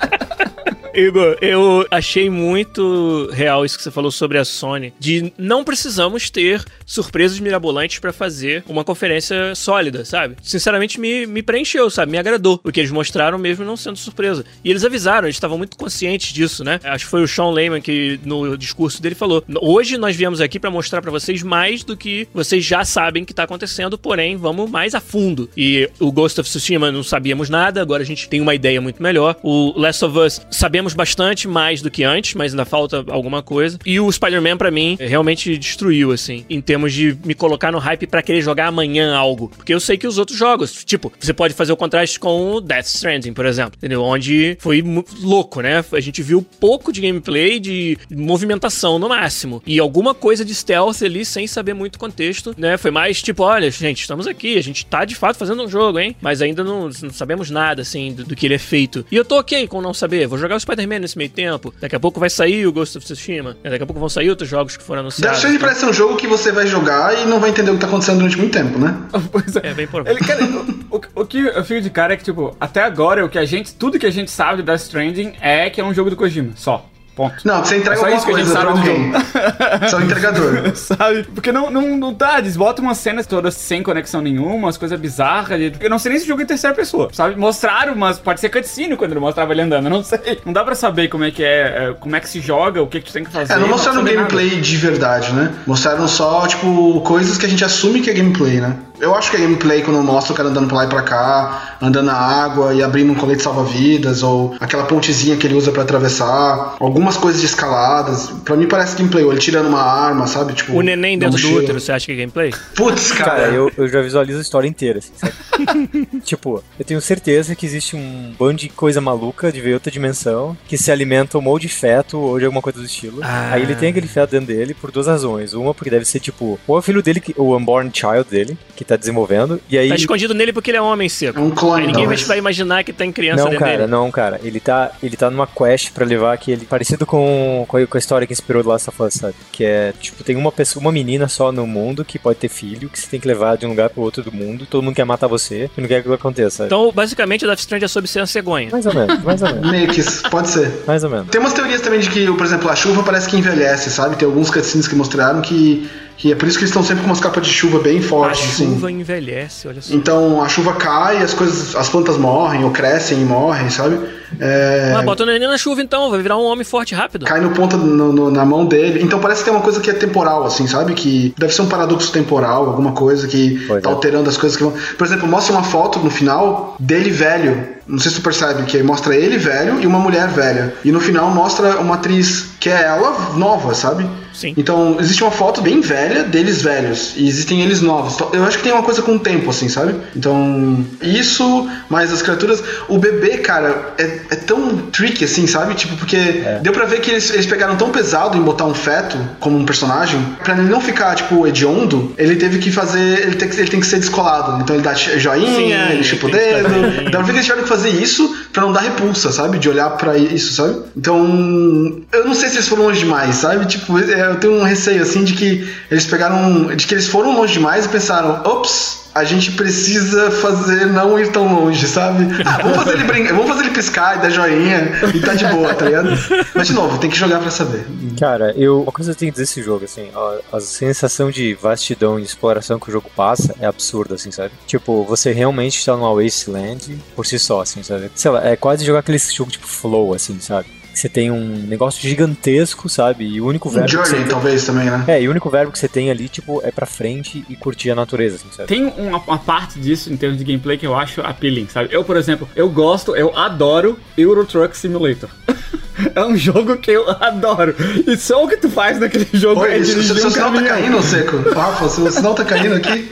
Igor, 0.95 1.37
eu 1.41 1.87
achei 1.91 2.31
muito 2.31 3.29
real 3.33 3.65
isso 3.65 3.77
que 3.77 3.83
você 3.83 3.91
falou 3.91 4.11
sobre 4.11 4.39
a 4.39 4.45
Sony, 4.45 4.93
de 4.99 5.33
não 5.37 5.65
precisamos 5.65 6.31
ter 6.31 6.65
surpresas 6.87 7.41
mirabolantes 7.41 7.99
para 7.99 8.13
fazer 8.13 8.63
uma 8.69 8.85
conferência 8.85 9.55
sólida, 9.55 10.05
sabe? 10.05 10.37
Sinceramente, 10.43 11.01
me, 11.01 11.27
me 11.27 11.43
preencheu, 11.43 11.91
sabe? 11.91 12.13
Me 12.13 12.19
agradou 12.19 12.61
o 12.63 12.71
que 12.71 12.81
eles 12.81 12.93
mostraram, 12.93 13.39
mesmo 13.39 13.65
não 13.65 13.77
sendo 13.77 13.97
surpresa. 13.97 14.45
E 14.63 14.71
eles 14.71 14.85
avisaram, 14.85 15.27
eles 15.27 15.37
estavam 15.37 15.59
muito 15.59 15.77
conscientes 15.77 16.33
disso, 16.33 16.63
né? 16.63 16.79
Acho 16.85 17.05
que 17.05 17.11
foi 17.11 17.23
o 17.23 17.29
Sean 17.29 17.51
Lehman 17.51 17.81
que, 17.81 18.21
no 18.25 18.57
discurso 18.57 19.03
dele, 19.03 19.15
falou: 19.15 19.43
Hoje 19.61 19.99
nós 19.99 20.15
viemos 20.15 20.41
aqui 20.41 20.61
para 20.61 20.71
mostrar 20.71 21.03
para 21.03 21.11
vocês 21.11 21.43
mais 21.43 21.83
do 21.83 21.97
que 21.97 22.29
vocês 22.33 22.65
já 22.65 22.85
sabem 22.85 23.25
que 23.25 23.35
tá 23.35 23.43
acontecendo, 23.43 23.99
porém, 23.99 24.37
vamos 24.37 24.71
mais 24.71 24.95
a 24.95 25.01
fundo. 25.01 25.51
E 25.57 25.91
o 25.99 26.13
Ghost 26.13 26.41
of 26.41 26.49
Tsushima 26.49 26.93
não 26.93 27.03
sabíamos 27.03 27.49
nada, 27.49 27.83
agora 27.83 28.03
a 28.03 28.07
gente 28.07 28.29
tem 28.29 28.41
uma 28.41 28.55
ideia 28.55 28.81
muito 28.81 29.03
melhor. 29.03 29.37
O 29.43 29.73
Last 29.77 30.05
of 30.05 30.19
Us 30.19 30.41
sabemos 30.51 30.84
sabemos 30.85 30.95
bastante 30.95 31.49
mais 31.49 31.81
do 31.81 31.91
que 31.91 32.05
antes, 32.05 32.35
mas 32.35 32.53
ainda 32.53 32.65
falta 32.65 33.05
alguma 33.09 33.43
coisa. 33.43 33.79
E 33.87 33.99
o 33.99 34.11
Spider-Man, 34.11 34.57
para 34.57 34.71
mim, 34.71 34.97
realmente 35.01 35.57
destruiu, 35.57 36.13
assim, 36.13 36.45
em 36.51 36.61
termos 36.61 36.93
de 36.93 37.17
me 37.25 37.35
colocar 37.35 37.73
no 37.73 37.79
hype 37.79 38.07
para 38.07 38.23
querer 38.23 38.43
jogar 38.43 38.67
amanhã 38.67 39.15
algo. 39.15 39.51
Porque 39.57 39.73
eu 39.73 39.81
sei 39.81 39.97
que 39.97 40.07
os 40.07 40.19
outros 40.19 40.37
jogos, 40.37 40.85
tipo, 40.85 41.13
você 41.19 41.33
pode 41.33 41.55
fazer 41.55 41.73
o 41.73 41.77
contraste 41.77 42.21
com 42.21 42.53
o 42.53 42.61
Death 42.61 42.87
Stranding, 42.87 43.33
por 43.33 43.47
exemplo, 43.47 43.75
entendeu? 43.77 44.03
Onde 44.03 44.57
foi 44.61 44.83
louco, 45.21 45.61
né? 45.61 45.85
A 45.93 46.01
gente 46.01 46.23
viu 46.23 46.43
pouco 46.61 46.93
de 46.93 47.01
gameplay, 47.01 47.59
de 47.59 47.97
movimentação 48.11 48.99
no 48.99 49.09
máximo. 49.09 49.63
E 49.67 49.79
alguma 49.79 50.15
coisa 50.15 50.45
de 50.45 50.55
stealth 50.55 51.03
ali 51.03 51.25
sem 51.25 51.47
saber 51.47 51.75
muito 51.75 51.99
contexto, 51.99 52.55
né? 52.59 52.77
Foi 52.77 52.91
mais 52.91 53.23
tipo, 53.23 53.43
olha, 53.43 53.71
gente, 53.71 54.01
estamos 54.01 54.27
aqui, 54.27 54.59
a 54.59 54.63
gente 54.63 54.85
tá 54.85 55.05
de 55.05 55.15
fato 55.15 55.39
fazendo 55.39 55.63
um 55.63 55.69
jogo, 55.69 55.99
hein? 55.99 56.17
Mas 56.21 56.43
ainda 56.43 56.63
não, 56.63 56.89
não 56.89 57.11
sabemos 57.11 57.51
nada, 57.51 57.83
assim, 57.83 58.13
do, 58.13 58.25
do, 58.25 58.37
que 58.37 58.47
ele 58.47 58.55
é 58.55 58.59
feito. 58.59 59.07
E 59.11 59.17
eu 59.17 59.25
tô 59.25 59.39
ok 59.39 59.67
com 59.67 59.81
não 59.81 59.95
saber. 59.95 60.27
Vou 60.27 60.39
jogar 60.39 60.57
o 60.57 60.61
Spider 60.61 60.74
Spider-Man 60.75 61.01
nesse 61.01 61.17
meio 61.17 61.31
tempo. 61.31 61.73
Daqui 61.81 61.97
a 61.97 62.01
pouco 62.01 62.21
vai 62.21 62.29
sair 62.29 62.67
o 62.67 62.73
Ghost 62.73 62.99
of 62.99 63.07
Tsushima. 63.07 63.57
Daqui 63.63 63.83
a 63.83 63.87
pouco 63.87 64.01
vão 64.01 64.09
sair 64.09 64.29
outros 64.31 64.49
jogos 64.49 64.77
que 64.77 64.83
foram 64.83 65.01
anunciados. 65.01 65.31
Death 65.31 65.37
Stranding 65.39 65.59
parece 65.59 65.81
ser 65.81 65.87
um 65.87 65.93
jogo 65.93 66.17
que 66.17 66.27
você 66.27 66.53
vai 66.53 66.67
jogar 66.67 67.19
e 67.19 67.27
não 67.27 67.41
vai 67.41 67.51
entender 67.51 67.71
o 67.71 67.75
que 67.75 67.81
tá 67.81 67.87
acontecendo 67.87 68.19
durante 68.19 68.37
muito 68.37 68.53
tempo, 68.53 68.79
né? 68.79 68.97
pois 69.31 69.57
é. 69.57 69.61
É 69.65 69.75
bem 69.75 69.89
Ele, 70.07 70.21
cara, 70.21 70.45
o, 70.45 70.97
o, 70.97 71.23
o, 71.23 71.27
que 71.27 71.39
eu 71.39 71.65
fico 71.65 71.81
de 71.81 71.91
cara 71.91 72.15
é 72.15 72.17
que, 72.17 72.25
tipo, 72.25 72.57
até 72.61 72.83
agora, 72.83 73.25
o 73.25 73.29
que 73.29 73.39
a 73.39 73.45
gente, 73.45 73.75
tudo 73.75 73.99
que 73.99 74.07
a 74.07 74.11
gente 74.11 74.31
sabe 74.31 74.59
de 74.59 74.63
Death 74.65 74.81
Stranding 74.81 75.35
é 75.41 75.71
que 75.71 75.81
é 75.81 75.85
um 75.85 75.95
jogo 75.95 76.11
do 76.11 76.17
Kojima, 76.17 76.53
só. 76.57 76.89
Ponto. 77.15 77.37
Não, 77.45 77.65
você 77.65 77.77
entrega 77.77 78.01
é 78.01 78.05
alguma 78.05 78.23
coisa 78.23 78.61
pra 78.61 78.71
alguém. 78.71 79.13
Só 79.89 79.99
o 79.99 80.03
entregador. 80.03 80.75
sabe? 80.75 81.23
Porque 81.35 81.53
não, 81.53 81.71
não, 81.71 81.97
não 81.97 82.13
dá, 82.13 82.39
eles 82.39 82.57
botam 82.57 82.85
umas 82.85 82.99
cenas 82.99 83.27
todas 83.27 83.55
sem 83.55 83.83
conexão 83.83 84.21
nenhuma, 84.21 84.55
umas 84.55 84.77
coisas 84.77 84.99
bizarras. 84.99 85.61
Eu 85.81 85.89
não 85.91 85.99
sei 85.99 86.11
nem 86.11 86.19
se 86.19 86.25
o 86.25 86.29
jogo 86.29 86.41
é 86.41 86.45
em 86.45 86.47
terceira 86.47 86.75
pessoa, 86.75 87.09
sabe? 87.13 87.37
Mostraram, 87.37 87.95
mas 87.95 88.19
pode 88.19 88.41
ser 88.41 88.49
cutscene 88.49 88.97
quando 88.97 89.13
ele 89.13 89.21
mostrava 89.21 89.53
ele 89.53 89.63
andando, 89.63 89.87
eu 89.87 89.91
não 89.91 90.03
sei. 90.03 90.41
Não 90.45 90.53
dá 90.53 90.65
pra 90.65 90.75
saber 90.75 91.09
como 91.09 91.25
é 91.25 91.31
que 91.31 91.45
é, 91.45 91.91
é 91.91 91.95
como 91.99 92.17
é 92.17 92.21
que 92.21 92.29
se 92.29 92.41
joga, 92.41 92.83
o 92.83 92.87
que, 92.87 93.01
que 93.01 93.07
tu 93.07 93.13
tem 93.13 93.25
que 93.25 93.31
fazer. 93.31 93.53
É, 93.53 93.57
não 93.59 93.69
mostraram 93.69 94.03
não 94.03 94.05
gameplay 94.05 94.51
nada. 94.51 94.61
de 94.61 94.77
verdade, 94.77 95.33
né? 95.33 95.53
Mostraram 95.67 96.09
só, 96.09 96.47
tipo, 96.49 97.01
coisas 97.03 97.39
que 97.39 97.47
a 97.47 97.49
gente 97.49 97.65
assume 97.65 98.01
que 98.01 98.11
é 98.11 98.13
gameplay, 98.13 98.61
né? 98.61 98.77
Eu 99.05 99.15
acho 99.15 99.31
que 99.31 99.37
a 99.37 99.41
gameplay, 99.41 99.83
quando 99.83 100.03
mostra 100.03 100.33
o 100.33 100.37
cara 100.37 100.49
andando 100.49 100.67
pra 100.67 100.79
lá 100.79 100.85
e 100.87 100.89
pra 100.89 101.03
cá, 101.03 101.77
andando 101.83 102.07
na 102.07 102.15
água 102.15 102.73
e 102.73 102.83
abrindo 102.83 103.13
um 103.13 103.15
colete 103.15 103.43
salva-vidas, 103.43 104.23
ou 104.23 104.57
aquela 104.59 104.85
pontezinha 104.85 105.37
que 105.37 105.47
ele 105.47 105.55
usa 105.55 105.71
para 105.71 105.83
atravessar, 105.83 106.77
algumas 106.81 107.19
coisas 107.19 107.39
de 107.39 107.47
escaladas, 107.47 108.31
pra 108.47 108.57
mim 108.57 108.67
parece 108.67 108.97
gameplay, 108.97 109.23
ou 109.23 109.31
ele 109.31 109.41
tirando 109.41 109.67
uma 109.67 109.83
arma, 109.83 110.27
sabe? 110.27 110.55
Tipo, 110.55 110.73
o 110.73 110.81
neném 110.81 111.19
dentro 111.19 111.39
do 111.39 111.57
útero, 111.59 111.79
você 111.79 111.93
acha 111.93 112.07
que 112.07 112.13
é 112.13 112.17
gameplay? 112.17 112.51
Putz, 112.75 113.13
cara. 113.13 113.31
cara 113.31 113.49
eu, 113.49 113.71
eu 113.77 113.89
já 113.89 114.01
visualizo 114.01 114.39
a 114.39 114.43
história 114.43 114.67
inteira, 114.67 115.01
assim, 115.01 115.13
sabe? 115.15 115.35
tipo, 116.25 116.65
eu 116.79 116.85
tenho 116.85 117.01
certeza 117.03 117.55
que 117.55 117.67
existe 117.67 117.95
um 117.95 118.35
bando 118.39 118.61
de 118.61 118.71
coisa 118.71 119.03
maluca 119.03 119.53
de 119.53 119.61
ver 119.61 119.75
outra 119.75 119.93
dimensão 119.93 120.57
que 120.67 120.79
se 120.79 120.91
alimentam 120.91 121.45
ou 121.45 121.59
de 121.59 121.69
feto 121.69 122.19
ou 122.19 122.39
de 122.39 122.47
alguma 122.47 122.63
coisa 122.63 122.79
do 122.79 122.87
estilo. 122.87 123.21
Ah. 123.23 123.51
Aí 123.53 123.63
ele 123.63 123.75
tem 123.75 123.91
aquele 123.91 124.09
feto 124.09 124.31
dentro 124.31 124.47
dele 124.47 124.73
por 124.73 124.91
duas 124.91 125.07
razões. 125.07 125.53
Uma, 125.53 125.75
porque 125.75 125.91
deve 125.91 126.07
ser 126.07 126.21
tipo, 126.21 126.59
ou 126.67 126.77
é 126.77 126.79
o 126.79 126.83
filho 126.83 127.03
dele, 127.03 127.23
o 127.37 127.55
unborn 127.55 127.91
child 127.93 128.25
dele, 128.31 128.59
que 128.75 128.85
tá 128.85 128.94
desenvolvendo. 128.97 129.61
E 129.69 129.79
aí. 129.79 129.89
Tá 129.89 129.95
escondido 129.95 130.35
nele 130.35 130.53
porque 130.53 130.71
ele 130.71 130.79
é 130.79 130.83
um 130.83 130.87
homem 130.87 131.09
seco. 131.09 131.39
É 131.39 131.43
um 131.43 131.51
clone. 131.51 131.83
Aí 131.83 131.87
ninguém 131.89 132.07
não, 132.07 132.27
vai 132.27 132.39
imaginar 132.39 132.85
que 132.85 132.93
tem 132.93 133.13
criança 133.13 133.45
Não, 133.45 133.59
cara, 133.59 133.77
dele. 133.79 133.87
não, 133.87 134.11
cara. 134.11 134.41
Ele 134.43 134.61
tá, 134.61 134.93
ele 135.03 135.17
tá 135.17 135.31
numa 135.31 135.47
quest 135.47 135.93
pra 135.93 136.05
levar 136.05 136.33
aquele. 136.33 136.65
Parecido 136.65 137.07
com, 137.07 137.67
com 137.69 137.77
a 137.77 137.99
história 137.99 138.27
que 138.27 138.33
inspirou 138.33 138.63
do 138.63 138.69
Last 138.69 138.89
of 138.89 139.03
Us, 139.03 139.15
sabe? 139.15 139.35
Que 139.53 139.65
é, 139.65 139.93
tipo, 140.01 140.23
tem 140.25 140.37
uma 140.37 140.53
pessoa, 140.53 140.81
uma 140.81 140.93
menina 140.93 141.29
só 141.29 141.53
no 141.53 141.67
mundo 141.67 142.05
que 142.05 142.19
pode 142.19 142.39
ter 142.39 142.49
filho, 142.49 142.89
que 142.89 142.99
você 142.99 143.07
tem 143.07 143.21
que 143.21 143.29
levar 143.29 143.57
de 143.57 143.67
um 143.67 143.71
lugar 143.71 143.91
pro 143.91 144.03
outro 144.03 144.23
do 144.23 144.33
mundo. 144.33 144.67
Todo 144.67 144.83
mundo 144.83 144.95
quer 144.95 145.05
matar 145.05 145.27
você 145.27 145.71
e 145.77 145.81
não 145.81 145.89
quer 145.89 146.03
que 146.03 146.13
aconteça. 146.13 146.59
Sabe? 146.59 146.67
Então, 146.67 146.93
basicamente, 146.93 147.45
o 147.45 147.49
Death 147.49 147.61
Stranding 147.61 147.85
é 147.85 147.89
sobre 147.89 148.09
ser 148.09 148.21
uma 148.21 148.27
cegonha. 148.27 148.69
Mais 148.71 148.87
ou 148.87 148.95
menos, 148.95 149.23
mais 149.23 149.43
ou 149.43 149.49
menos. 149.49 149.71
Meio 149.71 149.89
que 149.89 150.03
pode 150.31 150.49
ser. 150.49 150.85
Mais 150.87 151.05
ou 151.05 151.11
menos. 151.11 151.29
Tem 151.29 151.41
umas 151.41 151.53
teorias 151.53 151.81
também 151.81 152.01
de 152.01 152.11
que, 152.11 152.27
por 152.27 152.45
exemplo, 152.45 152.69
a 152.71 152.77
chuva 152.77 153.03
parece 153.03 153.29
que 153.29 153.37
envelhece, 153.37 153.91
sabe? 153.91 154.17
Tem 154.17 154.27
alguns 154.27 154.51
cutscenes 154.51 154.87
que 154.87 154.95
mostraram 154.95 155.41
que 155.41 155.89
que 156.17 156.33
é 156.33 156.35
por 156.35 156.47
isso 156.49 156.57
que 156.59 156.63
eles 156.65 156.71
estão 156.71 156.83
sempre 156.83 157.03
com 157.03 157.09
umas 157.11 157.21
capas 157.21 157.47
de 157.47 157.53
chuva 157.53 157.79
bem 157.81 158.01
fortes. 158.01 158.41
A 158.41 158.45
assim. 158.45 158.75
chuva 158.75 158.91
envelhece, 158.91 159.67
olha 159.69 159.83
só. 159.83 159.95
Então 159.95 160.43
a 160.43 160.49
chuva 160.49 160.75
cai, 160.75 161.19
as 161.19 161.35
coisas, 161.35 161.75
as 161.77 161.89
plantas 161.89 162.17
morrem, 162.17 162.65
ou 162.65 162.71
crescem 162.71 163.21
e 163.21 163.25
morrem, 163.25 163.69
sabe? 163.71 163.99
É, 164.41 164.91
Mas 164.93 165.05
bota 165.05 165.23
o 165.23 165.27
neném 165.27 165.47
na 165.49 165.57
chuva 165.59 165.81
então, 165.81 166.11
vai 166.11 166.21
virar 166.21 166.37
um 166.37 166.45
homem 166.45 166.65
forte 166.65 166.95
rápido. 166.95 167.25
cai 167.25 167.41
no 167.41 167.51
ponta 167.51 167.77
no- 167.77 168.13
no- 168.13 168.31
na 168.31 168.45
mão 168.45 168.67
dele. 168.67 169.01
Então 169.03 169.21
parece 169.21 169.41
que 169.41 169.45
tem 169.45 169.55
uma 169.55 169.63
coisa 169.63 169.81
que 169.81 169.89
é 169.91 169.93
temporal, 169.93 170.45
assim, 170.45 170.67
sabe? 170.67 170.93
Que 170.95 171.33
deve 171.39 171.53
ser 171.55 171.63
um 171.63 171.69
paradoxo 171.69 172.11
temporal, 172.13 172.67
alguma 172.67 172.93
coisa 172.93 173.29
que 173.29 173.65
Pois 173.67 173.83
tá 173.83 173.91
é. 173.91 173.93
alterando 173.93 174.29
as 174.29 174.37
coisas 174.37 174.57
que 174.57 174.65
vão. 174.65 174.73
Por 174.99 175.07
exemplo, 175.07 175.29
mostra 175.29 175.53
uma 175.55 175.63
foto 175.63 175.99
no 176.01 176.11
final 176.11 176.75
dele 176.81 177.11
velho. 177.11 177.75
Não 177.87 177.99
sei 177.99 178.11
se 178.11 178.17
tu 178.17 178.23
percebe, 178.23 178.63
que 178.65 178.83
mostra 178.83 179.15
ele 179.15 179.37
velho 179.37 179.79
e 179.81 179.87
uma 179.87 179.99
mulher 179.99 180.27
velha. 180.29 180.75
E 180.85 180.91
no 180.91 181.01
final 181.01 181.29
mostra 181.31 181.77
uma 181.79 181.97
atriz 181.97 182.47
que 182.65 182.71
é 182.71 182.83
ela 182.83 183.35
nova, 183.37 183.75
sabe? 183.75 184.09
Sim. 184.33 184.55
Então, 184.57 184.97
existe 184.99 185.23
uma 185.23 185.31
foto 185.31 185.61
bem 185.61 185.83
velha 185.83 186.25
deles 186.25 186.63
velhos 186.63 187.13
e 187.15 187.29
existem 187.29 187.61
eles 187.61 187.83
novos. 187.83 188.15
Então, 188.15 188.31
Eu 188.33 188.43
acho 188.45 188.57
que 188.57 188.65
tem 188.65 188.73
uma 188.73 188.83
coisa 188.83 189.03
com 189.03 189.17
o 189.17 189.19
tempo, 189.19 189.51
assim, 189.51 189.69
sabe? 189.69 189.95
Então, 190.17 190.83
isso, 191.03 191.69
mais 191.91 192.11
as 192.11 192.23
criaturas. 192.23 192.65
O 192.89 192.97
bebê, 192.97 193.37
cara, 193.37 193.93
é, 193.99 194.05
é 194.31 194.37
tão 194.37 194.79
tricky, 194.91 195.27
assim, 195.27 195.47
sabe? 195.47 195.75
Tipo, 195.75 195.95
porque 195.97 196.17
deu 196.63 196.73
pra 196.73 196.87
ver 196.87 197.01
que 197.01 197.11
eles, 197.11 197.31
eles 197.31 197.45
pegaram 197.45 197.77
tão 197.77 197.91
pesado 197.91 198.39
em 198.39 198.41
botar 198.41 198.65
um 198.65 198.75
feto 198.75 199.19
como 199.39 199.59
um 199.59 199.67
personagem, 199.67 200.19
pra 200.43 200.55
ele 200.57 200.69
não 200.71 200.81
ficar, 200.81 201.15
tipo, 201.15 201.47
hediondo, 201.47 202.15
ele 202.17 202.37
teve 202.37 202.59
que 202.59 202.73
fazer. 202.73 203.27
Ele 203.27 203.37
tem 203.37 203.49
que, 203.49 203.61
ele 203.61 203.69
tem 203.69 203.79
que 203.79 203.87
ser 203.87 203.99
descolado. 203.99 204.63
Então, 204.63 204.75
ele 204.75 204.83
dá 204.83 204.95
joinha, 204.95 205.55
Sim, 205.55 205.73
é, 205.73 205.85
ele 205.85 205.95
ele 205.97 206.03
chupa 206.05 206.29
o 206.29 206.31
dedo. 206.31 207.11
Dá 207.11 207.19
pra 207.19 207.21
ver 207.21 207.27
que 207.27 207.31
eles 207.33 207.45
tiveram 207.45 207.63
que 207.63 207.69
fazer 207.69 207.91
isso 207.91 208.35
pra 208.55 208.63
não 208.63 208.73
dar 208.73 208.81
repulsa, 208.81 209.31
sabe? 209.31 209.59
De 209.59 209.69
olhar 209.69 209.91
pra 209.91 210.17
isso, 210.17 210.55
sabe? 210.55 210.83
Então, 210.97 212.03
eu 212.11 212.25
não 212.25 212.35
sei 212.35 212.49
se 212.49 212.54
eles 212.57 212.69
foram 212.69 212.85
longe 212.85 213.01
demais, 213.01 213.37
sabe? 213.37 213.67
Tipo, 213.67 213.99
é, 213.99 214.29
eu 214.29 214.37
tenho 214.37 214.55
um 214.55 214.63
receio, 214.63 215.03
assim, 215.03 215.25
de 215.25 215.35
que 215.35 215.73
eles 215.91 216.07
pegaram. 216.07 216.75
de 216.75 216.87
que 216.87 216.95
eles 216.95 217.07
foram 217.07 217.37
longe 217.37 217.55
demais 217.55 217.87
e 217.87 217.89
pensaram, 217.89 218.43
ops. 218.45 219.05
A 219.15 219.23
gente 219.23 219.53
precisa 219.53 220.29
fazer 220.29 220.87
não 220.87 221.17
ir 221.17 221.31
tão 221.31 221.47
longe, 221.55 221.87
sabe? 221.87 222.27
Ah, 222.45 222.59
vamos 222.63 222.79
fazer 222.79 222.95
ele 222.95 223.05
brincar, 223.05 223.33
vamos 223.33 223.47
fazer 223.47 223.61
ele 223.67 223.71
piscar 223.71 224.19
e 224.19 224.23
dar 224.23 224.29
joinha 224.29 224.91
e 225.15 225.21
tá 225.21 225.35
de 225.35 225.45
boa, 225.47 225.73
tá 225.73 225.85
ligado? 225.85 226.09
Mas 226.53 226.67
de 226.67 226.73
novo, 226.73 226.99
tem 226.99 227.09
que 227.09 227.17
jogar 227.17 227.39
pra 227.39 227.49
saber. 227.49 227.87
Cara, 228.19 228.53
eu. 228.57 228.83
Uma 228.83 228.91
coisa 228.91 229.13
que 229.13 229.15
eu 229.15 229.19
tenho 229.21 229.31
que 229.31 229.39
dizer 229.39 229.45
desse 229.45 229.63
jogo, 229.63 229.85
assim, 229.85 230.11
a, 230.13 230.57
a 230.57 230.61
sensação 230.61 231.31
de 231.31 231.55
vastidão 231.55 232.19
e 232.19 232.25
exploração 232.25 232.81
que 232.81 232.89
o 232.89 232.93
jogo 232.93 233.09
passa 233.15 233.55
é 233.61 233.67
absurda, 233.67 234.17
assim, 234.17 234.33
sabe? 234.33 234.51
Tipo, 234.67 235.05
você 235.05 235.31
realmente 235.31 235.79
está 235.79 235.97
numa 235.97 236.13
wasteland 236.13 237.01
por 237.15 237.25
si 237.25 237.39
só, 237.39 237.61
assim, 237.61 237.85
sabe? 237.85 238.11
Sei 238.17 238.33
lá, 238.33 238.45
é 238.45 238.57
quase 238.57 238.85
jogar 238.85 238.99
aquele 238.99 239.19
jogo 239.19 239.49
tipo 239.49 239.69
flow, 239.69 240.13
assim, 240.13 240.41
sabe? 240.41 240.67
Você 240.95 241.09
tem 241.09 241.31
um 241.31 241.65
negócio 241.67 242.01
gigantesco, 242.09 242.89
sabe? 242.89 243.25
E 243.27 243.41
o 243.41 243.47
único 243.47 243.69
verbo. 243.69 243.87
que 243.87 243.93
Journey, 243.93 244.23
você... 244.23 244.29
talvez, 244.29 244.65
também, 244.65 244.87
né? 244.91 245.05
É, 245.09 245.21
e 245.23 245.27
o 245.29 245.31
único 245.31 245.51
verbo 245.51 245.73
que 245.73 245.79
você 245.79 245.89
tem 245.89 246.11
ali, 246.11 246.29
tipo, 246.29 246.61
é 246.65 246.71
pra 246.71 246.87
frente 246.87 247.45
e 247.49 247.57
curtir 247.57 247.91
a 247.91 247.95
natureza, 247.95 248.37
assim, 248.37 248.49
sabe? 248.53 248.69
Tem 248.69 248.85
uma, 248.85 249.19
uma 249.19 249.39
parte 249.39 249.79
disso 249.79 250.13
em 250.13 250.17
termos 250.17 250.39
de 250.39 250.45
gameplay 250.45 250.79
que 250.79 250.87
eu 250.87 250.95
acho 250.97 251.21
appealing, 251.21 251.69
sabe? 251.69 251.89
Eu, 251.93 252.05
por 252.05 252.17
exemplo, 252.17 252.49
eu 252.55 252.69
gosto, 252.71 253.15
eu 253.17 253.37
adoro 253.37 253.99
Euro 254.17 254.45
Truck 254.47 254.77
Simulator. 254.77 255.29
é 256.15 256.25
um 256.25 256.37
jogo 256.37 256.77
que 256.77 256.91
eu 256.91 257.09
adoro. 257.09 257.75
E 258.07 258.17
só 258.17 258.45
o 258.45 258.49
que 258.49 258.57
tu 258.57 258.69
faz 258.71 258.99
naquele 258.99 259.29
jogo 259.33 259.61
Oi, 259.63 259.73
é 259.73 259.79
isso- 259.79 259.93
dirigir 259.93 260.17
seu 260.17 260.27
um 260.27 260.31
sinal 260.31 260.51
tá 260.51 260.55
caminhão. 260.57 260.77
caindo, 260.77 261.03
Seco. 261.03 261.37
Rafa, 261.55 261.89
seu 261.89 262.11
sinal 262.11 262.35
tá 262.35 262.45
caindo 262.45 262.75
aqui. 262.77 263.09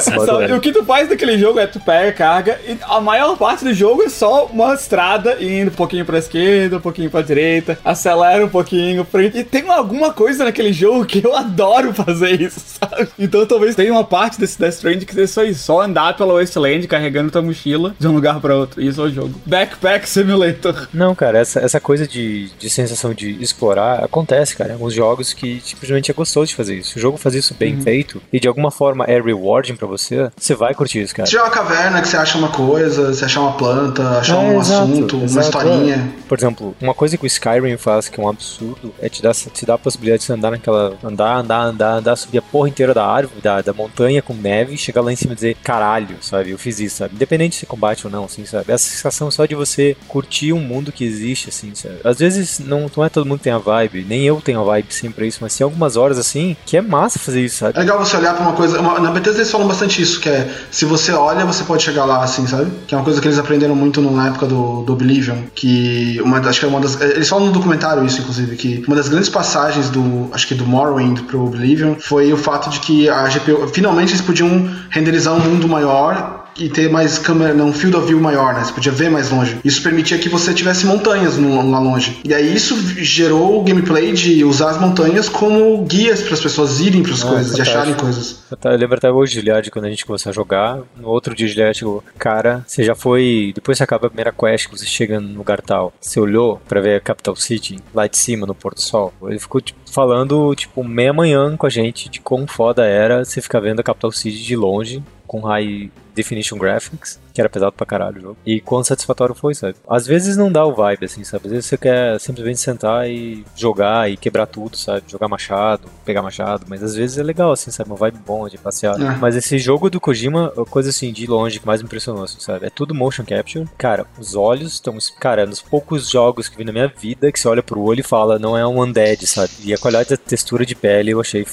Sabe, 0.00 0.52
o 0.52 0.60
que 0.60 0.72
tu 0.72 0.84
faz 0.84 1.08
naquele 1.08 1.38
jogo 1.38 1.58
é 1.58 1.66
tu 1.66 1.80
pega, 1.80 2.12
carga, 2.12 2.58
e 2.66 2.76
a 2.82 3.00
maior 3.00 3.36
parte 3.36 3.64
do 3.64 3.72
jogo 3.72 4.02
é 4.02 4.08
só 4.08 4.46
uma 4.46 4.74
estrada 4.74 5.36
indo 5.42 5.70
um 5.70 5.74
pouquinho 5.74 6.04
pra 6.04 6.18
esquerda, 6.18 6.76
um 6.76 6.80
pouquinho 6.80 7.10
pra 7.10 7.15
direita, 7.22 7.78
acelera 7.84 8.44
um 8.44 8.48
pouquinho, 8.48 9.04
frente. 9.04 9.38
E 9.38 9.44
tem 9.44 9.68
alguma 9.70 10.12
coisa 10.12 10.44
naquele 10.44 10.72
jogo 10.72 11.04
que 11.04 11.24
eu 11.24 11.34
adoro 11.36 11.92
fazer 11.94 12.40
isso, 12.40 12.60
sabe? 12.80 13.08
Então 13.18 13.44
talvez 13.46 13.74
tenha 13.74 13.92
uma 13.92 14.04
parte 14.04 14.38
desse 14.40 14.58
Death 14.58 14.74
Stranding 14.74 15.04
que 15.06 15.14
seja 15.14 15.26
só 15.32 15.44
isso, 15.44 15.62
só 15.64 15.80
andar 15.82 16.16
pela 16.16 16.34
Wasteland 16.34 16.86
carregando 16.88 17.30
tua 17.30 17.42
mochila 17.42 17.94
de 17.98 18.06
um 18.08 18.12
lugar 18.12 18.40
pra 18.40 18.56
outro. 18.56 18.80
Isso 18.80 19.00
é 19.00 19.04
o 19.04 19.10
jogo. 19.10 19.34
Backpack 19.46 20.08
Simulator. 20.08 20.88
Não, 20.92 21.14
cara, 21.14 21.38
essa, 21.38 21.60
essa 21.60 21.80
coisa 21.80 22.06
de, 22.06 22.50
de 22.58 22.68
sensação 22.70 23.12
de 23.14 23.30
explorar 23.42 24.04
acontece, 24.04 24.56
cara. 24.56 24.70
Em 24.70 24.72
alguns 24.74 24.92
jogos 24.94 25.32
que 25.32 25.60
simplesmente 25.64 26.10
é 26.10 26.14
gostoso 26.14 26.46
de 26.48 26.54
fazer 26.54 26.76
isso. 26.76 26.90
Se 26.90 26.98
o 26.98 27.00
jogo 27.00 27.16
faz 27.18 27.34
isso 27.34 27.54
bem 27.54 27.80
feito 27.80 28.20
e 28.32 28.40
de 28.40 28.48
alguma 28.48 28.70
forma 28.70 29.04
é 29.04 29.20
rewarding 29.20 29.76
pra 29.76 29.86
você, 29.86 30.30
você 30.36 30.54
vai 30.54 30.74
curtir 30.74 31.02
isso, 31.02 31.14
cara. 31.14 31.26
Se 31.26 31.30
tiver 31.32 31.42
uma 31.44 31.50
caverna 31.50 32.00
que 32.00 32.08
você 32.08 32.16
acha 32.16 32.38
uma 32.38 32.48
coisa, 32.48 33.12
você 33.12 33.24
achar 33.24 33.40
uma 33.40 33.52
planta, 33.52 34.02
achar 34.18 34.34
É, 34.36 34.38
um 34.38 34.60
exato, 34.60 34.82
assunto, 34.92 35.16
uma 35.16 35.24
exato, 35.24 35.46
historinha. 35.46 35.94
é. 35.94 36.28
Por 36.28 36.38
exemplo, 36.38 36.76
uma 36.80 36.94
coisa 36.94 37.05
que 37.16 37.24
o 37.24 37.26
Skyrim 37.26 37.76
faz 37.76 38.08
que 38.08 38.18
é 38.20 38.22
um 38.22 38.28
absurdo 38.28 38.92
é 39.00 39.08
te 39.08 39.22
dar, 39.22 39.34
te 39.34 39.66
dar 39.66 39.74
a 39.74 39.78
possibilidade 39.78 40.24
de 40.26 40.32
andar 40.32 40.50
naquela. 40.50 40.94
andar, 41.04 41.36
andar, 41.38 41.60
andar, 41.62 41.92
andar, 41.98 42.16
subir 42.16 42.38
a 42.38 42.42
porra 42.42 42.68
inteira 42.68 42.92
da 42.94 43.06
árvore, 43.06 43.40
da, 43.40 43.60
da 43.60 43.72
montanha 43.72 44.22
com 44.22 44.34
neve, 44.34 44.76
chegar 44.76 45.00
lá 45.02 45.12
em 45.12 45.16
cima 45.16 45.32
e 45.32 45.34
dizer 45.36 45.56
caralho, 45.62 46.16
sabe? 46.20 46.50
Eu 46.50 46.58
fiz 46.58 46.80
isso, 46.80 46.96
sabe? 46.96 47.14
Independente 47.14 47.56
se 47.56 47.66
combate 47.66 48.06
ou 48.06 48.10
não, 48.12 48.24
assim, 48.24 48.44
sabe? 48.46 48.72
Essa 48.72 48.88
sensação 48.88 49.30
só 49.30 49.44
de 49.46 49.54
você 49.54 49.96
curtir 50.08 50.52
um 50.52 50.60
mundo 50.60 50.90
que 50.92 51.04
existe, 51.04 51.48
assim, 51.50 51.74
sabe? 51.74 51.96
Às 52.04 52.18
vezes 52.18 52.58
não, 52.58 52.90
não 52.96 53.04
é 53.04 53.08
todo 53.08 53.26
mundo 53.26 53.38
que 53.38 53.44
tem 53.44 53.52
a 53.52 53.58
vibe, 53.58 54.04
nem 54.08 54.22
eu 54.24 54.40
tenho 54.40 54.60
a 54.60 54.64
vibe 54.64 54.92
sempre 54.92 55.16
pra 55.16 55.26
isso, 55.26 55.38
mas 55.40 55.56
tem 55.56 55.64
algumas 55.64 55.96
horas 55.96 56.18
assim 56.18 56.56
que 56.64 56.76
é 56.76 56.80
massa 56.80 57.18
fazer 57.18 57.44
isso, 57.44 57.58
sabe? 57.58 57.76
É 57.76 57.80
legal 57.80 57.98
você 57.98 58.16
olhar 58.16 58.34
pra 58.34 58.42
uma 58.44 58.52
coisa. 58.54 58.80
uma- 58.80 58.98
na 59.00 59.10
Bethesda 59.10 59.38
eles 59.40 59.50
falam 59.50 59.66
bastante 59.68 60.00
isso, 60.00 60.20
que 60.20 60.28
é 60.28 60.48
se 60.70 60.84
você 60.84 61.12
olha, 61.12 61.44
você 61.44 61.64
pode 61.64 61.82
chegar 61.82 62.04
lá, 62.04 62.22
assim, 62.22 62.46
sabe? 62.46 62.70
Que 62.86 62.94
é 62.94 62.98
uma 62.98 63.04
coisa 63.04 63.20
que 63.20 63.26
eles 63.26 63.38
aprenderam 63.38 63.74
muito 63.74 64.00
na 64.00 64.28
época 64.28 64.46
do, 64.46 64.82
do 64.82 64.92
Oblivion. 64.92 65.36
Que 65.54 66.20
uma, 66.22 66.38
acho 66.38 66.60
que 66.60 66.64
é 66.66 66.68
uma 66.68 66.80
das. 66.80 66.95
Eles 67.00 67.28
falam 67.28 67.46
no 67.46 67.52
documentário 67.52 68.04
isso, 68.04 68.20
inclusive, 68.20 68.56
que 68.56 68.84
uma 68.86 68.96
das 68.96 69.08
grandes 69.08 69.28
passagens 69.28 69.90
do. 69.90 70.28
Acho 70.32 70.46
que 70.46 70.54
do 70.54 70.66
Morrowind 70.66 71.22
pro 71.22 71.44
Oblivion 71.46 71.94
foi 71.98 72.32
o 72.32 72.36
fato 72.36 72.70
de 72.70 72.80
que 72.80 73.08
a 73.08 73.28
GPU. 73.28 73.68
Finalmente 73.68 74.10
eles 74.10 74.20
podiam 74.20 74.68
renderizar 74.90 75.34
um 75.34 75.40
mundo 75.40 75.68
maior 75.68 76.35
e 76.58 76.68
ter 76.68 76.90
mais 76.90 77.18
câmera, 77.18 77.52
não, 77.54 77.72
field 77.72 77.96
of 77.96 78.06
view 78.06 78.20
maior, 78.20 78.54
né? 78.54 78.64
Você 78.64 78.72
podia 78.72 78.92
ver 78.92 79.10
mais 79.10 79.30
longe. 79.30 79.58
Isso 79.64 79.82
permitia 79.82 80.18
que 80.18 80.28
você 80.28 80.52
tivesse 80.54 80.86
montanhas 80.86 81.36
no- 81.36 81.70
lá 81.70 81.78
longe. 81.78 82.18
E 82.24 82.32
aí 82.34 82.54
isso 82.54 82.76
gerou 83.02 83.60
o 83.60 83.64
gameplay 83.64 84.12
de 84.12 84.44
usar 84.44 84.70
as 84.70 84.80
montanhas 84.80 85.28
como 85.28 85.82
guias 85.84 86.22
para 86.22 86.34
as 86.34 86.40
pessoas 86.40 86.80
irem 86.80 87.02
para 87.02 87.12
as 87.12 87.22
Ah, 87.24 87.28
coisas, 87.28 87.46
de 87.46 87.50
fantástico. 87.52 87.78
acharem 87.78 87.94
coisas. 87.94 88.38
Eu 88.50 88.56
tá- 88.56 88.70
eu 88.72 88.78
lembro 88.78 88.96
até 88.96 89.10
hoje, 89.10 89.34
Giliard, 89.34 89.70
quando 89.70 89.84
a 89.86 89.90
gente 89.90 90.04
começou 90.06 90.30
a 90.30 90.32
jogar. 90.32 90.78
No 90.96 91.08
outro 91.08 91.34
dia, 91.34 91.46
chegou: 91.74 92.02
Cara, 92.18 92.64
você 92.66 92.82
já 92.82 92.94
foi. 92.94 93.52
Depois 93.54 93.76
que 93.76 93.78
você 93.78 93.84
acaba 93.84 94.06
a 94.06 94.10
primeira 94.10 94.32
quest, 94.32 94.66
que 94.68 94.76
você 94.78 94.86
chega 94.86 95.20
no 95.20 95.36
lugar 95.38 95.60
tal, 95.60 95.92
você 96.00 96.18
olhou 96.20 96.60
pra 96.68 96.80
ver 96.80 96.96
a 96.96 97.00
Capital 97.00 97.36
City 97.36 97.76
lá 97.94 98.06
de 98.06 98.16
cima, 98.16 98.46
no 98.46 98.54
Porto 98.54 98.80
Sol. 98.80 99.12
Ele 99.24 99.38
ficou 99.38 99.60
tipo, 99.60 99.78
falando, 99.90 100.54
tipo, 100.54 100.82
meia 100.84 101.12
manhã 101.12 101.56
com 101.56 101.66
a 101.66 101.70
gente 101.70 102.08
de 102.08 102.20
quão 102.20 102.46
foda 102.46 102.84
era 102.84 103.24
você 103.24 103.40
ficar 103.40 103.60
vendo 103.60 103.80
a 103.80 103.82
Capital 103.82 104.12
City 104.12 104.42
de 104.42 104.56
longe, 104.56 105.02
com 105.26 105.40
high 105.40 105.90
definition 106.16 106.56
graphics, 106.56 107.20
que 107.32 107.40
era 107.40 107.50
pesado 107.50 107.72
pra 107.72 107.86
caralho 107.86 108.16
o 108.16 108.20
jogo. 108.20 108.36
E 108.44 108.60
quão 108.60 108.82
satisfatório 108.82 109.34
foi, 109.34 109.54
sabe? 109.54 109.76
Às 109.88 110.06
vezes 110.06 110.36
não 110.36 110.50
dá 110.50 110.64
o 110.64 110.74
vibe, 110.74 111.04
assim, 111.04 111.22
sabe? 111.22 111.46
Às 111.46 111.52
vezes 111.52 111.66
você 111.66 111.76
quer 111.76 112.18
simplesmente 112.18 112.58
sentar 112.58 113.08
e 113.08 113.44
jogar 113.54 114.10
e 114.10 114.16
quebrar 114.16 114.46
tudo, 114.46 114.76
sabe? 114.76 115.02
Jogar 115.06 115.28
machado, 115.28 115.88
pegar 116.04 116.22
machado, 116.22 116.64
mas 116.68 116.82
às 116.82 116.94
vezes 116.94 117.18
é 117.18 117.22
legal, 117.22 117.52
assim, 117.52 117.70
sabe? 117.70 117.90
Uma 117.90 117.96
vibe 117.96 118.18
bom 118.26 118.48
de 118.48 118.56
passear. 118.56 119.00
É. 119.00 119.16
Mas 119.16 119.36
esse 119.36 119.58
jogo 119.58 119.90
do 119.90 120.00
Kojima, 120.00 120.48
coisa 120.70 120.88
assim, 120.88 121.12
de 121.12 121.26
longe 121.26 121.60
que 121.60 121.66
mais 121.66 121.82
me 121.82 121.86
impressionou, 121.86 122.24
assim, 122.24 122.40
sabe? 122.40 122.66
É 122.66 122.70
tudo 122.70 122.94
motion 122.94 123.24
capture. 123.24 123.68
Cara, 123.76 124.06
os 124.18 124.34
olhos 124.34 124.72
estão. 124.74 124.96
Cara, 125.20 125.42
é 125.42 125.46
nos 125.46 125.60
poucos 125.60 126.08
jogos 126.08 126.48
que 126.48 126.56
vi 126.56 126.64
na 126.64 126.72
minha 126.72 126.88
vida 126.88 127.30
que 127.30 127.38
você 127.38 127.48
olha 127.48 127.62
pro 127.62 127.80
olho 127.80 128.00
e 128.00 128.02
fala, 128.02 128.38
não 128.38 128.56
é 128.56 128.66
um 128.66 128.80
undead, 128.80 129.26
sabe? 129.26 129.52
E 129.62 129.74
a 129.74 129.78
qualidade 129.78 130.10
da 130.10 130.16
textura 130.16 130.64
de 130.64 130.74
pele 130.74 131.10
eu 131.10 131.20
achei 131.20 131.44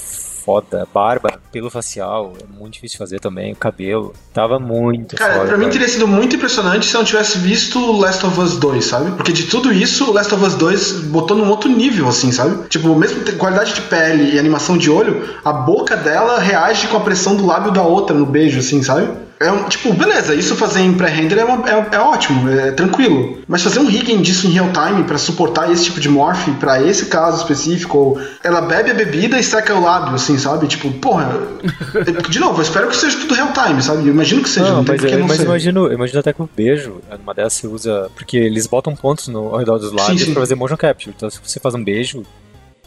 foda. 0.44 0.86
Barba, 0.92 1.40
pelo 1.50 1.70
facial, 1.70 2.34
é 2.40 2.58
muito 2.58 2.74
difícil 2.74 2.94
de 2.94 2.98
fazer 2.98 3.20
também. 3.20 3.52
O 3.52 3.56
cabelo, 3.56 4.12
tava 4.32 4.58
muito 4.58 5.16
Cara, 5.16 5.34
foda. 5.34 5.46
pra 5.46 5.56
mim 5.56 5.64
cara. 5.64 5.72
teria 5.72 5.88
sido 5.88 6.06
muito 6.06 6.36
impressionante 6.36 6.86
se 6.86 6.94
eu 6.94 6.98
não 6.98 7.06
tivesse 7.06 7.38
visto 7.38 7.92
Last 7.98 8.24
of 8.26 8.38
Us 8.40 8.56
2, 8.58 8.84
sabe? 8.84 9.10
Porque 9.12 9.32
de 9.32 9.44
tudo 9.44 9.72
isso, 9.72 10.12
Last 10.12 10.34
of 10.34 10.44
Us 10.44 10.54
2 10.54 10.92
botou 11.04 11.36
num 11.36 11.48
outro 11.48 11.70
nível, 11.70 12.08
assim, 12.08 12.30
sabe? 12.30 12.68
Tipo, 12.68 12.94
mesmo 12.94 13.24
qualidade 13.38 13.74
de 13.74 13.80
pele 13.82 14.34
e 14.34 14.38
animação 14.38 14.76
de 14.76 14.90
olho, 14.90 15.24
a 15.44 15.52
boca 15.52 15.96
dela 15.96 16.38
reage 16.38 16.86
com 16.88 16.96
a 16.96 17.00
pressão 17.00 17.36
do 17.36 17.46
lábio 17.46 17.72
da 17.72 17.82
outra 17.82 18.16
no 18.16 18.26
beijo, 18.26 18.58
assim, 18.58 18.82
sabe? 18.82 19.08
É 19.40 19.50
um, 19.50 19.64
tipo, 19.68 19.92
beleza, 19.92 20.34
isso 20.34 20.54
fazer 20.54 20.80
em 20.80 20.94
pré-render 20.94 21.38
é, 21.38 21.44
uma- 21.44 21.68
é- 21.68 21.88
é 21.92 21.98
ótimo, 21.98 22.48
é 22.48 22.70
tranquilo. 22.70 23.38
Mas 23.48 23.62
fazer 23.62 23.80
um 23.80 23.86
rigging 23.86 24.22
disso 24.22 24.46
em 24.46 24.50
real 24.50 24.70
time 24.72 25.04
pra 25.04 25.18
suportar 25.18 25.70
esse 25.70 25.84
tipo 25.84 26.00
de 26.00 26.08
morph 26.08 26.48
pra 26.60 26.80
esse 26.82 27.06
caso 27.06 27.38
específico, 27.38 27.98
ou 27.98 28.20
ela 28.42 28.60
bebe 28.60 28.90
a 28.90 28.94
bebida 28.94 29.38
e 29.38 29.42
seca 29.42 29.74
o 29.74 29.82
lábio, 29.82 30.14
assim, 30.14 30.38
sabe? 30.38 30.66
Tipo, 30.66 30.90
porra. 30.92 31.30
de 32.30 32.38
novo, 32.38 32.58
eu 32.58 32.62
espero 32.62 32.88
que 32.88 32.96
seja 32.96 33.18
tudo 33.18 33.34
real 33.34 33.52
time, 33.52 33.82
sabe? 33.82 34.06
Eu 34.06 34.14
imagino 34.14 34.42
que 34.42 34.48
seja, 34.48 34.66
não, 34.68 34.76
Não, 34.76 34.84
tem 34.84 34.94
mas, 34.94 35.00
porque 35.00 35.14
eu, 35.14 35.18
não 35.18 35.26
mas 35.28 35.40
imagino, 35.40 35.92
imagino 35.92 36.20
até 36.20 36.32
que 36.32 36.40
o 36.42 36.48
beijo, 36.56 37.00
numa 37.18 37.34
dessas 37.34 37.54
você 37.54 37.66
usa. 37.66 38.10
Porque 38.14 38.36
eles 38.36 38.66
botam 38.66 38.94
pontos 38.94 39.28
no, 39.28 39.48
ao 39.48 39.58
redor 39.58 39.78
dos 39.78 39.92
lábios 39.92 40.22
sim. 40.22 40.32
pra 40.32 40.40
fazer 40.42 40.54
motion 40.54 40.76
capture. 40.76 41.12
Então, 41.16 41.28
se 41.28 41.40
você 41.42 41.58
faz 41.60 41.74
um 41.74 41.82
beijo 41.82 42.22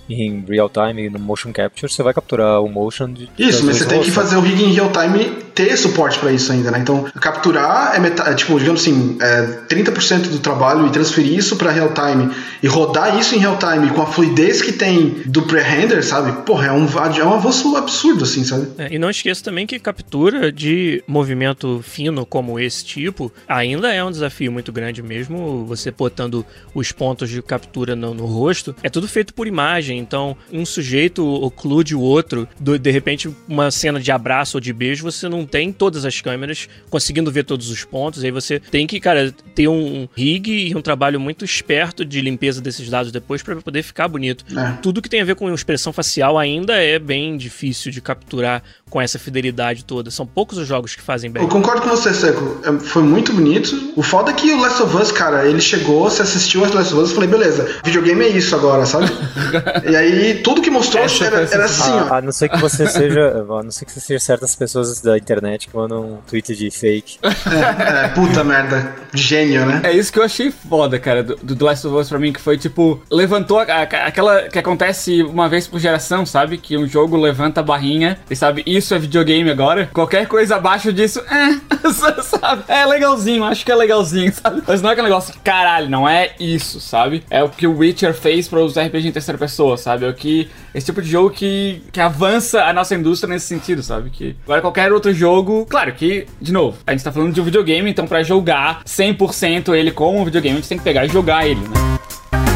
em 0.10 0.44
real 0.48 0.70
time 0.70 1.10
no 1.10 1.20
motion 1.20 1.52
capture, 1.52 1.92
você 1.92 2.04
vai 2.04 2.14
capturar 2.14 2.62
o 2.62 2.70
motion 2.70 3.12
de. 3.12 3.30
Isso, 3.38 3.66
mas 3.66 3.78
você 3.78 3.86
tem 3.86 4.02
que 4.02 4.12
fazer 4.12 4.38
o 4.38 4.42
rigging 4.42 4.66
em 4.66 4.74
real 4.74 4.92
time 4.92 5.48
ter 5.58 5.76
suporte 5.76 6.20
para 6.20 6.32
isso 6.32 6.52
ainda, 6.52 6.70
né? 6.70 6.78
Então, 6.78 7.06
capturar 7.20 7.96
é, 7.96 8.00
metade, 8.00 8.30
é 8.30 8.36
tipo, 8.36 8.60
digamos 8.60 8.82
assim, 8.82 9.18
é 9.20 9.42
30% 9.68 10.30
do 10.30 10.38
trabalho 10.38 10.86
e 10.86 10.92
transferir 10.92 11.34
isso 11.34 11.56
para 11.56 11.72
real 11.72 11.92
time 11.94 12.32
e 12.62 12.68
rodar 12.68 13.18
isso 13.18 13.34
em 13.34 13.40
real 13.40 13.58
time 13.58 13.90
com 13.90 14.04
a 14.04 14.06
fluidez 14.06 14.62
que 14.62 14.72
tem 14.72 15.24
do 15.26 15.42
pre-render, 15.42 16.04
sabe? 16.04 16.44
Porra, 16.44 16.68
é 16.68 16.72
um, 16.72 16.86
é 16.86 17.26
um 17.26 17.34
avanço 17.34 17.76
absurdo, 17.76 18.24
assim, 18.24 18.44
sabe? 18.44 18.68
É, 18.78 18.94
e 18.94 19.00
não 19.00 19.10
esqueça 19.10 19.44
também 19.44 19.66
que 19.66 19.80
captura 19.80 20.52
de 20.52 21.04
movimento 21.08 21.82
fino 21.84 22.24
como 22.24 22.60
esse 22.60 22.86
tipo 22.86 23.32
ainda 23.48 23.92
é 23.92 24.04
um 24.04 24.12
desafio 24.12 24.52
muito 24.52 24.72
grande 24.72 25.02
mesmo, 25.02 25.66
você 25.66 25.90
botando 25.90 26.46
os 26.76 26.92
pontos 26.92 27.32
de 27.32 27.42
captura 27.42 27.96
no, 27.96 28.14
no 28.14 28.28
rosto. 28.28 28.76
É 28.84 28.90
tudo 28.90 29.08
feito 29.08 29.34
por 29.34 29.48
imagem, 29.48 29.97
então 29.98 30.36
um 30.52 30.66
sujeito 30.66 31.26
oclude 31.26 31.96
o 31.96 32.02
outro, 32.02 32.48
do, 32.60 32.78
de 32.78 32.92
repente 32.92 33.30
uma 33.48 33.72
cena 33.72 34.00
de 34.00 34.12
abraço 34.12 34.58
ou 34.58 34.62
de 34.62 34.72
beijo, 34.74 35.04
você 35.04 35.28
não 35.28 35.46
tem 35.46 35.72
todas 35.72 36.06
as 36.06 36.22
câmeras 36.22 36.70
conseguindo 36.90 37.32
ver 37.32 37.44
todos 37.44 37.70
os 37.70 37.84
pontos, 37.84 38.24
aí 38.24 38.32
você 38.32 38.60
tem 38.60 38.88
que, 38.88 39.00
cara, 39.00 39.34
ter 39.54 39.68
um 39.68 40.08
rig 40.16 40.70
e 40.70 40.76
um 40.76 40.82
trabalho 40.82 41.20
muito 41.20 41.44
esperto 41.44 42.06
de 42.06 42.22
limpeza 42.22 42.62
desses 42.62 42.90
dados 42.90 43.12
depois 43.12 43.42
para 43.44 43.56
poder 43.58 43.84
ficar 43.84 44.08
bonito. 44.08 44.46
É. 44.56 44.78
Tudo 44.82 45.02
que 45.02 45.10
tem 45.10 45.22
a 45.22 45.26
ver 45.26 45.36
com 45.36 45.52
expressão 45.54 45.92
facial 45.92 46.38
ainda 46.38 46.74
é 46.76 47.00
bem 47.00 47.38
difícil 47.38 47.92
de 47.92 48.02
capturar 48.02 48.64
com 48.90 49.02
essa 49.02 49.20
fidelidade 49.20 49.84
toda. 49.84 50.10
São 50.10 50.26
poucos 50.26 50.58
os 50.58 50.68
jogos 50.68 50.96
que 50.96 51.02
fazem 51.02 51.30
bem. 51.30 51.44
Eu 51.44 51.50
concordo 51.50 51.82
com 51.82 51.90
você, 51.90 52.14
Seco. 52.14 52.62
É, 52.64 52.80
foi 52.80 53.04
muito 53.04 53.34
bonito. 53.34 53.94
O 53.96 54.04
foda 54.04 54.32
é 54.32 54.34
que 54.34 54.52
o 54.52 54.62
Last 54.62 54.82
of 54.82 54.96
Us, 54.96 55.12
cara, 55.12 55.48
ele 55.48 55.60
chegou, 55.60 56.10
você 56.10 56.22
assistiu 56.22 56.62
o 56.62 56.64
Last 56.64 56.94
of 56.94 57.04
Us 57.04 57.12
e 57.12 57.16
falei, 57.16 57.30
beleza, 57.30 57.68
videogame 57.84 58.26
é 58.26 58.30
isso 58.30 58.56
agora, 58.56 58.86
sabe? 58.86 59.08
e 59.88 59.96
aí, 59.96 60.36
tudo 60.44 60.62
que 60.62 60.70
mostrou 60.70 61.04
era, 61.04 61.48
era, 61.52 61.66
assim, 61.66 61.92
ó. 61.92 62.16
A 62.16 62.22
não 62.22 62.32
ser 62.32 62.50
que 62.50 62.58
você 62.58 62.86
seja. 62.88 63.46
A 63.50 63.64
não 63.64 63.72
ser 63.72 63.86
que 63.86 63.92
você 63.92 64.00
seja 64.00 64.20
certas 64.20 64.56
pessoas 64.56 65.02
da 65.02 65.18
internet 65.18 65.68
que 65.68 65.76
mandam 65.76 66.02
um 66.02 66.18
tweet 66.28 66.56
de 66.56 66.70
fake. 66.70 67.20
É, 67.24 68.06
é, 68.06 68.08
puta 68.10 68.44
merda. 68.44 68.96
Gênio, 69.14 69.66
né? 69.66 69.82
É 69.84 69.94
isso 69.94 70.12
que 70.12 70.20
eu 70.20 70.24
achei 70.24 70.52
foda, 70.52 71.00
cara, 71.00 71.24
do, 71.24 71.36
do 71.38 71.66
Last 71.66 71.88
of 71.88 71.96
Us 71.96 72.10
pra 72.10 72.20
mim, 72.20 72.34
que 72.34 72.42
foi 72.42 72.58
tipo, 72.58 73.02
levantou 73.10 73.60
a, 73.60 73.64
a, 73.64 73.82
aquela 73.82 74.44
que 74.44 74.60
acontece 74.60 75.24
uma 75.24 75.48
vez 75.48 75.68
por 75.68 75.80
geração, 75.80 76.26
sabe? 76.26 76.58
Que 76.58 76.78
um 76.78 76.88
jogo 76.88 77.16
levanta 77.16 77.62
a 77.62 77.64
barrinha 77.64 78.20
e 78.30 78.36
sabe, 78.36 78.64
isso 78.66 78.94
é 78.94 79.00
videogame 79.00 79.50
agora. 79.50 79.90
Qualquer 79.94 80.28
coisa 80.28 80.58
abaixo 80.58 80.92
disso, 80.92 81.22
é, 81.22 81.58
sabe? 82.22 82.64
É 82.68 82.86
legalzinho, 82.86 83.44
acho 83.44 83.66
que 83.66 83.72
é 83.72 83.76
legalzinho, 83.76 84.34
sabe? 84.34 84.62
Mas 84.68 84.82
não 84.82 84.90
é 84.90 84.94
aquele 84.94 85.08
negócio, 85.08 85.34
caralho, 85.44 85.90
não 85.90 86.08
é 86.08 86.32
isso, 86.40 86.82
sabe? 86.82 87.24
É 87.30 87.44
o 87.44 87.50
que 87.50 87.66
o 87.66 87.78
Witcher 87.78 88.14
fez 88.14 88.48
para 88.48 88.60
os 88.60 88.78
RPG 88.78 89.08
em 89.08 89.12
terceira 89.12 89.38
pessoa, 89.38 89.77
sabe? 89.78 90.06
É 90.06 90.10
o 90.10 90.14
que. 90.14 90.50
Esse 90.74 90.86
tipo 90.88 91.02
de 91.02 91.10
jogo 91.10 91.30
que, 91.30 91.82
que 91.92 92.00
avança 92.00 92.64
a 92.64 92.74
nossa 92.74 92.96
indústria 92.96 93.34
nesse 93.34 93.48
sentido, 93.48 93.82
sabe? 93.82 94.10
Que 94.10 94.36
agora 94.44 94.62
qualquer 94.62 94.92
outro 94.92 95.14
jogo. 95.14 95.66
Claro 95.70 95.94
que, 95.94 96.26
de 96.42 96.52
novo, 96.52 96.78
a 96.86 96.92
gente 96.92 97.04
tá 97.04 97.12
falando 97.12 97.34
de 97.34 97.42
um 97.42 97.44
videogame, 97.44 97.90
então 97.90 98.08
para 98.08 98.24
jogar 98.24 98.84
100% 98.84 99.74
ele 99.76 99.92
como 99.92 100.20
um 100.20 100.26
videogame, 100.26 100.58
a 100.58 100.60
gente 100.60 100.70
tem 100.70 100.78
que 100.78 100.84
pegar 100.84 101.06
e 101.06 101.10
jogar 101.10 101.48
ele, 101.48 101.62
né? 101.62 102.47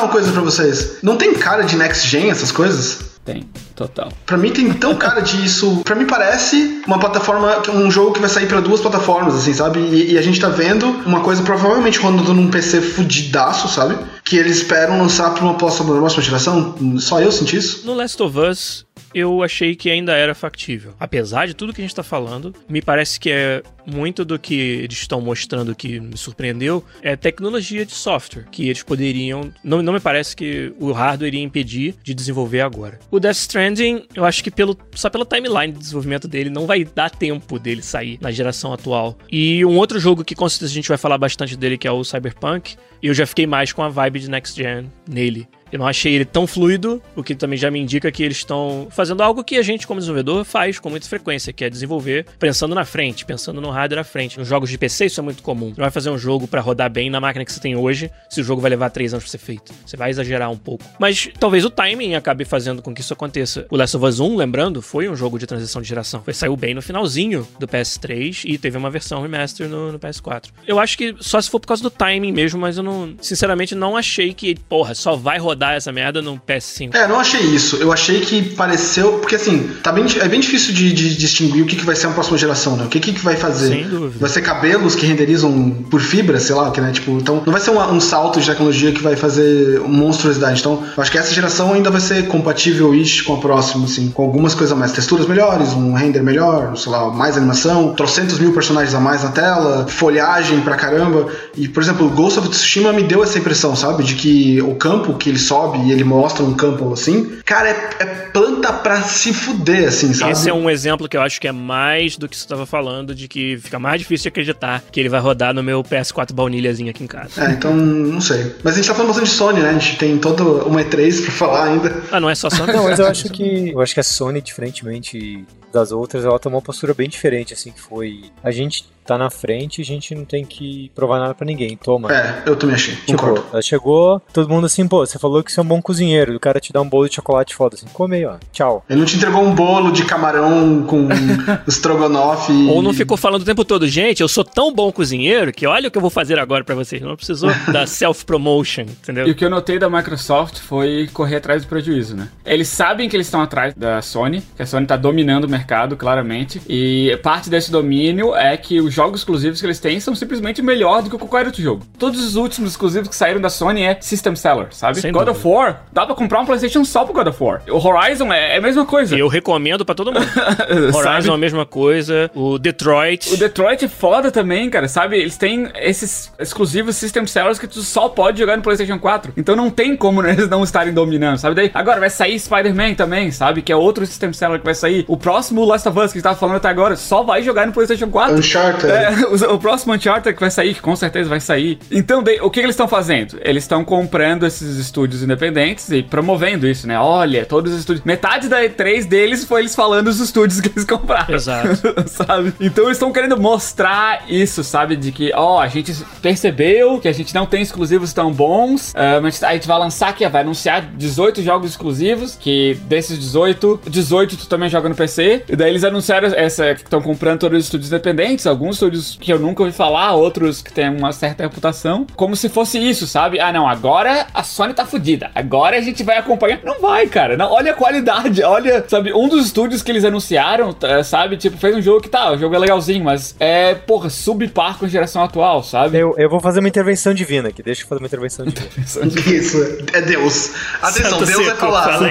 Uma 0.00 0.08
coisa 0.08 0.32
pra 0.32 0.42
vocês. 0.42 0.98
Não 1.02 1.16
tem 1.16 1.34
cara 1.34 1.62
de 1.62 1.76
next 1.76 2.08
gen 2.08 2.30
essas 2.30 2.50
coisas? 2.50 3.10
Tem, 3.24 3.46
total. 3.76 4.10
Pra 4.24 4.36
mim 4.36 4.50
tem 4.50 4.72
tão 4.72 4.94
cara 4.94 5.20
de 5.20 5.44
isso. 5.44 5.82
Pra 5.84 5.94
mim 5.94 6.06
parece 6.06 6.82
uma 6.86 6.98
plataforma, 6.98 7.62
um 7.74 7.90
jogo 7.90 8.12
que 8.12 8.20
vai 8.20 8.30
sair 8.30 8.46
pra 8.46 8.60
duas 8.60 8.80
plataformas, 8.80 9.34
assim, 9.34 9.52
sabe? 9.52 9.78
E, 9.78 10.12
e 10.12 10.18
a 10.18 10.22
gente 10.22 10.40
tá 10.40 10.48
vendo 10.48 10.86
uma 11.06 11.20
coisa 11.20 11.42
provavelmente 11.42 11.98
rodando 11.98 12.32
num 12.32 12.50
PC 12.50 12.80
fudidaço, 12.80 13.68
sabe? 13.68 13.96
Que 14.24 14.36
eles 14.36 14.58
esperam 14.58 14.98
lançar 14.98 15.34
pra 15.34 15.44
uma 15.44 15.54
próxima 15.54 16.22
geração. 16.22 16.74
Só 16.98 17.20
eu 17.20 17.30
senti 17.30 17.56
isso. 17.56 17.86
No 17.86 17.94
Last 17.94 18.20
of 18.22 18.38
Us, 18.38 18.86
eu 19.14 19.42
achei 19.42 19.76
que 19.76 19.90
ainda 19.90 20.12
era 20.12 20.34
factível. 20.34 20.94
Apesar 20.98 21.46
de 21.46 21.54
tudo 21.54 21.72
que 21.72 21.80
a 21.80 21.84
gente 21.84 21.92
está 21.92 22.02
falando, 22.02 22.54
me 22.68 22.80
parece 22.80 23.20
que 23.20 23.30
é 23.30 23.62
muito 23.90 24.24
do 24.24 24.38
que 24.38 24.54
eles 24.54 24.98
estão 24.98 25.20
mostrando 25.20 25.74
que 25.74 26.00
me 26.00 26.16
surpreendeu 26.16 26.84
é 27.02 27.16
tecnologia 27.16 27.84
de 27.84 27.92
software, 27.92 28.46
que 28.50 28.68
eles 28.68 28.82
poderiam. 28.82 29.52
Não, 29.62 29.82
não 29.82 29.92
me 29.92 30.00
parece 30.00 30.34
que 30.36 30.72
o 30.78 30.92
hardware 30.92 31.28
iria 31.28 31.42
impedir 31.42 31.94
de 32.02 32.14
desenvolver 32.14 32.60
agora. 32.60 32.98
O 33.10 33.18
Death 33.18 33.36
Stranding, 33.36 34.04
eu 34.14 34.24
acho 34.24 34.42
que 34.42 34.50
pelo, 34.50 34.76
só 34.94 35.10
pela 35.10 35.24
timeline 35.24 35.72
de 35.72 35.78
desenvolvimento 35.78 36.28
dele, 36.28 36.50
não 36.50 36.66
vai 36.66 36.84
dar 36.84 37.10
tempo 37.10 37.58
dele 37.58 37.82
sair 37.82 38.18
na 38.20 38.30
geração 38.30 38.72
atual. 38.72 39.18
E 39.30 39.64
um 39.64 39.76
outro 39.76 39.98
jogo 39.98 40.24
que 40.24 40.34
com 40.34 40.48
certeza 40.48 40.72
a 40.72 40.74
gente 40.74 40.88
vai 40.88 40.98
falar 40.98 41.18
bastante 41.18 41.56
dele, 41.56 41.78
que 41.78 41.88
é 41.88 41.92
o 41.92 42.04
Cyberpunk, 42.04 42.76
eu 43.02 43.14
já 43.14 43.26
fiquei 43.26 43.46
mais 43.46 43.72
com 43.72 43.82
a 43.82 43.88
vibe 43.88 44.20
de 44.20 44.30
Next 44.30 44.56
Gen 44.56 44.90
nele. 45.08 45.48
Eu 45.72 45.78
não 45.78 45.86
achei 45.86 46.14
ele 46.14 46.24
tão 46.24 46.46
fluido, 46.46 47.00
o 47.14 47.22
que 47.22 47.34
também 47.34 47.56
já 47.56 47.70
me 47.70 47.78
indica 47.78 48.10
que 48.10 48.22
eles 48.22 48.38
estão 48.38 48.88
fazendo 48.90 49.22
algo 49.22 49.44
que 49.44 49.56
a 49.56 49.62
gente, 49.62 49.86
como 49.86 50.00
desenvolvedor, 50.00 50.44
faz 50.44 50.78
com 50.78 50.90
muita 50.90 51.06
frequência, 51.06 51.52
que 51.52 51.64
é 51.64 51.70
desenvolver 51.70 52.26
pensando 52.38 52.74
na 52.74 52.84
frente, 52.84 53.24
pensando 53.24 53.60
no 53.60 53.70
hardware 53.80 54.00
à 54.00 54.04
frente. 54.04 54.38
Nos 54.38 54.48
jogos 54.48 54.70
de 54.70 54.78
PC 54.78 55.06
isso 55.06 55.20
é 55.20 55.22
muito 55.22 55.42
comum. 55.42 55.70
Você 55.70 55.80
não 55.80 55.84
vai 55.84 55.90
fazer 55.90 56.10
um 56.10 56.18
jogo 56.18 56.46
para 56.46 56.60
rodar 56.60 56.90
bem 56.90 57.10
na 57.10 57.20
máquina 57.20 57.44
que 57.44 57.52
você 57.52 57.60
tem 57.60 57.76
hoje, 57.76 58.10
se 58.28 58.40
o 58.40 58.44
jogo 58.44 58.60
vai 58.60 58.70
levar 58.70 58.90
três 58.90 59.12
anos 59.12 59.24
pra 59.24 59.30
ser 59.30 59.38
feito. 59.38 59.72
Você 59.84 59.96
vai 59.96 60.10
exagerar 60.10 60.50
um 60.50 60.56
pouco. 60.56 60.84
Mas 60.98 61.28
talvez 61.38 61.64
o 61.64 61.70
timing 61.70 62.14
acabe 62.14 62.44
fazendo 62.44 62.82
com 62.82 62.94
que 62.94 63.00
isso 63.00 63.12
aconteça. 63.12 63.66
O 63.70 63.76
Last 63.76 63.96
of 63.96 64.06
Us 64.06 64.20
1, 64.20 64.36
lembrando, 64.36 64.82
foi 64.82 65.08
um 65.08 65.16
jogo 65.16 65.38
de 65.38 65.46
transição 65.46 65.80
de 65.80 65.88
geração. 65.88 66.22
Foi, 66.22 66.34
saiu 66.34 66.56
bem 66.56 66.74
no 66.74 66.82
finalzinho 66.82 67.46
do 67.58 67.66
PS3 67.66 68.42
e 68.44 68.58
teve 68.58 68.76
uma 68.76 68.90
versão 68.90 69.22
remaster 69.22 69.68
no, 69.68 69.92
no 69.92 69.98
PS4. 69.98 70.46
Eu 70.66 70.78
acho 70.78 70.96
que 70.96 71.14
só 71.20 71.40
se 71.40 71.50
for 71.50 71.60
por 71.60 71.68
causa 71.68 71.82
do 71.82 71.90
timing 71.90 72.32
mesmo, 72.32 72.60
mas 72.60 72.76
eu 72.76 72.82
não, 72.82 73.14
sinceramente, 73.20 73.74
não 73.74 73.96
achei 73.96 74.32
que, 74.34 74.54
porra, 74.68 74.94
só 74.94 75.16
vai 75.16 75.38
rodar 75.38 75.74
essa 75.74 75.92
merda 75.92 76.22
no 76.22 76.38
PS5. 76.38 76.94
É, 76.94 77.06
não 77.06 77.18
achei 77.18 77.40
isso. 77.40 77.76
Eu 77.76 77.92
achei 77.92 78.20
que 78.20 78.54
pareceu. 78.54 79.18
Porque 79.18 79.36
assim, 79.36 79.68
tá 79.82 79.92
bem, 79.92 80.04
é 80.20 80.28
bem 80.28 80.40
difícil 80.40 80.74
de, 80.74 80.92
de 80.92 81.16
distinguir 81.16 81.62
o 81.62 81.66
que, 81.66 81.76
que 81.76 81.84
vai 81.84 81.96
ser 81.96 82.06
a 82.06 82.10
próxima 82.10 82.38
geração, 82.38 82.76
né? 82.76 82.84
O 82.84 82.88
que, 82.88 83.00
que 83.00 83.12
vai 83.12 83.36
fazer? 83.36 83.59
Dúvida. 83.68 84.18
Vai 84.20 84.28
ser 84.28 84.42
cabelos 84.42 84.94
que 84.94 85.06
renderizam 85.06 85.70
por 85.90 86.00
fibra, 86.00 86.38
sei 86.40 86.54
lá, 86.54 86.70
que, 86.70 86.80
né? 86.80 86.92
Tipo, 86.92 87.12
então 87.12 87.42
não 87.44 87.52
vai 87.52 87.60
ser 87.60 87.70
um, 87.70 87.80
um 87.80 88.00
salto 88.00 88.40
de 88.40 88.46
tecnologia 88.46 88.92
que 88.92 89.02
vai 89.02 89.16
fazer 89.16 89.80
monstruosidade. 89.80 90.60
Então, 90.60 90.82
eu 90.96 91.02
acho 91.02 91.10
que 91.10 91.18
essa 91.18 91.32
geração 91.32 91.72
ainda 91.72 91.90
vai 91.90 92.00
ser 92.00 92.26
compatível-ish 92.28 93.22
com 93.22 93.34
a 93.34 93.38
próxima, 93.38 93.84
assim, 93.84 94.10
com 94.10 94.22
algumas 94.22 94.54
coisas 94.54 94.72
a 94.72 94.78
mais. 94.78 94.92
Texturas 94.92 95.26
melhores, 95.26 95.72
um 95.72 95.94
render 95.94 96.22
melhor, 96.22 96.76
sei 96.76 96.92
lá, 96.92 97.10
mais 97.10 97.36
animação, 97.36 97.94
trocentos 97.94 98.38
mil 98.38 98.52
personagens 98.52 98.94
a 98.94 99.00
mais 99.00 99.22
na 99.22 99.30
tela, 99.30 99.86
folhagem 99.88 100.60
pra 100.60 100.76
caramba. 100.76 101.28
E, 101.56 101.68
por 101.68 101.82
exemplo, 101.82 102.06
o 102.06 102.10
Ghost 102.10 102.38
of 102.38 102.48
Tsushima 102.48 102.92
me 102.92 103.02
deu 103.02 103.22
essa 103.22 103.38
impressão, 103.38 103.74
sabe? 103.76 104.02
De 104.02 104.14
que 104.14 104.60
o 104.62 104.74
campo 104.74 105.14
que 105.14 105.28
ele 105.28 105.38
sobe 105.38 105.78
e 105.86 105.92
ele 105.92 106.04
mostra 106.04 106.44
um 106.44 106.54
campo 106.54 106.92
assim, 106.92 107.38
cara, 107.44 107.68
é, 107.68 107.90
é 108.00 108.04
planta 108.04 108.72
pra 108.72 109.02
se 109.02 109.32
fuder, 109.32 109.88
assim, 109.88 110.12
sabe? 110.14 110.32
Esse 110.32 110.48
é 110.48 110.54
um 110.54 110.68
exemplo 110.68 111.08
que 111.08 111.16
eu 111.16 111.22
acho 111.22 111.40
que 111.40 111.48
é 111.48 111.52
mais 111.52 112.16
do 112.16 112.28
que 112.28 112.36
você 112.36 112.42
estava 112.42 112.66
falando, 112.66 113.14
de 113.14 113.28
que 113.28 113.49
fica 113.58 113.78
mais 113.78 114.00
difícil 114.00 114.24
de 114.24 114.28
acreditar 114.28 114.82
que 114.90 115.00
ele 115.00 115.08
vai 115.08 115.20
rodar 115.20 115.54
no 115.54 115.62
meu 115.62 115.82
PS4 115.82 116.32
baunilhazinho 116.32 116.90
aqui 116.90 117.04
em 117.04 117.06
casa. 117.06 117.44
É, 117.44 117.52
então, 117.52 117.74
não 117.74 118.20
sei. 118.20 118.54
Mas 118.62 118.74
a 118.74 118.76
gente 118.76 118.86
tá 118.86 118.94
falando 118.94 119.08
bastante 119.08 119.30
de 119.30 119.34
Sony, 119.36 119.60
né? 119.60 119.70
A 119.70 119.72
gente 119.72 119.96
tem 119.96 120.18
todo 120.18 120.66
uma 120.66 120.82
E3 120.82 121.22
pra 121.22 121.32
falar 121.32 121.64
ainda. 121.64 122.02
Ah, 122.10 122.20
não 122.20 122.30
é 122.30 122.34
só 122.34 122.50
Sony? 122.50 122.72
não, 122.72 122.84
mas 122.84 122.98
eu 122.98 123.06
acho 123.06 123.28
que 123.32 123.70
eu 123.70 123.80
acho 123.80 123.94
que 123.94 124.00
a 124.00 124.04
Sony, 124.04 124.40
diferentemente 124.40 125.44
das 125.72 125.92
outras, 125.92 126.24
ela 126.24 126.38
tomou 126.38 126.58
uma 126.58 126.64
postura 126.64 126.94
bem 126.94 127.08
diferente, 127.08 127.54
assim, 127.54 127.70
que 127.72 127.80
foi 127.80 128.24
a 128.42 128.50
gente 128.50 128.86
tá 129.10 129.18
na 129.18 129.28
frente, 129.28 129.80
a 129.80 129.84
gente 129.84 130.14
não 130.14 130.24
tem 130.24 130.44
que 130.44 130.90
provar 130.94 131.18
nada 131.18 131.34
para 131.34 131.44
ninguém, 131.44 131.76
toma. 131.76 132.12
É, 132.12 132.42
eu 132.46 132.54
também 132.54 132.76
achei, 132.76 132.94
tipo, 132.94 133.18
concordo. 133.18 133.44
Ela 133.52 133.62
chegou, 133.62 134.22
todo 134.32 134.48
mundo 134.48 134.66
assim, 134.66 134.86
pô, 134.86 135.04
você 135.04 135.18
falou 135.18 135.42
que 135.42 135.50
você 135.50 135.58
é 135.58 135.62
um 135.62 135.66
bom 135.66 135.82
cozinheiro, 135.82 136.36
o 136.36 136.38
cara 136.38 136.60
te 136.60 136.72
dá 136.72 136.80
um 136.80 136.88
bolo 136.88 137.08
de 137.08 137.16
chocolate 137.16 137.54
foda, 137.54 137.74
assim, 137.74 137.86
come 137.92 138.16
aí, 138.16 138.24
ó, 138.24 138.36
tchau. 138.52 138.84
Ele 138.88 139.00
não 139.00 139.06
te 139.06 139.16
entregou 139.16 139.42
um 139.42 139.52
bolo 139.52 139.90
de 139.90 140.04
camarão 140.04 140.84
com 140.86 141.08
estrogonofe. 141.66 142.52
E... 142.52 142.68
Ou 142.68 142.82
não 142.82 142.92
ficou 142.92 143.16
falando 143.16 143.42
o 143.42 143.44
tempo 143.44 143.64
todo, 143.64 143.88
gente, 143.88 144.20
eu 144.20 144.28
sou 144.28 144.44
tão 144.44 144.72
bom 144.72 144.92
cozinheiro 144.92 145.52
que 145.52 145.66
olha 145.66 145.88
o 145.88 145.90
que 145.90 145.98
eu 145.98 146.02
vou 146.02 146.10
fazer 146.10 146.38
agora 146.38 146.62
para 146.62 146.76
vocês, 146.76 147.02
não 147.02 147.16
precisou 147.16 147.50
da 147.72 147.88
self-promotion, 147.88 148.82
entendeu? 148.82 149.26
E 149.26 149.32
o 149.32 149.34
que 149.34 149.44
eu 149.44 149.50
notei 149.50 149.78
da 149.78 149.90
Microsoft 149.90 150.58
foi 150.58 151.08
correr 151.12 151.36
atrás 151.36 151.62
do 151.62 151.68
prejuízo, 151.68 152.14
né? 152.14 152.28
Eles 152.44 152.68
sabem 152.68 153.08
que 153.08 153.16
eles 153.16 153.26
estão 153.26 153.42
atrás 153.42 153.74
da 153.74 154.00
Sony, 154.00 154.40
que 154.56 154.62
a 154.62 154.66
Sony 154.66 154.86
tá 154.86 154.96
dominando 154.96 155.44
o 155.44 155.48
mercado, 155.48 155.59
claramente, 155.96 156.60
e 156.68 157.18
parte 157.22 157.50
desse 157.50 157.70
domínio 157.70 158.34
é 158.34 158.56
que 158.56 158.80
os 158.80 158.92
jogos 158.92 159.20
exclusivos 159.20 159.60
que 159.60 159.66
eles 159.66 159.78
têm 159.78 160.00
são 160.00 160.14
simplesmente 160.14 160.62
melhor 160.62 161.02
do 161.02 161.10
que 161.10 161.18
qualquer 161.18 161.46
outro 161.46 161.62
jogo. 161.62 161.82
Todos 161.98 162.24
os 162.24 162.36
últimos 162.36 162.72
exclusivos 162.72 163.08
que 163.08 163.14
saíram 163.14 163.40
da 163.40 163.50
Sony 163.50 163.82
é 163.82 163.98
System 164.00 164.34
Seller, 164.36 164.68
sabe? 164.70 165.00
Sem 165.00 165.12
God 165.12 165.26
dúvida. 165.26 165.38
of 165.38 165.48
War, 165.48 165.82
dá 165.92 166.06
pra 166.06 166.14
comprar 166.14 166.40
um 166.40 166.46
PlayStation 166.46 166.84
só 166.84 167.04
pro 167.04 167.14
God 167.14 167.28
of 167.28 167.42
War. 167.42 167.62
O 167.68 167.76
Horizon 167.76 168.32
é, 168.32 168.54
é 168.54 168.58
a 168.58 168.60
mesma 168.60 168.84
coisa. 168.84 169.16
E 169.16 169.20
eu 169.20 169.28
recomendo 169.28 169.84
pra 169.84 169.94
todo 169.94 170.12
mundo. 170.12 170.26
Horizon 170.94 171.32
é 171.32 171.34
a 171.34 171.38
mesma 171.38 171.66
coisa. 171.66 172.30
O 172.34 172.58
Detroit. 172.58 173.32
O 173.32 173.36
Detroit 173.36 173.84
é 173.84 173.88
foda 173.88 174.30
também, 174.30 174.68
cara, 174.70 174.88
sabe? 174.88 175.18
Eles 175.18 175.36
têm 175.36 175.68
esses 175.76 176.32
exclusivos 176.38 176.96
System 176.96 177.26
Sellers 177.26 177.58
que 177.58 177.66
tu 177.66 177.82
só 177.82 178.08
pode 178.08 178.38
jogar 178.38 178.56
no 178.56 178.62
PlayStation 178.62 178.98
4. 178.98 179.32
Então 179.36 179.56
não 179.56 179.70
tem 179.70 179.96
como 179.96 180.24
eles 180.24 180.48
não 180.48 180.62
estarem 180.62 180.92
dominando, 180.92 181.38
sabe? 181.38 181.54
Daí, 181.54 181.70
agora 181.74 182.00
vai 182.00 182.10
sair 182.10 182.38
Spider-Man 182.38 182.94
também, 182.94 183.30
sabe? 183.30 183.62
Que 183.62 183.72
é 183.72 183.76
outro 183.76 184.06
System 184.06 184.32
Seller 184.32 184.58
que 184.58 184.64
vai 184.64 184.74
sair. 184.74 185.04
O 185.08 185.16
próximo 185.16 185.49
Last 185.64 185.88
of 185.88 185.98
Us 185.98 186.12
que 186.12 186.18
a 186.18 186.20
gente 186.20 186.22
tava 186.22 186.36
falando 186.36 186.56
até 186.56 186.68
agora 186.68 186.96
só 186.96 187.22
vai 187.22 187.42
jogar 187.42 187.66
no 187.66 187.72
PlayStation 187.72 188.08
4. 188.08 188.36
Uncharted. 188.38 188.90
É, 188.90 189.10
o, 189.26 189.54
o 189.54 189.58
próximo 189.58 189.94
Uncharted 189.94 190.34
que 190.34 190.40
vai 190.40 190.50
sair, 190.50 190.74
que 190.74 190.80
com 190.80 190.94
certeza 190.96 191.28
vai 191.28 191.40
sair. 191.40 191.78
Então, 191.90 192.22
de- 192.22 192.40
o 192.40 192.50
que 192.50 192.60
eles 192.60 192.70
estão 192.70 192.88
fazendo? 192.88 193.38
Eles 193.42 193.64
estão 193.64 193.84
comprando 193.84 194.46
esses 194.46 194.76
estúdios 194.78 195.22
independentes 195.22 195.90
e 195.90 196.02
promovendo 196.02 196.66
isso, 196.66 196.86
né? 196.86 196.98
Olha, 196.98 197.44
todos 197.46 197.72
os 197.72 197.80
estúdios. 197.80 198.04
Metade 198.04 198.48
da 198.48 198.62
E3 198.62 199.06
deles 199.06 199.44
foi 199.44 199.60
eles 199.60 199.74
falando 199.74 200.06
dos 200.06 200.20
estúdios 200.20 200.60
que 200.60 200.68
eles 200.68 200.84
compraram. 200.84 201.34
Exato. 201.34 201.68
sabe? 202.08 202.52
Então 202.60 202.84
eles 202.84 202.96
estão 202.96 203.12
querendo 203.12 203.38
mostrar 203.38 204.24
isso, 204.28 204.62
sabe? 204.64 204.96
De 204.96 205.12
que, 205.12 205.32
ó, 205.34 205.60
a 205.60 205.68
gente 205.68 205.92
percebeu 206.22 206.98
que 207.00 207.08
a 207.08 207.12
gente 207.12 207.34
não 207.34 207.46
tem 207.46 207.62
exclusivos 207.62 208.12
tão 208.12 208.32
bons, 208.32 208.92
ah, 208.94 209.20
mas 209.20 209.42
a 209.42 209.52
gente 209.52 209.66
vai 209.66 209.78
lançar 209.78 210.08
aqui, 210.08 210.26
vai 210.28 210.42
anunciar 210.42 210.82
18 210.96 211.42
jogos 211.42 211.70
exclusivos, 211.70 212.36
que 212.38 212.74
desses 212.84 213.18
18, 213.18 213.80
18 213.88 214.36
tu 214.36 214.46
também 214.48 214.68
joga 214.68 214.88
no 214.88 214.94
PC. 214.94 215.39
E 215.48 215.56
daí 215.56 215.70
eles 215.70 215.84
anunciaram 215.84 216.28
essa 216.34 216.74
que 216.74 216.82
estão 216.82 217.00
comprando 217.00 217.40
todos 217.40 217.58
os 217.58 217.64
estúdios 217.64 217.90
independentes, 217.90 218.46
alguns 218.46 218.76
estúdios 218.76 219.18
que 219.20 219.32
eu 219.32 219.38
nunca 219.38 219.62
ouvi 219.62 219.74
falar, 219.74 220.12
outros 220.14 220.62
que 220.62 220.72
têm 220.72 220.88
uma 220.88 221.12
certa 221.12 221.42
reputação, 221.42 222.06
como 222.16 222.36
se 222.36 222.48
fosse 222.48 222.78
isso, 222.78 223.06
sabe? 223.06 223.40
Ah, 223.40 223.52
não, 223.52 223.68
agora 223.68 224.26
a 224.32 224.42
Sony 224.42 224.74
tá 224.74 224.84
fodida. 224.84 225.30
Agora 225.34 225.76
a 225.76 225.80
gente 225.80 226.02
vai 226.02 226.18
acompanhar. 226.18 226.60
Não 226.64 226.80
vai, 226.80 227.06
cara. 227.06 227.36
Não, 227.36 227.50
olha 227.50 227.72
a 227.72 227.74
qualidade, 227.74 228.42
olha, 228.42 228.84
sabe, 228.88 229.12
um 229.12 229.28
dos 229.28 229.46
estúdios 229.46 229.82
que 229.82 229.90
eles 229.90 230.04
anunciaram, 230.04 230.72
tá, 230.72 231.02
sabe, 231.02 231.36
tipo, 231.36 231.56
fez 231.56 231.76
um 231.76 231.82
jogo 231.82 232.00
que 232.00 232.08
tá, 232.08 232.32
o 232.32 232.38
jogo 232.38 232.54
é 232.54 232.58
legalzinho, 232.58 233.04
mas 233.04 233.34
é, 233.38 233.74
porra, 233.74 234.10
subpar 234.10 234.78
com 234.78 234.84
a 234.86 234.88
geração 234.88 235.22
atual, 235.22 235.62
sabe? 235.62 235.98
Eu, 235.98 236.14
eu 236.16 236.28
vou 236.28 236.40
fazer 236.40 236.60
uma 236.60 236.68
intervenção 236.68 237.14
divina 237.14 237.48
aqui, 237.48 237.62
deixa 237.62 237.82
eu 237.82 237.86
fazer 237.86 238.00
uma 238.00 238.06
intervenção 238.06 238.46
divina. 238.46 238.70
Isso, 239.30 239.58
é 239.92 240.00
Deus. 240.00 240.52
Atenção, 240.82 241.10
Santo 241.10 241.26
Deus 241.26 241.40
é 241.40 241.44
seco, 241.44 241.56
falar. 241.58 241.92
fala. 241.92 242.10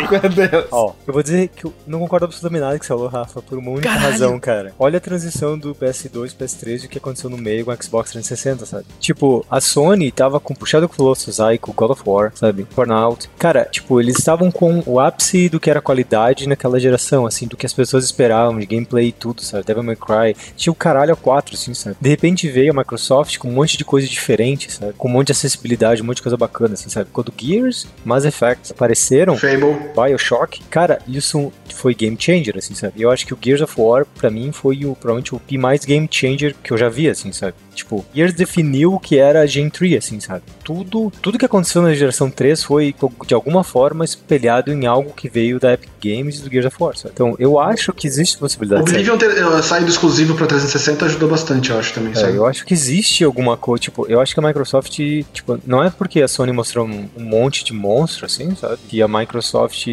Ó, 0.71 0.93
eu 1.07 1.13
vou 1.13 1.23
dizer 1.23 1.49
que 1.49 1.65
eu 1.65 1.73
não 1.87 1.99
concordo 1.99 2.25
absolutamente 2.25 2.61
nada 2.61 2.79
que 2.79 2.85
você 2.85 2.89
falou, 2.89 3.09
Rafa, 3.19 3.41
por 3.41 3.57
uma 3.57 3.71
única 3.71 3.89
Caralho. 3.89 4.11
razão, 4.11 4.39
cara. 4.39 4.73
Olha 4.79 4.97
a 4.97 5.01
transição 5.01 5.57
do 5.57 5.75
PS2 5.75 6.35
PS3 6.35 6.83
e 6.83 6.85
o 6.85 6.89
que 6.89 6.97
aconteceu 6.97 7.29
no 7.29 7.37
meio 7.37 7.65
com 7.65 7.71
o 7.71 7.83
Xbox 7.83 8.11
360, 8.11 8.65
sabe? 8.65 8.85
Tipo, 8.99 9.45
a 9.49 9.59
Sony 9.59 10.11
tava 10.11 10.39
com 10.39 10.53
the 10.53 10.87
Colossus 10.87 11.39
aí, 11.39 11.57
com 11.57 11.73
God 11.73 11.91
of 11.91 12.03
War, 12.05 12.31
sabe? 12.35 12.65
Burnout. 12.75 13.29
Cara, 13.37 13.65
tipo, 13.65 13.99
eles 13.99 14.17
estavam 14.17 14.51
com 14.51 14.81
o 14.85 14.99
ápice 14.99 15.49
do 15.49 15.59
que 15.59 15.69
era 15.69 15.81
qualidade 15.81 16.47
naquela 16.47 16.79
geração, 16.79 17.25
assim, 17.25 17.47
do 17.47 17.57
que 17.57 17.65
as 17.65 17.73
pessoas 17.73 18.05
esperavam, 18.05 18.59
de 18.59 18.65
gameplay 18.65 19.07
e 19.07 19.11
tudo, 19.11 19.41
sabe? 19.41 19.65
Devil 19.65 19.83
May 19.83 19.95
Cry. 19.95 20.35
Tinha 20.55 20.71
o 20.71 20.75
caralho 20.75 21.13
a 21.13 21.17
4, 21.17 21.55
assim, 21.55 21.73
sabe? 21.73 21.97
De 21.99 22.09
repente 22.09 22.47
veio 22.49 22.71
a 22.71 22.75
Microsoft 22.75 23.37
com 23.37 23.49
um 23.49 23.53
monte 23.53 23.77
de 23.77 23.85
coisa 23.85 24.07
diferente, 24.07 24.71
sabe? 24.71 24.93
Com 24.93 25.07
um 25.07 25.11
monte 25.11 25.27
de 25.27 25.31
acessibilidade, 25.33 26.01
um 26.01 26.05
monte 26.05 26.17
de 26.17 26.23
coisa 26.23 26.37
bacana, 26.37 26.73
assim, 26.73 26.89
sabe? 26.89 27.09
Quando 27.11 27.33
Gears, 27.35 27.87
Mass 28.05 28.25
Effect 28.25 28.71
apareceram, 28.71 29.37
Fable. 29.37 29.75
Bioshock, 29.95 30.63
cara, 30.69 30.99
isso 31.07 31.51
foi 31.73 31.93
game 31.93 32.17
changer, 32.19 32.57
assim, 32.57 32.73
sabe? 32.73 33.01
Eu 33.01 33.11
acho 33.11 33.25
que 33.25 33.33
o 33.33 33.37
Gears 33.41 33.61
of 33.61 33.73
War, 33.79 34.05
pra 34.05 34.29
mim, 34.29 34.51
foi 34.51 34.85
o, 34.85 34.95
provavelmente 34.95 35.35
o 35.35 35.39
P 35.39 35.57
mais 35.57 35.85
game 35.85 36.07
changer 36.09 36.55
que 36.63 36.71
eu 36.71 36.77
já 36.77 36.89
vi, 36.89 37.09
assim, 37.09 37.31
sabe? 37.31 37.55
Tipo, 37.79 38.05
Gears 38.13 38.33
definiu 38.33 38.93
o 38.93 38.99
que 38.99 39.17
era 39.17 39.41
a 39.41 39.45
Gen 39.45 39.69
3, 39.69 39.95
assim, 39.95 40.19
sabe? 40.19 40.43
Tudo, 40.63 41.11
tudo 41.21 41.37
que 41.37 41.45
aconteceu 41.45 41.81
na 41.81 41.93
geração 41.93 42.29
3 42.29 42.61
foi, 42.61 42.93
de 43.25 43.33
alguma 43.33 43.63
forma, 43.63 44.03
espelhado 44.03 44.73
em 44.73 44.85
algo 44.85 45.13
que 45.13 45.29
veio 45.29 45.59
da 45.59 45.73
Epic 45.73 45.89
Games 46.03 46.39
e 46.39 46.41
do 46.41 46.49
Gears 46.49 46.65
of 46.65 46.75
War, 46.77 46.97
sabe? 46.97 47.13
Então, 47.13 47.35
eu 47.39 47.57
acho 47.57 47.93
que 47.93 48.05
existe 48.05 48.37
possibilidade 48.37 48.83
de 48.83 48.91
Oblivion 48.91 49.17
ter 49.17 49.31
eh, 49.31 49.61
saído 49.61 49.89
exclusivo 49.89 50.35
pra 50.35 50.45
360 50.45 51.05
ajudou 51.05 51.29
bastante, 51.29 51.69
eu 51.69 51.79
acho 51.79 51.93
também, 51.93 52.11
É, 52.15 52.35
eu 52.35 52.45
acho 52.45 52.65
que 52.65 52.73
existe 52.73 53.23
alguma 53.23 53.55
coisa, 53.55 53.81
tipo, 53.83 54.05
eu 54.07 54.19
acho 54.19 54.33
que 54.33 54.39
a 54.39 54.43
Microsoft, 54.43 54.91
tipo, 55.33 55.59
não 55.65 55.81
é 55.81 55.89
porque 55.89 56.21
a 56.21 56.27
Sony 56.27 56.51
mostrou 56.51 56.85
um, 56.85 57.07
um 57.17 57.23
monte 57.23 57.63
de 57.63 57.71
monstro, 57.71 58.25
assim, 58.25 58.53
sabe? 58.55 58.77
Que 58.89 59.01
a 59.01 59.07
Microsoft, 59.07 59.85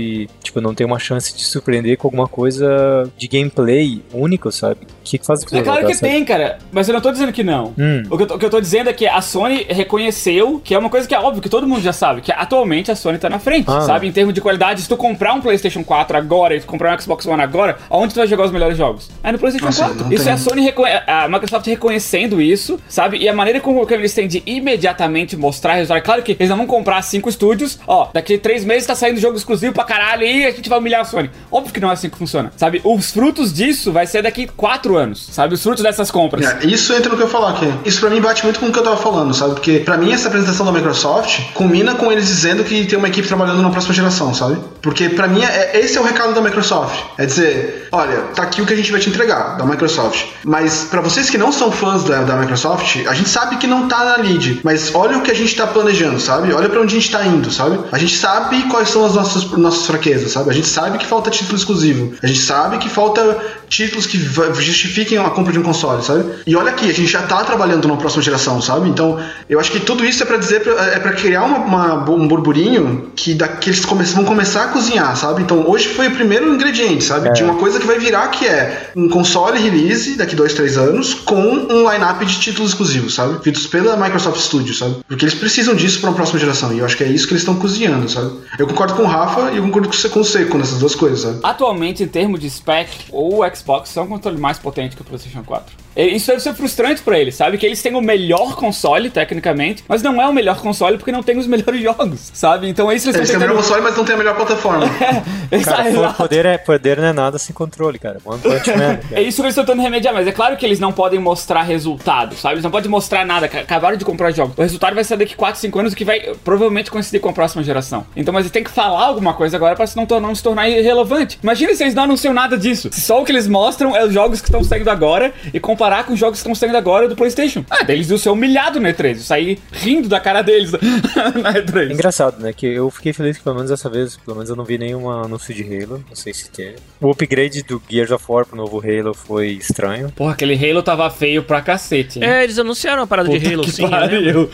tipo, 0.43 0.61
não 0.61 0.75
tem 0.75 0.85
uma 0.85 0.99
chance 0.99 1.37
de 1.37 1.45
surpreender 1.45 1.97
com 1.97 2.09
alguma 2.09 2.27
coisa 2.27 3.09
de 3.17 3.29
gameplay 3.29 4.03
único, 4.13 4.51
sabe? 4.51 4.81
Que 5.07 5.19
faz 5.25 5.43
o 5.43 5.57
É 5.57 5.63
claro 5.63 5.87
que 5.87 5.97
tem, 5.99 6.25
cara, 6.25 6.59
mas 6.73 6.89
eu 6.89 6.95
não 6.95 7.01
tô 7.01 7.13
dizendo 7.13 7.33
que 7.33 7.43
não. 7.45 7.73
Hum. 7.79 8.03
O, 8.11 8.17
que 8.17 8.23
eu 8.25 8.27
tô, 8.27 8.35
o 8.35 8.39
que 8.39 8.45
eu 8.47 8.51
tô 8.51 8.61
dizendo 8.61 8.91
é 8.91 8.93
que 8.93 9.07
a 9.07 9.21
Sony 9.21 9.65
reconheceu 9.69 10.61
que 10.63 10.75
é 10.75 10.79
uma 10.79 10.91
coisa 10.91 11.07
que 11.07 11.15
é 11.15 11.19
óbvio, 11.21 11.41
que 11.43 11.49
todo 11.49 11.67
mundo 11.67 11.81
já 11.83 11.93
sabe, 11.93 12.21
que 12.21 12.33
atualmente 12.33 12.91
a 12.91 12.97
Sony 12.97 13.19
tá 13.19 13.29
na 13.31 13.39
frente, 13.39 13.67
Ah. 13.71 13.81
sabe? 13.83 14.07
Em 14.09 14.13
termos 14.13 14.35
de 14.35 14.41
qualidade, 14.41 14.83
se 14.83 14.89
tu 14.89 14.97
comprar 14.97 15.33
um 15.35 15.41
PlayStation 15.41 15.83
4 15.85 16.17
agora 16.17 16.57
e 16.57 16.61
tu 16.61 16.67
comprar 16.67 16.97
um 16.97 17.01
Xbox 17.01 17.25
One 17.27 17.43
agora, 17.43 17.79
aonde 17.89 18.15
tu 18.15 18.19
vai 18.19 18.27
jogar 18.27 18.45
os 18.45 18.51
melhores 18.53 18.77
jogos? 18.77 19.09
É 19.23 19.31
no 19.33 19.39
PlayStation 19.39 19.67
Nossa, 19.67 19.85
4. 19.85 20.05
não 20.05 20.13
Isso 20.13 20.25
tem. 20.25 20.33
é 20.33 20.35
a 20.35 20.39
Sony, 20.39 20.63
reconhe- 20.63 21.03
a 21.07 21.29
Microsoft 21.29 21.67
reconhecendo 21.67 22.41
isso, 22.41 22.79
sabe? 22.89 23.19
E 23.19 23.29
a 23.29 23.33
maneira 23.35 23.61
como 23.61 23.87
que 23.87 23.95
eles 23.95 24.13
têm 24.13 24.27
de 24.29 24.43
imediatamente 24.47 25.37
mostrar 25.37 25.75
resultado. 25.75 26.03
Claro 26.03 26.23
que 26.23 26.33
eles 26.33 26.49
não 26.51 26.57
vão 26.59 26.67
comprar 26.67 27.01
cinco 27.03 27.29
estúdios, 27.29 27.79
ó, 27.87 28.09
daqui 28.13 28.35
a 28.35 28.39
três 28.39 28.65
meses 28.65 28.87
tá 28.87 28.95
saindo 28.95 29.21
jogo 29.21 29.37
exclusivo 29.37 29.73
pra 29.73 29.85
caralho 29.85 30.25
e 30.25 30.45
a 30.47 30.51
gente 30.51 30.69
vai 30.69 30.79
humilhar 30.79 31.01
a 31.01 31.05
Sony. 31.05 31.31
Óbvio 31.51 31.73
que 31.73 31.81
não 31.81 31.91
é 31.91 31.93
assim 31.93 32.11
que 32.11 32.19
funciona, 32.19 32.53
sabe? 32.57 32.81
Os 32.85 33.11
frutos 33.13 33.53
disso 33.53 33.93
vai 33.93 34.07
ser 34.07 34.23
daqui 34.23 34.47
quatro 34.47 34.96
anos, 34.97 35.29
sabe? 35.33 35.55
Os 35.55 35.63
frutos 35.63 35.83
dessas 35.83 36.11
compras. 36.11 36.45
É, 36.47 36.67
isso 36.67 36.93
entra 36.93 37.11
no 37.11 37.17
que 37.17 37.23
eu 37.23 37.29
falar 37.29 37.51
aqui. 37.51 37.73
Isso 37.85 38.01
pra 38.01 38.11
mim 38.11 38.21
bate 38.21 38.43
muito 38.45 38.61
com 38.61 38.67
o 38.67 38.73
que 38.73 38.79
eu 38.79 38.83
tava 38.83 38.97
falando, 38.97 39.33
sabe? 39.35 39.55
Porque 39.55 39.81
pra 39.81 39.97
mim 39.97 40.13
essa 40.13 40.29
apresentação 40.29 40.65
da 40.67 40.73
Microsoft 40.73 41.41
combina 41.55 41.95
com 41.95 42.11
eles 42.11 42.27
dizendo 42.27 42.65
que 42.65 42.85
tem 42.87 42.99
uma 42.99 43.09
equipe 43.09 43.27
trabalhando 43.29 43.63
na 43.63 43.71
próxima 43.71 43.95
geração, 43.95 44.33
sabe? 44.35 44.57
Porque 44.83 45.09
pra 45.09 45.27
mim 45.29 45.43
é, 45.45 45.79
esse 45.81 45.97
é 45.97 46.01
o 46.01 46.05
recado 46.05 46.35
da 46.35 46.41
Microsoft. 46.41 46.99
É 47.19 47.27
dizer, 47.27 47.89
olha, 47.93 48.17
tá 48.35 48.43
aqui 48.45 48.63
o 48.63 48.67
que 48.67 48.73
a 48.73 48.77
gente 48.77 48.91
vai 48.91 49.01
te 49.01 49.09
entregar 49.09 49.57
da 49.57 49.65
Microsoft. 49.65 50.25
Mas 50.45 50.85
pra 50.91 51.01
vocês 51.01 51.29
que 51.31 51.39
não 51.39 51.51
são 51.53 51.71
fãs 51.73 52.05
da, 52.05 52.23
da 52.23 52.37
Microsoft, 52.37 52.97
a 53.07 53.15
gente 53.15 53.29
sabe 53.29 53.57
que 53.57 53.67
não 53.67 53.89
tá 53.89 54.05
na 54.05 54.17
lead, 54.17 54.61
mas 54.63 54.95
olha 54.95 55.19
o 55.19 55.23
que 55.23 55.31
a 55.31 55.35
gente 55.35 55.55
tá 55.57 55.67
planejando, 55.67 56.21
sabe? 56.21 56.53
Olha 56.53 56.69
pra 56.69 56.81
onde 56.81 56.97
a 56.97 57.01
gente 57.01 57.11
tá 57.11 57.25
indo, 57.27 57.51
sabe? 57.51 57.79
A 57.93 57.99
gente 57.99 58.17
sabe 58.17 58.63
quais 58.65 58.89
são 58.89 59.05
as 59.05 59.15
nossas, 59.15 59.45
nossas 59.53 59.87
fraquezas, 59.87 60.33
sabe? 60.33 60.51
A 60.51 60.53
gente 60.55 60.69
sabe 60.69 60.99
que 60.99 61.07
falta 61.07 61.31
título 61.31 61.57
exclusivo. 61.57 62.15
A 62.23 62.27
gente 62.27 62.41
sabe 62.41 62.79
que 62.79 62.89
falta 62.89 63.37
títulos 63.69 64.07
que 64.07 64.19
va- 64.19 64.49
justifiquem 64.87 65.19
a 65.19 65.29
compra 65.31 65.53
de 65.53 65.59
um 65.59 65.63
console, 65.63 66.03
sabe? 66.03 66.25
E 66.47 66.55
olha 66.57 66.71
aqui, 66.71 66.89
a 66.89 66.93
gente 66.93 67.07
já 67.09 67.23
tá 67.23 67.43
trabalhando 67.45 67.87
na 67.89 67.97
próxima 67.97 68.23
geração, 68.23 68.61
sabe? 68.63 68.89
Então, 68.89 69.19
eu 69.49 69.59
acho 69.61 69.71
que 69.73 69.81
tudo 69.81 70.05
isso 70.05 70.23
é 70.23 70.27
pra 70.27 70.37
dizer, 70.37 70.61
pra- 70.63 70.85
é 70.87 70.99
pra 70.99 71.13
criar 71.13 71.43
uma, 71.45 71.59
uma- 71.59 72.11
um 72.11 72.27
burburinho 72.29 73.11
que, 73.17 73.35
da, 73.35 73.49
que 73.49 73.71
eles 73.71 73.85
come- 73.85 74.05
vão 74.05 74.25
começar 74.25 74.65
a 74.65 74.69
cozinhar, 74.69 75.17
sabe? 75.17 75.43
Então, 75.43 75.69
hoje 75.69 75.89
foi 75.89 76.09
o 76.09 76.11
primeiro 76.13 76.53
ingrediente, 76.55 77.05
sabe? 77.05 77.29
É. 77.29 77.33
De 77.33 77.43
uma 77.43 77.55
coisa 77.57 77.79
que 77.81 77.87
vai 77.87 77.99
virar 77.99 78.29
que 78.29 78.47
é 78.47 78.91
um 78.97 79.09
console 79.09 79.59
release 79.59 80.15
daqui 80.17 80.37
dois, 80.37 80.55
três 80.55 80.77
anos 80.79 81.15
com 81.15 81.41
um 81.41 81.91
line-up 81.91 82.25
de 82.25 82.39
títulos 82.39 82.71
exclusivos, 82.71 83.15
sabe? 83.15 83.43
Feitos 83.43 83.67
pela 83.67 83.97
Microsoft 83.97 84.41
Studios, 84.41 84.79
sabe? 84.79 84.97
Porque 85.09 85.25
eles 85.25 85.35
precisam 85.35 85.75
disso 85.75 86.01
pra 86.01 86.11
uma 86.11 86.17
próxima 86.17 86.39
geração. 86.39 86.73
E 86.73 86.79
eu 86.79 86.85
acho 86.85 86.97
que 86.97 87.05
é 87.05 87.09
isso 87.09 87.27
que 87.27 87.33
eles 87.33 87.43
estão 87.43 87.57
cozinhando, 87.57 88.09
sabe? 88.09 88.31
Eu 88.59 88.67
concordo 88.67 88.95
com 88.95 89.03
o 89.03 89.07
Rafa 89.07 89.51
e 89.53 89.57
eu 89.57 89.63
concordo 89.63 89.89
com 89.89 90.21
o 90.21 90.25
Seco 90.25 90.59
nessas 90.59 90.79
duas 90.79 90.95
coisas, 90.95 91.21
sabe? 91.21 91.39
Atualmente, 91.43 92.03
em 92.03 92.09
termos 92.09 92.41
de 92.41 92.49
spec, 92.51 92.89
o 93.11 93.41
Xbox 93.55 93.97
é 93.97 94.01
um 94.01 94.07
controle 94.07 94.39
mais 94.39 94.59
potente 94.59 94.76
que 94.95 95.03
o 95.03 95.05
PlayStation 95.05 95.43
4. 95.43 95.86
Isso 95.97 96.27
deve 96.27 96.41
ser 96.41 96.55
frustrante 96.55 97.03
pra 97.03 97.19
eles, 97.19 97.35
sabe? 97.35 97.57
Que 97.59 97.67
eles 97.67 97.81
têm 97.83 97.95
o 97.95 98.01
melhor 98.01 98.55
console, 98.57 99.09
tecnicamente, 99.11 99.85
mas 99.89 100.03
não 100.03 100.21
é 100.21 100.27
o 100.27 100.33
melhor 100.33 100.61
console 100.61 100.97
porque 100.99 101.13
não 101.13 101.23
tem 101.23 101.39
os 101.39 101.47
melhores 101.47 101.81
jogos, 101.83 102.31
sabe? 102.35 102.69
Então 102.69 102.91
é 102.91 102.95
isso 102.97 103.05
que 103.11 103.17
Eles 103.17 103.29
eles 103.29 103.29
têm 103.31 103.37
o 103.37 103.41
estão 103.41 103.49
melhor 103.49 103.57
console, 103.63 103.83
mas 103.83 103.97
não 103.97 104.05
tem 104.05 104.15
a 104.15 104.19
melhor 104.19 104.37
plataforma. 104.37 104.87
Cara, 105.65 105.89
Exato. 105.89 106.13
po- 106.15 106.23
poder, 106.23 106.45
é, 106.47 106.59
poder 106.59 106.97
não 106.99 107.05
é 107.07 107.13
nada 107.13 107.39
sem 107.39 107.55
controle, 107.55 107.99
cara. 107.99 108.19
One 108.25 108.41
Punch 108.41 108.71
Man. 108.77 108.99
É 109.11 109.15
cara. 109.15 109.21
isso 109.23 109.37
que 109.37 109.43
eles 109.43 109.53
estão 109.53 109.65
tentando 109.65 109.83
remediar, 109.83 110.13
mas 110.13 110.27
é 110.27 110.33
claro 110.33 110.57
que 110.57 110.67
eles 110.67 110.81
não 110.81 110.93
podem 110.93 111.19
mostrar 111.21 111.63
resultado, 111.63 112.35
sabe? 112.35 112.55
Eles 112.55 112.65
não 112.65 112.71
podem 112.71 112.91
mostrar 112.91 113.25
nada, 113.25 113.49
ca- 113.49 113.61
acabaram 113.61 113.97
de 113.97 114.05
comprar 114.05 114.31
jogos. 114.33 114.57
O 114.59 114.63
resultado 114.63 114.95
vai 114.95 115.05
ser 115.05 115.17
daqui 115.17 115.35
4, 115.37 115.61
5 115.61 115.79
anos, 115.79 115.93
o 115.93 115.97
que 115.97 116.05
vai 116.05 116.21
provavelmente 116.45 116.91
coincidir 116.91 117.21
com 117.21 117.29
a 117.29 117.33
próxima 117.33 117.63
geração. 117.63 118.07
Então, 118.17 118.35
mas 118.35 118.43
eles 118.43 118.53
têm 118.53 118.65
que 118.65 118.71
falar 118.71 119.05
alguma 119.07 119.35
coisa 119.35 119.57
agora 119.57 119.77
pra 119.77 119.87
se 119.87 119.97
não, 119.97 120.05
não 120.21 120.35
se 120.35 120.43
tornar 120.43 120.69
irrelevante. 120.69 121.39
Imagina 121.43 121.75
se 121.75 121.83
eles 121.85 121.95
não 121.95 122.03
anunciam 122.05 122.35
nada 122.35 122.59
disso. 122.59 122.89
Se 122.93 123.01
só 123.01 123.21
o 123.21 123.25
que 123.25 123.33
eles 123.33 123.47
mostram 123.47 123.95
é 123.97 124.05
os 124.05 124.13
jogos 124.13 124.41
que 124.41 124.49
estão 124.49 124.63
saindo 124.65 124.91
agora 124.91 125.33
e 125.55 125.61
comparar 125.61 125.86
com 126.05 126.13
os 126.13 126.19
jogos 126.19 126.39
que 126.39 126.41
estão 126.49 126.55
saindo 126.55 126.77
agora 126.77 127.09
do 127.09 127.17
PlayStation. 127.17 127.65
Ah, 127.71 127.83
daí 127.85 127.97
eles 127.97 128.09
iam 128.11 128.19
ser 128.19 128.31
humilhados 128.31 128.81
no 128.81 128.89
E3, 128.89 129.17
sair 129.17 129.59
rindo 129.73 130.09
da 130.09 130.19
cara 130.21 130.43
deles 130.43 130.73
na 131.43 131.51
É 131.51 131.63
E3. 131.63 131.93
engraçado, 131.93 132.41
né? 132.43 132.53
Que 132.53 132.67
eu 132.67 132.91
fiquei 132.91 133.13
feliz 133.13 133.37
que 133.39 133.43
pelo 133.45 133.57
menos 133.57 133.71
dessa 133.71 133.89
vez, 133.89 134.17
pelo 134.17 134.37
menos 134.37 134.51
eu 134.51 134.57
não 134.57 134.65
vi 134.65 134.79
nenhum 134.79 135.09
anúncio 135.11 135.55
de 135.55 135.63
Halo. 135.63 136.05
Não 136.09 136.17
sei 136.17 136.33
se 136.35 136.51
tem. 136.51 136.75
O 137.01 137.11
upgrade 137.11 137.63
do 137.63 137.81
Gears 137.89 138.11
of 138.11 138.25
War 138.29 138.45
pro 138.47 138.57
novo 138.57 138.81
Halo 138.81 139.15
foi 139.15 139.49
estranho. 139.51 140.11
Porra, 140.13 140.33
aquele 140.33 140.55
Halo 140.55 140.83
tava 140.83 141.09
feio 141.11 141.43
pra 141.43 141.61
cacete. 141.61 142.19
hein? 142.19 142.25
É, 142.25 142.45
eles 142.45 142.59
anunciaram 142.59 143.03
a 143.03 143.07
parada 143.07 143.29
de 143.29 143.39
Puta 143.39 143.53
Halo, 143.55 143.63
que 143.65 143.71
sim. 143.73 143.83
né? 143.83 143.89
pariu. 143.91 144.51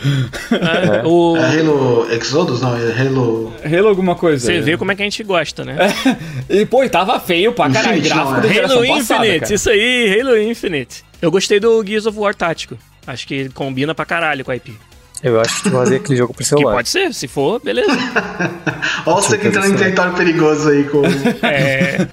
É, 0.51 1.05
o, 1.07 1.37
É 1.37 1.59
Halo 1.59 2.07
Exodus? 2.11 2.61
Não, 2.61 2.75
é 2.77 3.01
Halo. 3.01 3.53
Halo 3.65 3.87
alguma 3.87 4.15
coisa. 4.15 4.45
você 4.45 4.59
vê 4.61 4.77
como 4.77 4.91
é 4.91 4.95
que 4.95 5.01
a 5.01 5.05
gente 5.05 5.23
gosta, 5.23 5.63
né? 5.65 5.75
E, 6.49 6.65
pô, 6.65 6.83
e 6.83 6.89
tava 6.89 7.19
feio 7.19 7.53
pra 7.53 7.69
caralho. 7.69 7.97
Infinite, 7.99 8.13
Gráfico 8.13 8.41
não, 8.41 8.49
é. 8.49 8.59
Halo 8.59 8.87
passada, 8.87 9.25
Infinite, 9.25 9.39
cara. 9.41 9.53
isso 9.55 9.69
aí, 9.69 10.19
Halo 10.21 10.37
Infinite. 10.37 11.03
Eu 11.23 11.31
gostei 11.31 11.57
do 11.57 11.81
Gears 11.85 12.05
of 12.05 12.19
War 12.19 12.35
tático. 12.35 12.77
Acho 13.07 13.25
que 13.25 13.47
combina 13.51 13.95
pra 13.95 14.03
caralho 14.03 14.43
com 14.43 14.51
a 14.51 14.57
IP. 14.57 14.77
Eu 15.23 15.39
acho 15.39 15.63
que 15.63 15.69
vou 15.69 15.79
fazer 15.79 15.95
aquele 15.95 16.17
jogo 16.17 16.33
pro 16.33 16.43
Que 16.43 16.49
celular. 16.49 16.73
pode 16.73 16.89
ser, 16.89 17.13
se 17.13 17.29
for, 17.29 17.61
beleza. 17.63 17.87
Olha 19.07 19.21
você 19.21 19.37
que 19.37 19.47
entrando 19.47 19.67
em 19.73 19.77
território 19.77 20.13
perigoso 20.15 20.67
aí 20.69 20.83
com. 20.83 21.01
É. 21.47 22.09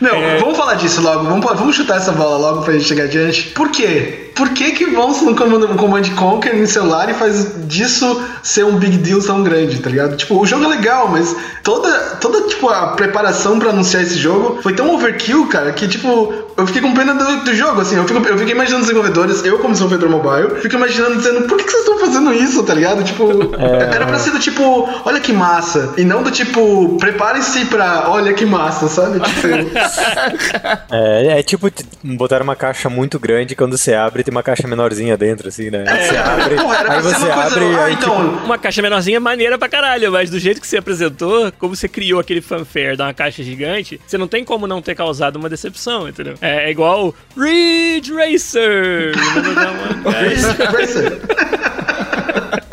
Não, 0.00 0.14
é... 0.14 0.38
vamos 0.38 0.56
falar 0.56 0.74
disso 0.74 1.00
logo. 1.00 1.24
Vamos, 1.24 1.44
vamos 1.44 1.76
chutar 1.76 1.96
essa 1.96 2.12
bola 2.12 2.36
logo 2.36 2.62
pra 2.62 2.72
gente 2.72 2.84
chegar 2.84 3.04
adiante. 3.04 3.48
Por 3.50 3.70
quê? 3.70 4.26
Por 4.36 4.50
que 4.50 4.72
que 4.72 4.84
vão 4.84 5.10
no 5.24 5.34
Command, 5.34 5.66
Command 5.76 6.02
Conquer 6.14 6.54
no 6.54 6.66
celular 6.66 7.08
e 7.08 7.14
faz 7.14 7.54
disso 7.66 8.22
ser 8.42 8.66
um 8.66 8.76
big 8.76 8.98
deal 8.98 9.18
tão 9.22 9.42
grande, 9.42 9.78
tá 9.78 9.88
ligado? 9.88 10.14
Tipo, 10.14 10.38
o 10.38 10.44
jogo 10.44 10.64
é 10.64 10.68
legal, 10.68 11.08
mas 11.08 11.34
toda, 11.62 11.90
toda 12.20 12.46
tipo, 12.46 12.68
a 12.68 12.88
preparação 12.88 13.58
para 13.58 13.70
anunciar 13.70 14.02
esse 14.02 14.18
jogo 14.18 14.60
foi 14.62 14.74
tão 14.74 14.94
overkill, 14.94 15.46
cara, 15.46 15.72
que 15.72 15.88
tipo, 15.88 16.34
eu 16.54 16.66
fiquei 16.66 16.82
com 16.82 16.92
pena 16.92 17.14
do, 17.14 17.44
do 17.44 17.54
jogo, 17.54 17.80
assim. 17.80 17.96
Eu 17.96 18.04
fico, 18.04 18.26
eu 18.28 18.36
fico 18.36 18.50
imaginando 18.50 18.82
os 18.82 18.88
desenvolvedores, 18.88 19.42
eu 19.42 19.58
como 19.58 19.72
desenvolvedor 19.72 20.10
mobile, 20.10 20.60
fico 20.60 20.74
imaginando 20.74 21.16
dizendo, 21.16 21.48
por 21.48 21.56
que, 21.56 21.64
que 21.64 21.70
vocês 21.70 21.84
estão 21.84 21.98
fazendo 21.98 22.34
isso, 22.34 22.62
tá 22.62 22.74
ligado? 22.74 23.02
Tipo, 23.04 23.30
é... 23.58 23.94
era 23.94 24.06
pra 24.06 24.18
ser 24.18 24.32
do 24.32 24.38
tipo, 24.38 24.86
olha 25.06 25.18
que 25.18 25.32
massa. 25.32 25.94
E 25.96 26.04
não 26.04 26.22
do 26.22 26.30
tipo, 26.30 26.98
preparem-se 26.98 27.64
pra, 27.64 28.04
olha 28.08 28.34
que 28.34 28.44
massa, 28.44 28.86
sabe? 28.88 29.18
Tipo... 29.20 29.48
é, 30.90 31.38
é 31.38 31.42
tipo, 31.42 31.70
botar 32.02 32.42
uma 32.42 32.56
caixa 32.56 32.88
muito 32.88 33.18
grande 33.18 33.54
quando 33.54 33.76
você 33.76 33.94
abre 33.94 34.22
tem 34.22 34.32
uma 34.32 34.42
caixa 34.42 34.66
menorzinha 34.66 35.16
dentro, 35.16 35.48
assim, 35.48 35.70
né? 35.70 35.84
É, 35.86 36.06
você 36.06 36.16
abre, 36.16 36.56
porra, 36.56 36.92
aí 36.92 37.02
você 37.02 37.30
abre. 37.30 37.60
Coisa... 37.60 37.84
Ah, 37.84 37.90
então... 37.90 38.30
Tipo... 38.30 38.44
Uma 38.44 38.58
caixa 38.58 38.82
menorzinha 38.82 39.16
é 39.16 39.20
maneira 39.20 39.58
pra 39.58 39.68
caralho, 39.68 40.12
mas 40.12 40.30
do 40.30 40.38
jeito 40.38 40.60
que 40.60 40.66
você 40.66 40.78
apresentou, 40.78 41.52
como 41.52 41.74
você 41.74 41.88
criou 41.88 42.20
aquele 42.20 42.40
fanfare 42.40 42.96
de 42.96 43.02
uma 43.02 43.14
caixa 43.14 43.42
gigante, 43.42 44.00
você 44.06 44.18
não 44.18 44.28
tem 44.28 44.44
como 44.44 44.66
não 44.66 44.82
ter 44.82 44.94
causado 44.94 45.36
uma 45.36 45.48
decepção, 45.48 46.08
entendeu? 46.08 46.34
É, 46.40 46.66
é 46.66 46.70
igual 46.70 47.14
Ridge 47.36 48.12
Racer! 48.12 49.12
Ridge 49.14 50.46
Racer! 50.76 51.20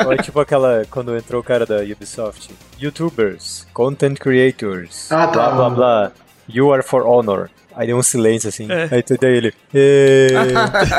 Ou 0.06 0.12
é 0.12 0.18
tipo 0.18 0.40
aquela, 0.40 0.84
quando 0.90 1.16
entrou 1.16 1.42
o 1.42 1.44
cara 1.44 1.66
da 1.66 1.78
Ubisoft. 1.78 2.50
YouTubers, 2.80 3.66
Content 3.74 4.18
Creators, 4.18 5.12
ah, 5.12 5.28
tá. 5.28 5.50
blá 5.50 5.52
blá 5.52 5.70
blá. 5.70 6.12
You 6.48 6.72
are 6.74 6.84
for 6.84 7.06
honor. 7.06 7.50
Aí 7.76 7.88
deu 7.88 7.98
um 7.98 8.04
silêncio 8.04 8.50
assim. 8.50 8.68
É. 8.72 8.88
Aí 8.92 9.04
tudo 9.04 9.26
aí 9.26 9.38
ele. 9.38 9.54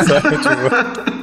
Sabe, 0.06 0.36
tipo... 0.38 1.13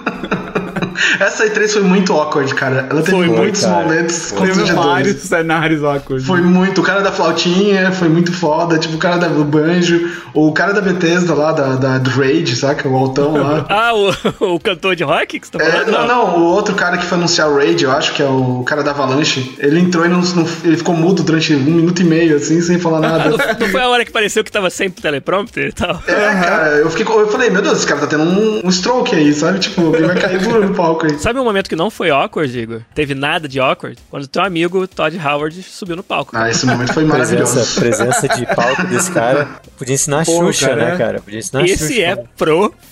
Essa 1.20 1.46
E3 1.48 1.70
foi 1.70 1.82
muito 1.84 2.14
awkward, 2.14 2.54
cara. 2.56 2.88
Ela 2.90 3.02
teve 3.02 3.18
foi, 3.18 3.28
muitos 3.28 3.62
cara. 3.62 3.84
momentos 3.84 4.32
Teve 4.32 4.74
vários 4.74 5.22
cenários 5.22 5.84
awkward. 5.84 6.26
Foi 6.26 6.42
muito. 6.42 6.82
O 6.82 6.84
cara 6.84 7.02
da 7.02 7.12
flautinha 7.12 7.92
foi 7.92 8.10
muito 8.10 8.32
foda. 8.32 8.78
Tipo, 8.78 8.96
o 8.96 8.98
cara 8.98 9.18
do 9.18 9.44
banjo. 9.44 10.10
O 10.34 10.52
cara 10.54 10.74
da 10.74 10.82
Bethesda 10.82 11.34
lá, 11.34 11.52
da, 11.52 11.76
da 11.76 11.98
do 11.98 12.10
Rage, 12.10 12.56
saca? 12.56 12.88
O 12.88 12.96
altão 12.96 13.34
lá. 13.34 13.66
ah, 13.70 13.94
o, 13.94 14.56
o 14.56 14.60
cantor 14.60 14.96
de 14.96 15.04
rock 15.04 15.40
que 15.40 15.48
você 15.48 15.58
tá 15.58 15.60
falando? 15.60 15.90
É, 15.90 15.92
não, 15.92 16.08
não, 16.08 16.40
O 16.40 16.44
outro 16.46 16.76
cara 16.76 16.98
que 16.98 17.06
foi 17.06 17.18
anunciar 17.18 17.50
o 17.50 17.58
Rage, 17.58 17.84
eu 17.84 17.92
acho 17.92 18.14
que 18.14 18.22
é 18.22 18.28
o 18.28 18.64
cara 18.64 18.84
da 18.84 18.92
Avalanche. 18.92 19.56
Ele 19.60 19.80
entrou 19.80 20.06
e 20.06 20.10
não, 20.10 20.22
não 20.22 20.48
ele 20.64 20.78
ficou 20.78 20.96
mudo 20.96 21.24
durante 21.24 21.54
um 21.54 21.60
minuto 21.60 22.02
e 22.02 22.06
meio, 22.06 22.38
assim, 22.38 22.62
sem 22.62 22.80
falar 22.80 23.00
nada. 23.00 23.30
não 23.60 23.70
foi 23.70 23.82
a 23.82 23.90
hora 23.90 24.06
que 24.06 24.12
pareceu 24.12 24.44
que 24.44 24.52
tava 24.52 24.70
sempre 24.70 25.02
teleprompter 25.02 25.68
e 25.68 25.72
tal? 25.72 26.02
É, 26.08 26.14
cara. 26.14 26.68
Eu, 26.78 26.90
fiquei, 26.90 27.06
eu 27.06 27.28
falei, 27.28 27.50
meu 27.50 27.62
Deus, 27.62 27.80
esse 27.80 27.88
cara 27.88 28.02
tá 28.02 28.08
tendo 28.08 28.24
um, 28.24 28.62
um 28.66 28.70
stroke 28.70 29.16
aí, 29.16 29.34
sabe? 29.34 29.60
Tipo, 29.60 29.96
ele 29.96 30.08
vai 30.08 30.16
cair 30.18 30.42
no 30.48 30.74
palco 30.74 30.91
aí. 31.02 31.20
Sabe 31.20 31.40
um 31.40 31.44
momento 31.44 31.70
que 31.70 31.76
não 31.76 31.90
foi 31.90 32.10
awkward, 32.10 32.58
Igor? 32.58 32.82
Teve 32.94 33.14
nada 33.16 33.48
de 33.48 33.60
awkward? 33.60 33.98
Quando 34.10 34.28
teu 34.28 34.44
amigo 34.44 34.88
Todd 34.88 35.18
Howard 35.18 35.62
subiu 35.64 35.96
no 35.96 36.04
palco. 36.04 36.36
Ah, 36.36 36.50
esse 36.50 36.66
momento 36.66 36.94
foi 36.94 37.06
maravilhoso. 37.06 37.54
Presença, 37.80 37.80
presença 37.80 38.28
de 38.30 38.46
palco 38.56 38.88
desse 38.88 39.12
cara. 39.12 39.48
Podia 39.78 39.96
ensinar 39.96 40.26
Pô, 40.26 40.40
Xuxa, 40.46 40.70
cara, 40.70 40.86
né, 40.92 40.98
cara? 40.98 41.22
Podia 41.22 41.40
ensinar 41.40 41.64
Esse 41.66 41.88
Xuxa. 41.88 42.02
é 42.02 42.16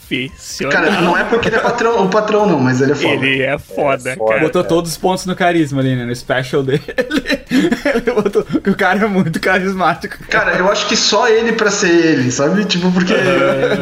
profissional. 0.10 0.72
Cara, 0.72 1.01
não 1.01 1.18
é 1.18 1.24
porque 1.24 1.49
ele 1.49 1.55
é 1.55 1.60
patrão, 1.60 2.03
o 2.03 2.10
patrão, 2.10 2.47
não, 2.47 2.60
mas 2.60 2.82
ele 2.82 2.91
é 2.91 2.95
foda. 2.95 3.26
Ele 3.26 3.43
é 3.43 3.57
foda, 3.57 4.10
é 4.12 4.16
foda 4.16 4.32
cara. 4.32 4.45
Botou 4.45 4.64
todos 4.64 4.91
os 4.91 4.97
pontos 4.97 5.26
no 5.26 5.36
carisma 5.36 5.82
ali, 5.82 5.95
né? 5.95 6.05
No 6.05 6.16
special 6.16 6.64
dele. 6.64 6.82
ele 7.49 8.12
botou 8.14 8.43
que 8.43 8.70
o 8.70 8.76
cara 8.76 9.05
é 9.05 9.07
muito 9.07 9.39
carismático. 9.39 10.18
Cara, 10.30 10.57
eu 10.57 10.72
acho 10.72 10.88
que 10.88 10.95
só 10.95 11.28
ele 11.28 11.53
pra 11.53 11.70
ser 11.70 11.89
ele, 11.89 12.32
sabe? 12.32 12.66
Tipo, 12.66 12.91
porque 12.91 13.14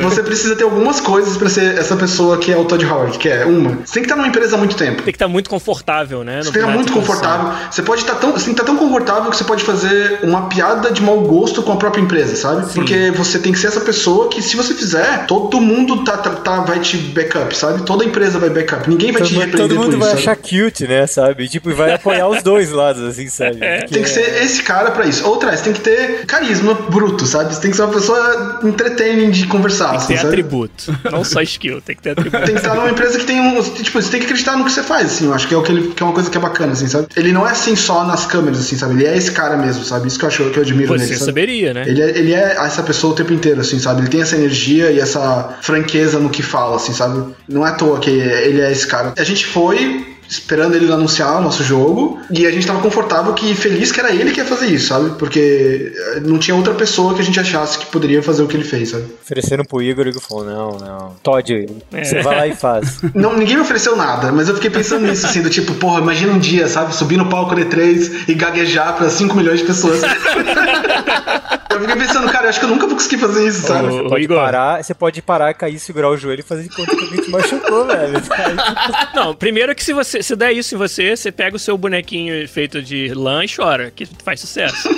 você 0.01 0.21
precisa 0.23 0.55
ter 0.55 0.63
algumas 0.63 0.99
coisas 0.99 1.37
pra 1.37 1.49
ser 1.49 1.77
essa 1.77 1.95
pessoa 1.95 2.37
que 2.37 2.51
é 2.51 2.57
o 2.57 2.65
Todd 2.65 2.85
Howard, 2.85 3.17
que 3.17 3.29
é 3.29 3.45
uma. 3.45 3.77
Você 3.85 3.93
tem 3.93 4.03
que 4.03 4.09
estar 4.09 4.15
numa 4.15 4.27
empresa 4.27 4.55
há 4.55 4.59
muito 4.59 4.75
tempo. 4.75 5.03
Tem 5.03 5.05
que 5.05 5.11
estar 5.11 5.27
muito 5.27 5.49
confortável, 5.49 6.23
né? 6.23 6.41
Você 6.41 6.51
tem 6.51 6.53
que 6.53 6.59
estar 6.59 6.73
muito 6.73 6.91
confortável. 6.91 7.53
Você 7.71 7.81
pode 7.81 8.01
estar 8.01 8.15
tão, 8.15 8.31
você 8.31 8.45
tem 8.45 8.53
que 8.53 8.61
estar 8.61 8.65
tão 8.65 8.77
confortável 8.77 9.29
que 9.29 9.37
você 9.37 9.43
pode 9.43 9.63
fazer 9.63 10.19
uma 10.23 10.47
piada 10.47 10.91
de 10.91 11.01
mau 11.01 11.21
gosto 11.21 11.61
com 11.63 11.71
a 11.71 11.77
própria 11.77 12.01
empresa, 12.01 12.35
sabe? 12.35 12.67
Sim. 12.67 12.73
Porque 12.75 13.11
você 13.11 13.39
tem 13.39 13.51
que 13.51 13.59
ser 13.59 13.67
essa 13.67 13.81
pessoa 13.81 14.29
que, 14.29 14.41
se 14.41 14.55
você 14.55 14.73
fizer, 14.73 15.25
todo 15.25 15.59
mundo 15.59 16.03
tá, 16.03 16.16
tá, 16.17 16.29
tá 16.31 16.61
vai 16.61 16.79
te 16.79 16.97
backup, 16.97 17.55
sabe? 17.55 17.83
Toda 17.83 18.03
empresa 18.03 18.39
vai 18.39 18.49
backup. 18.49 18.89
Ninguém 18.89 19.11
vai 19.11 19.21
todo, 19.21 19.29
te 19.29 19.35
repreender 19.35 19.67
Todo 19.67 19.83
mundo 19.83 19.97
vai 19.97 20.09
isso, 20.09 20.17
achar 20.17 20.35
cute, 20.35 20.87
né? 20.87 21.07
Sabe? 21.07 21.47
Tipo, 21.47 21.73
vai 21.73 21.93
apoiar 21.93 22.27
os 22.27 22.43
dois 22.43 22.71
lados, 22.71 23.03
assim, 23.03 23.27
sabe? 23.27 23.57
É. 23.61 23.85
Tem 23.85 24.03
que 24.03 24.09
ser 24.09 24.43
esse 24.43 24.63
cara 24.63 24.91
pra 24.91 25.05
isso. 25.05 25.25
Outra, 25.27 25.55
você 25.55 25.63
tem 25.63 25.73
que 25.73 25.81
ter 25.81 26.25
carisma 26.25 26.73
bruto, 26.73 27.25
sabe? 27.25 27.53
Você 27.53 27.61
tem 27.61 27.71
que 27.71 27.77
ser 27.77 27.83
uma 27.83 27.93
pessoa 27.93 28.59
entretaining 28.63 29.31
de 29.31 29.47
conversar. 29.47 29.91
Tem 29.91 29.99
que 29.99 30.07
ter 30.07 30.13
assim, 30.15 30.27
atributo. 30.27 30.99
Não 31.11 31.23
só 31.23 31.41
skill, 31.41 31.81
tem 31.81 31.95
que 31.95 32.01
ter 32.01 32.11
atributo. 32.11 32.45
Tem 32.45 32.55
que 32.55 32.61
estar 32.61 32.75
numa 32.75 32.89
empresa 32.89 33.17
que 33.17 33.25
tem 33.25 33.39
um. 33.39 33.61
Tipo, 33.61 34.01
você 34.01 34.09
tem 34.09 34.19
que 34.19 34.25
acreditar 34.25 34.57
no 34.57 34.65
que 34.65 34.71
você 34.71 34.83
faz, 34.83 35.07
assim. 35.07 35.25
Eu 35.25 35.33
acho 35.33 35.47
que 35.47 35.53
é, 35.53 35.57
o 35.57 35.63
que, 35.63 35.71
ele, 35.71 35.87
que 35.89 36.01
é 36.01 36.05
uma 36.05 36.13
coisa 36.13 36.29
que 36.29 36.37
é 36.37 36.41
bacana, 36.41 36.73
assim, 36.73 36.87
sabe? 36.87 37.07
Ele 37.15 37.31
não 37.31 37.47
é 37.47 37.51
assim 37.51 37.75
só 37.75 38.05
nas 38.05 38.25
câmeras, 38.25 38.59
assim, 38.59 38.77
sabe? 38.77 38.95
Ele 38.95 39.05
é 39.05 39.17
esse 39.17 39.31
cara 39.31 39.57
mesmo, 39.57 39.83
sabe? 39.83 40.07
Isso 40.07 40.17
que 40.17 40.25
eu 40.25 40.29
acho 40.29 40.49
que 40.49 40.57
eu 40.57 40.63
admiro 40.63 40.87
Você 40.87 41.05
nele. 41.05 41.17
Você 41.17 41.25
saberia, 41.25 41.73
né? 41.73 41.83
Ele 41.87 42.01
é, 42.01 42.09
ele 42.17 42.33
é 42.33 42.55
essa 42.59 42.83
pessoa 42.83 43.13
o 43.13 43.15
tempo 43.15 43.33
inteiro, 43.33 43.61
assim, 43.61 43.79
sabe? 43.79 44.01
Ele 44.01 44.09
tem 44.09 44.21
essa 44.21 44.35
energia 44.35 44.91
e 44.91 44.99
essa 44.99 45.57
franqueza 45.61 46.06
no 46.13 46.29
que 46.29 46.43
fala, 46.43 46.75
assim, 46.75 46.93
sabe? 46.93 47.33
Não 47.47 47.65
é 47.65 47.69
à 47.69 47.73
toa 47.73 47.99
que 47.99 48.09
ele 48.09 48.61
é 48.61 48.71
esse 48.71 48.87
cara. 48.87 49.13
A 49.17 49.23
gente 49.23 49.45
foi 49.45 50.17
esperando 50.29 50.75
ele 50.75 50.91
anunciar 50.91 51.37
o 51.37 51.41
nosso 51.41 51.63
jogo. 51.63 52.19
E 52.29 52.45
a 52.45 52.51
gente 52.51 52.67
tava 52.67 52.81
confortável 52.81 53.33
que 53.33 53.55
feliz 53.55 53.91
que 53.91 53.99
era 53.99 54.11
ele 54.11 54.31
que 54.31 54.39
ia 54.39 54.45
fazer 54.45 54.67
isso, 54.67 54.87
sabe? 54.87 55.11
Porque 55.17 55.93
eh, 55.95 56.19
não 56.21 56.37
tinha 56.37 56.55
outra 56.55 56.73
pessoa 56.73 57.13
que 57.13 57.21
a 57.21 57.23
gente 57.23 57.39
achasse 57.39 57.79
que 57.79 57.85
poderia 57.85 58.21
fazer 58.21 58.43
o 58.43 58.47
que 58.47 58.55
ele 58.55 58.63
fez, 58.63 58.89
sabe? 58.89 59.05
Ofereceram 59.23 59.63
pro 59.63 59.81
Igor 59.81 60.05
e 60.05 60.09
ele 60.09 60.19
falou: 60.19 60.45
não, 60.45 60.71
não. 60.77 61.15
Todd, 61.23 61.67
é. 61.93 62.03
você 62.03 62.21
vai 62.21 62.35
lá 62.35 62.47
e 62.47 62.55
faz. 62.55 62.97
Não, 63.13 63.35
ninguém 63.35 63.55
me 63.55 63.61
ofereceu 63.61 63.95
nada, 63.95 64.31
mas 64.31 64.47
eu 64.47 64.55
fiquei 64.55 64.69
pensando 64.69 65.07
nisso, 65.07 65.25
assim, 65.25 65.41
do 65.41 65.49
tipo, 65.49 65.73
porra, 65.75 65.99
imagina 66.01 66.33
um 66.33 66.39
dia, 66.39 66.67
sabe? 66.67 66.93
Subir 66.93 67.17
no 67.17 67.27
palco 67.27 67.55
D3 67.55 68.27
e 68.27 68.33
gaguejar 68.33 68.95
pra 68.95 69.09
5 69.09 69.35
milhões 69.35 69.59
de 69.59 69.65
pessoas. 69.65 70.01
Eu 71.69 71.79
fiquei 71.81 71.95
pensando, 71.95 72.31
cara, 72.31 72.45
eu 72.45 72.49
acho 72.49 72.59
que 72.59 72.65
eu 72.65 72.69
nunca 72.69 72.87
vou 72.87 72.95
conseguir 72.95 73.17
fazer 73.17 73.47
isso, 73.47 73.61
sabe? 73.61 73.87
Você 73.87 74.03
pode, 74.09 74.27
parar, 74.27 74.83
você 74.83 74.93
pode 74.93 75.21
parar, 75.21 75.53
cair, 75.53 75.79
segurar 75.79 76.09
o 76.09 76.17
joelho 76.17 76.39
e 76.39 76.43
fazer 76.43 76.63
de 76.63 76.69
conta 76.69 76.95
que 76.95 77.03
alguém 77.03 77.21
te 77.21 77.29
machucou, 77.29 77.85
velho. 77.85 78.21
Não, 79.13 79.35
primeiro 79.35 79.75
que 79.75 79.83
se 79.83 79.93
você 79.93 80.23
se 80.23 80.35
der 80.35 80.53
isso 80.53 80.75
em 80.75 80.77
você, 80.77 81.15
você 81.15 81.31
pega 81.31 81.55
o 81.55 81.59
seu 81.59 81.77
bonequinho 81.77 82.47
feito 82.47 82.81
de 82.81 83.13
lã 83.13 83.43
e 83.43 83.47
chora, 83.53 83.91
que 83.91 84.05
faz 84.05 84.39
sucesso. 84.39 84.89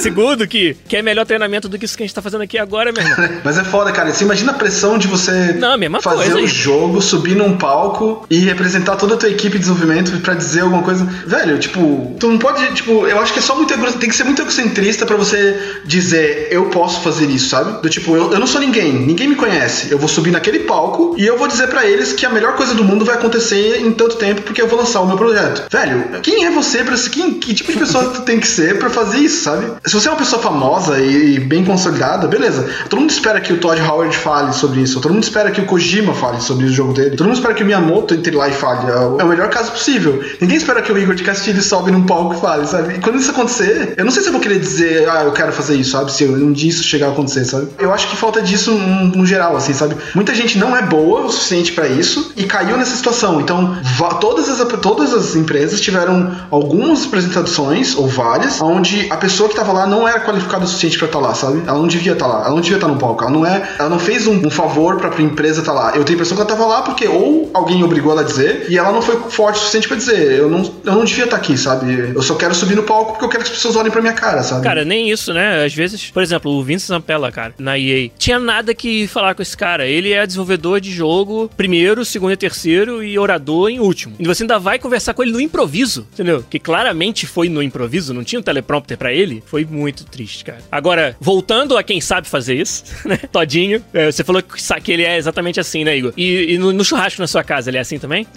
Segundo, 0.00 0.46
que, 0.46 0.76
que 0.88 0.96
é 0.96 1.02
melhor 1.02 1.26
treinamento 1.26 1.68
do 1.68 1.78
que 1.78 1.84
isso 1.84 1.96
que 1.96 2.02
a 2.02 2.06
gente 2.06 2.14
tá 2.14 2.22
fazendo 2.22 2.42
aqui 2.42 2.58
agora, 2.58 2.92
meu 2.92 3.02
irmão. 3.02 3.28
Mas 3.44 3.58
é 3.58 3.64
foda, 3.64 3.92
cara. 3.92 4.12
Você 4.12 4.24
imagina 4.24 4.52
a 4.52 4.54
pressão 4.54 4.98
de 4.98 5.06
você 5.06 5.52
não, 5.54 5.76
fazer 6.00 6.34
o 6.34 6.46
jogo, 6.46 7.00
subir 7.00 7.36
num 7.36 7.56
palco 7.56 8.26
e 8.30 8.38
representar 8.38 8.96
toda 8.96 9.14
a 9.14 9.16
tua 9.16 9.28
equipe 9.28 9.58
de 9.58 9.60
desenvolvimento 9.60 10.18
para 10.20 10.34
dizer 10.34 10.60
alguma 10.60 10.82
coisa. 10.82 11.04
Velho, 11.26 11.58
tipo, 11.58 12.16
tu 12.18 12.28
não 12.28 12.38
pode, 12.38 12.64
tipo, 12.74 13.06
eu 13.06 13.18
acho 13.20 13.32
que 13.32 13.38
é 13.38 13.42
só 13.42 13.54
muito 13.54 13.72
tem 13.98 14.08
que 14.08 14.16
ser 14.16 14.24
muito 14.24 14.42
egocentrista 14.42 15.04
para 15.06 15.16
você 15.16 15.58
dizer 15.84 16.48
eu 16.50 16.66
posso 16.66 17.00
fazer 17.00 17.26
isso, 17.26 17.48
sabe? 17.48 17.82
Do 17.82 17.88
tipo, 17.88 18.16
eu, 18.16 18.32
eu 18.32 18.38
não 18.38 18.46
sou 18.46 18.60
ninguém, 18.60 18.92
ninguém 18.92 19.28
me 19.28 19.36
conhece. 19.36 19.90
Eu 19.90 19.98
vou 19.98 20.08
subir 20.08 20.30
naquele 20.30 20.60
palco 20.60 21.14
e 21.18 21.26
eu 21.26 21.38
vou 21.38 21.48
dizer 21.48 21.68
para 21.68 21.86
eles 21.86 22.12
que 22.12 22.24
a 22.26 22.30
melhor 22.30 22.54
coisa 22.54 22.74
do 22.74 22.84
mundo 22.84 23.04
vai 23.04 23.16
acontecer 23.16 23.80
em 23.80 23.92
tanto 23.92 24.16
tempo 24.16 24.42
porque 24.42 24.60
eu 24.60 24.68
vou 24.68 24.78
lançar 24.78 25.00
o 25.00 25.06
meu 25.06 25.16
projeto. 25.16 25.64
Velho, 25.70 26.20
quem 26.22 26.44
é 26.44 26.50
você 26.50 26.84
para 26.84 26.96
quem 27.10 27.34
que 27.34 27.54
tipo 27.54 27.72
de 27.72 27.78
pessoa 27.78 28.04
tu 28.14 28.22
tem 28.22 28.38
que 28.38 28.46
ser 28.46 28.78
para 28.78 28.90
fazer 28.90 29.18
isso, 29.18 29.44
sabe? 29.44 29.72
Se 29.84 29.94
você 29.94 30.06
é 30.06 30.12
uma 30.12 30.18
pessoa 30.18 30.40
famosa 30.40 31.00
e 31.00 31.40
bem 31.40 31.64
consolidada, 31.64 32.28
beleza. 32.28 32.68
Todo 32.88 33.00
mundo 33.00 33.10
espera 33.10 33.40
que 33.40 33.52
o 33.52 33.58
Todd 33.58 33.80
Howard 33.82 34.16
fale 34.16 34.52
sobre 34.52 34.80
isso. 34.80 35.00
Todo 35.00 35.12
mundo 35.12 35.24
espera 35.24 35.50
que 35.50 35.60
o 35.60 35.66
Kojima 35.66 36.14
fale 36.14 36.40
sobre 36.40 36.66
o 36.66 36.72
jogo 36.72 36.92
dele. 36.92 37.16
Todo 37.16 37.26
mundo 37.26 37.36
espera 37.36 37.52
que 37.52 37.64
o 37.64 37.66
Miyamoto 37.66 38.14
entre 38.14 38.30
lá 38.36 38.48
e 38.48 38.52
fale. 38.52 38.88
É 38.88 38.96
o, 38.96 39.20
é 39.20 39.24
melhor 39.24 39.48
caso 39.48 39.72
possível. 39.72 40.22
Ninguém 40.40 40.56
espera 40.56 40.80
que 40.82 40.92
o 40.92 40.96
Igor 40.98 41.16
de 41.16 41.24
Castilho 41.24 41.60
sobe 41.60 41.90
num 41.90 42.04
palco 42.06 42.34
e 42.34 42.40
fale, 42.40 42.64
sabe? 42.66 42.94
E 42.94 43.00
quando 43.00 43.18
isso 43.18 43.32
acontecer, 43.32 43.94
eu 43.96 44.04
não 44.04 44.12
sei 44.12 44.22
se 44.22 44.28
eu 44.28 44.32
vou 44.32 44.40
querer 44.40 44.60
dizer, 44.60 45.08
ah, 45.10 45.24
eu 45.24 45.32
quero 45.32 45.52
fazer 45.52 45.74
isso, 45.74 45.90
sabe? 45.90 46.12
Se 46.12 46.24
um 46.26 46.52
dia 46.52 46.70
isso 46.70 46.84
chegar 46.84 47.08
a 47.08 47.10
acontecer, 47.10 47.44
sabe? 47.44 47.68
Eu 47.76 47.92
acho 47.92 48.08
que 48.08 48.16
falta 48.16 48.40
disso 48.40 48.70
no, 48.70 49.06
no 49.16 49.26
geral, 49.26 49.56
assim, 49.56 49.74
sabe? 49.74 49.96
Muita 50.14 50.32
gente 50.32 50.58
não 50.58 50.76
é 50.76 50.82
boa 50.82 51.22
o 51.22 51.28
suficiente 51.28 51.72
para 51.72 51.88
isso 51.88 52.32
e 52.36 52.44
caiu 52.44 52.76
nessa 52.76 52.94
situação. 52.94 53.40
Então, 53.40 53.76
todas 54.20 54.48
as, 54.48 54.64
todas 54.80 55.12
as 55.12 55.34
empresas 55.34 55.80
tiveram 55.80 56.30
algumas 56.52 57.04
apresentações, 57.04 57.96
ou 57.96 58.06
várias, 58.06 58.60
onde 58.60 59.10
a 59.10 59.16
pessoa 59.16 59.48
que 59.48 59.56
tava 59.56 59.71
lá 59.72 59.86
não 59.86 60.06
era 60.06 60.20
qualificada 60.20 60.64
o 60.64 60.66
suficiente 60.66 60.98
para 60.98 61.06
estar 61.06 61.18
tá 61.18 61.26
lá, 61.26 61.34
sabe? 61.34 61.62
Ela 61.66 61.78
não 61.78 61.86
devia 61.86 62.12
estar 62.12 62.26
tá 62.26 62.32
lá, 62.32 62.40
ela 62.44 62.54
não 62.54 62.60
devia 62.60 62.76
estar 62.76 62.86
tá 62.86 62.92
no 62.92 62.98
palco. 62.98 63.22
Ela 63.22 63.32
não 63.32 63.46
é, 63.46 63.74
ela 63.78 63.88
não 63.88 63.98
fez 63.98 64.26
um, 64.26 64.46
um 64.46 64.50
favor 64.50 64.96
para 64.96 65.14
a 65.14 65.22
empresa 65.22 65.60
estar 65.60 65.72
tá 65.72 65.78
lá. 65.78 65.86
Eu 65.96 66.04
tenho 66.04 66.10
a 66.10 66.12
impressão 66.14 66.36
que 66.36 66.42
ela 66.42 66.50
estava 66.50 66.68
lá 66.68 66.82
porque 66.82 67.06
ou 67.08 67.50
alguém 67.54 67.82
obrigou 67.82 68.12
ela 68.12 68.22
a 68.22 68.24
dizer 68.24 68.66
e 68.68 68.78
ela 68.78 68.92
não 68.92 69.02
foi 69.02 69.16
forte 69.30 69.56
o 69.56 69.58
suficiente 69.60 69.88
para 69.88 69.96
dizer, 69.96 70.38
eu 70.38 70.48
não, 70.48 70.62
eu 70.84 70.94
não 70.94 71.04
devia 71.04 71.24
estar 71.24 71.36
tá 71.36 71.42
aqui, 71.42 71.56
sabe? 71.56 72.12
Eu 72.14 72.22
só 72.22 72.34
quero 72.34 72.54
subir 72.54 72.74
no 72.74 72.82
palco 72.82 73.12
porque 73.12 73.24
eu 73.24 73.28
quero 73.28 73.44
que 73.44 73.50
as 73.50 73.56
pessoas 73.56 73.76
olhem 73.76 73.90
para 73.90 74.00
minha 74.00 74.12
cara, 74.12 74.42
sabe? 74.42 74.62
Cara, 74.62 74.84
nem 74.84 75.10
isso, 75.10 75.32
né? 75.32 75.64
Às 75.64 75.74
vezes, 75.74 76.10
por 76.10 76.22
exemplo, 76.22 76.50
o 76.52 76.62
Vince 76.62 76.86
Zampella, 76.86 77.30
cara, 77.30 77.54
na 77.58 77.78
EA, 77.78 78.10
tinha 78.18 78.38
nada 78.38 78.74
que 78.74 79.06
falar 79.06 79.34
com 79.34 79.42
esse 79.42 79.56
cara. 79.56 79.86
Ele 79.86 80.12
é 80.12 80.26
desenvolvedor 80.26 80.80
de 80.80 80.90
jogo 80.90 81.50
primeiro, 81.56 82.04
segundo 82.04 82.32
e 82.32 82.36
terceiro 82.36 83.02
e 83.02 83.18
orador 83.18 83.70
em 83.70 83.80
último. 83.80 84.14
E 84.18 84.26
você 84.26 84.42
ainda 84.42 84.58
vai 84.58 84.78
conversar 84.78 85.14
com 85.14 85.22
ele 85.22 85.32
no 85.32 85.40
improviso, 85.40 86.06
entendeu? 86.12 86.44
Que 86.48 86.58
claramente 86.58 87.26
foi 87.26 87.48
no 87.48 87.62
improviso, 87.62 88.14
não 88.14 88.24
tinha 88.24 88.38
um 88.38 88.42
teleprompter 88.42 88.96
para 88.96 89.12
ele. 89.12 89.42
Foi 89.46 89.61
foi 89.64 89.76
muito 89.76 90.04
triste, 90.04 90.44
cara. 90.44 90.58
Agora, 90.70 91.16
voltando 91.20 91.76
a 91.76 91.82
quem 91.82 92.00
sabe 92.00 92.28
fazer 92.28 92.54
isso, 92.56 92.84
né? 93.06 93.16
Todinho, 93.16 93.84
é, 93.92 94.10
você 94.10 94.24
falou 94.24 94.42
que, 94.42 94.92
ele 94.92 95.04
é 95.04 95.16
exatamente 95.16 95.60
assim, 95.60 95.84
né, 95.84 95.96
Igor? 95.96 96.12
E, 96.16 96.54
e 96.54 96.58
no, 96.58 96.72
no, 96.72 96.84
churrasco 96.84 97.20
na 97.20 97.26
sua 97.26 97.44
casa, 97.44 97.70
ele 97.70 97.78
é 97.78 97.80
assim 97.80 97.98
também? 97.98 98.26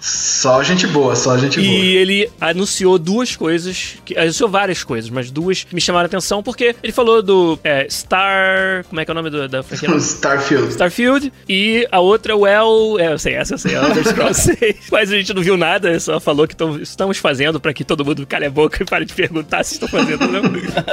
só 0.00 0.62
gente 0.62 0.86
boa, 0.86 1.14
só 1.14 1.36
gente 1.36 1.60
boa. 1.60 1.70
E 1.70 1.96
ele 1.96 2.30
anunciou 2.40 2.98
duas 2.98 3.36
coisas, 3.36 3.96
que, 4.04 4.16
anunciou 4.16 4.48
várias 4.48 4.82
coisas, 4.82 5.10
mas 5.10 5.30
duas 5.30 5.64
que 5.64 5.74
me 5.74 5.80
chamaram 5.80 6.04
a 6.04 6.06
atenção, 6.06 6.42
porque 6.42 6.74
ele 6.82 6.92
falou 6.92 7.22
do 7.22 7.58
é, 7.62 7.86
Star. 7.90 8.84
Como 8.88 9.00
é 9.00 9.04
que 9.04 9.10
é 9.10 9.12
o 9.12 9.14
nome 9.14 9.30
do, 9.30 9.48
da 9.48 9.62
franquia? 9.62 9.90
Starfield. 10.00 10.70
Starfield. 10.70 11.32
E 11.48 11.86
a 11.92 12.00
outra, 12.00 12.34
Well. 12.36 12.98
É, 12.98 13.12
eu 13.12 13.18
sei, 13.18 13.34
essa 13.34 13.54
eu 13.54 13.58
sei, 13.58 13.74
Elder 13.76 14.06
Scrolls 14.06 14.40
6. 14.58 14.76
Mas 14.90 15.12
a 15.12 15.16
gente 15.16 15.34
não 15.34 15.42
viu 15.42 15.56
nada, 15.56 16.00
só 16.00 16.18
falou 16.18 16.48
que 16.48 16.56
tão, 16.56 16.80
estamos 16.80 17.18
fazendo 17.18 17.60
para 17.60 17.74
que 17.74 17.84
todo 17.84 18.04
mundo 18.04 18.26
cale 18.26 18.46
a 18.46 18.50
boca 18.50 18.82
e 18.82 18.86
pare 18.86 19.04
de 19.04 19.12
perguntar 19.12 19.62
se 19.64 19.74
estão 19.74 19.88
fazendo 19.88 20.22
ou 20.22 20.32
não. 20.32 20.42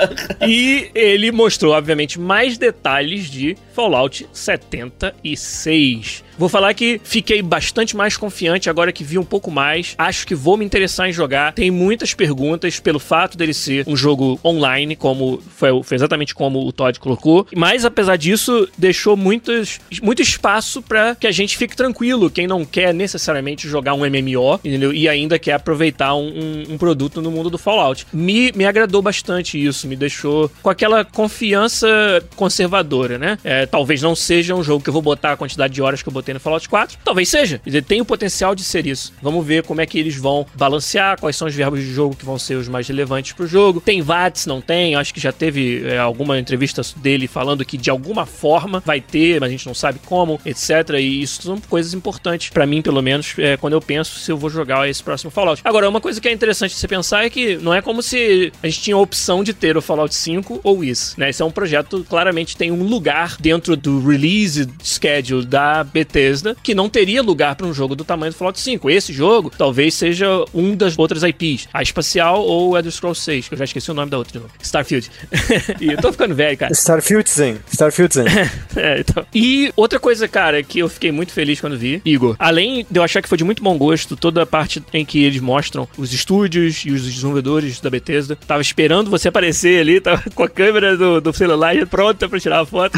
e 0.48 0.90
ele 0.94 1.32
mostrou, 1.32 1.74
obviamente, 1.74 2.20
mais 2.20 2.58
detalhes 2.58 3.30
de 3.30 3.56
Fallout 3.74 4.28
76. 4.34 6.27
Vou 6.38 6.48
falar 6.48 6.74
que 6.74 7.02
fiquei 7.04 7.42
bastante 7.42 7.96
mais 7.96 8.16
confiante 8.16 8.70
agora 8.70 8.92
que 8.92 9.04
vi 9.04 9.18
um 9.18 9.24
pouco 9.24 9.50
mais. 9.50 9.96
Acho 9.98 10.28
que 10.28 10.36
vou 10.36 10.56
me 10.56 10.64
interessar 10.64 11.10
em 11.10 11.14
jogar. 11.14 11.54
Tem 11.54 11.72
muitas 11.72 12.14
perguntas 12.14 12.80
pelo 12.80 13.00
fato 13.00 13.38
dele 13.38 13.54
ser 13.54 13.84
um 13.88 13.96
jogo 13.96 14.40
online, 14.46 14.96
como 14.96 15.42
foi, 15.56 15.82
foi 15.84 15.96
exatamente 15.96 16.36
como 16.36 16.66
o 16.66 16.72
Todd 16.72 17.00
colocou. 17.00 17.48
Mas 17.56 17.86
apesar 17.86 18.18
disso, 18.18 18.68
deixou 18.78 19.18
muitos, 19.18 19.80
muito 20.02 20.22
espaço 20.22 20.82
para 20.82 21.16
que 21.16 21.26
a 21.26 21.32
gente 21.32 21.58
fique 21.58 21.76
tranquilo. 21.76 22.30
Quem 22.30 22.46
não 22.46 22.64
quer 22.64 22.94
necessariamente 22.94 23.68
jogar 23.68 23.96
um 23.96 24.06
MMO, 24.06 24.60
entendeu? 24.64 24.94
E 24.94 25.10
ainda 25.10 25.40
quer 25.40 25.54
aproveitar 25.54 26.14
um, 26.16 26.64
um, 26.70 26.78
produto 26.78 27.22
no 27.22 27.32
mundo 27.32 27.50
do 27.50 27.58
Fallout. 27.58 28.06
Me, 28.14 28.52
me 28.54 28.66
agradou 28.66 29.02
bastante 29.02 29.64
isso, 29.64 29.88
me 29.88 29.96
deixou 29.96 30.52
com 30.62 30.70
aquela 30.70 31.04
confiança 31.04 31.88
conservadora, 32.36 33.18
né? 33.18 33.40
É, 33.44 33.66
talvez 33.66 34.02
não 34.02 34.16
seja 34.16 34.54
um 34.54 34.64
jogo 34.64 34.84
que 34.84 34.90
eu 34.90 34.94
vou 34.94 35.02
botar 35.02 35.34
a 35.34 35.38
quantidade 35.38 35.74
de 35.74 35.82
horas 35.82 36.02
que 36.02 36.10
eu 36.10 36.14
botei 36.14 36.27
no 36.34 36.40
Fallout 36.40 36.68
4. 36.68 37.00
Talvez 37.04 37.30
seja. 37.30 37.62
Ele 37.66 37.82
tem 37.82 38.02
o 38.02 38.06
potencial 38.06 38.56
de 38.56 38.64
ser 38.64 38.86
isso. 38.86 39.14
Vamos 39.22 39.46
ver 39.46 39.64
como 39.64 39.82
é 39.82 39.86
que 39.86 40.00
eles 40.00 40.16
vão 40.16 40.46
balancear, 40.56 41.20
quais 41.20 41.36
são 41.36 41.48
os 41.48 41.56
verbos 41.56 41.80
de 41.80 41.92
jogo 41.92 42.16
que 42.16 42.26
vão 42.26 42.38
ser 42.38 42.56
os 42.56 42.68
mais 42.68 42.88
relevantes 42.88 43.34
pro 43.34 43.48
jogo. 43.48 43.82
Tem 43.82 44.02
VATS, 44.02 44.46
não 44.46 44.62
tem? 44.62 44.96
Acho 44.96 45.14
que 45.14 45.20
já 45.20 45.32
teve 45.32 45.86
é, 45.86 45.98
alguma 45.98 46.40
entrevista 46.40 46.82
dele 46.98 47.28
falando 47.28 47.66
que 47.66 47.78
de 47.78 47.90
alguma 47.90 48.26
forma 48.26 48.82
vai 48.86 49.02
ter, 49.02 49.40
mas 49.40 49.50
a 49.50 49.52
gente 49.52 49.66
não 49.66 49.74
sabe 49.74 50.00
como, 50.06 50.40
etc. 50.46 50.96
E 51.00 51.22
isso 51.22 51.44
são 51.44 51.60
coisas 51.62 51.94
importantes 51.94 52.50
para 52.50 52.66
mim, 52.66 52.82
pelo 52.82 53.02
menos, 53.02 53.34
é, 53.38 53.58
quando 53.58 53.74
eu 53.74 53.82
penso 53.82 54.20
se 54.20 54.32
eu 54.32 54.38
vou 54.38 54.50
jogar 54.50 54.88
esse 54.90 55.04
próximo 55.04 55.32
Fallout. 55.32 55.62
Agora, 55.64 55.90
uma 55.90 56.02
coisa 56.02 56.20
que 56.20 56.28
é 56.28 56.32
interessante 56.32 56.76
você 56.76 56.88
pensar 56.88 57.26
é 57.26 57.30
que 57.30 57.58
não 57.58 57.74
é 57.74 57.82
como 57.82 58.02
se 58.02 58.52
a 58.62 58.68
gente 58.68 58.82
tinha 58.82 58.96
a 58.96 59.00
opção 59.00 59.44
de 59.44 59.54
ter 59.54 59.78
o 59.78 59.82
Fallout 59.82 60.14
5 60.14 60.62
ou 60.64 60.84
isso, 60.84 61.16
né? 61.18 61.30
Esse 61.30 61.42
é 61.42 61.46
um 61.46 61.52
projeto 61.52 62.06
claramente 62.08 62.58
tem 62.58 62.72
um 62.72 62.84
lugar 62.84 63.38
dentro 63.40 63.76
do 63.76 64.06
release 64.06 64.68
schedule 64.84 65.46
da 65.46 65.84
Bethesda 66.18 66.58
que 66.64 66.74
não 66.74 66.90
teria 66.90 67.22
lugar 67.22 67.56
para 67.56 67.68
um 67.68 67.74
jogo 67.74 67.96
do 67.96 68.04
tamanho 68.04 68.32
do 68.32 68.38
Fallout 68.38 68.60
5. 68.60 68.90
Esse 68.90 69.14
jogo 69.14 69.52
talvez 69.56 69.94
seja 69.94 70.44
um 70.54 70.76
das 70.76 70.98
outras 70.98 71.22
IPs, 71.22 71.70
a 71.72 71.84
Espacial 71.84 72.44
ou 72.44 72.76
a 72.76 72.80
Elder 72.80 72.92
Scrolls 72.92 73.22
6, 73.22 73.48
que 73.48 73.54
eu 73.54 73.58
já 73.58 73.66
esqueci 73.66 73.92
o 73.92 73.94
nome 73.94 74.10
da 74.10 74.18
outra 74.18 74.34
de 74.34 74.40
novo. 74.40 74.52
Starfield. 74.62 75.12
e 75.80 75.88
eu 75.92 75.98
tô 75.98 76.12
ficando 76.12 76.34
velho, 76.34 76.58
cara. 76.58 76.74
Starfield 76.74 77.30
Zen. 77.30 77.58
Starfield 77.72 78.14
Zen. 78.14 78.26
é, 78.76 79.00
então. 79.00 79.26
E 79.34 79.72
outra 79.76 80.00
coisa, 80.00 80.28
cara, 80.28 80.64
que 80.64 80.80
eu 80.80 80.90
fiquei 80.90 81.12
muito 81.12 81.32
feliz 81.32 81.62
quando 81.62 81.78
vi, 81.78 82.02
Igor, 82.04 82.36
além 82.40 82.86
de 82.90 83.00
eu 83.00 83.04
achar 83.04 83.22
que 83.22 83.30
foi 83.30 83.38
de 83.38 83.44
muito 83.44 83.62
bom 83.62 83.78
gosto 83.78 84.16
toda 84.16 84.42
a 84.42 84.46
parte 84.46 84.84
em 84.94 85.06
que 85.06 85.24
eles 85.24 85.40
mostram 85.40 85.88
os 85.98 86.14
estúdios 86.14 86.84
e 86.86 86.92
os 86.92 87.04
desenvolvedores 87.04 87.80
da 87.80 87.90
Bethesda, 87.90 88.36
tava 88.36 88.62
esperando 88.62 89.12
você 89.12 89.28
aparecer 89.28 89.82
ali, 89.82 90.02
tava 90.02 90.24
com 90.34 90.44
a 90.44 90.50
câmera 90.50 90.98
do, 90.98 91.22
do 91.22 91.34
celular 91.34 91.76
pronta 91.86 92.28
para 92.28 92.40
tirar 92.40 92.62
a 92.62 92.66
foto. 92.66 92.98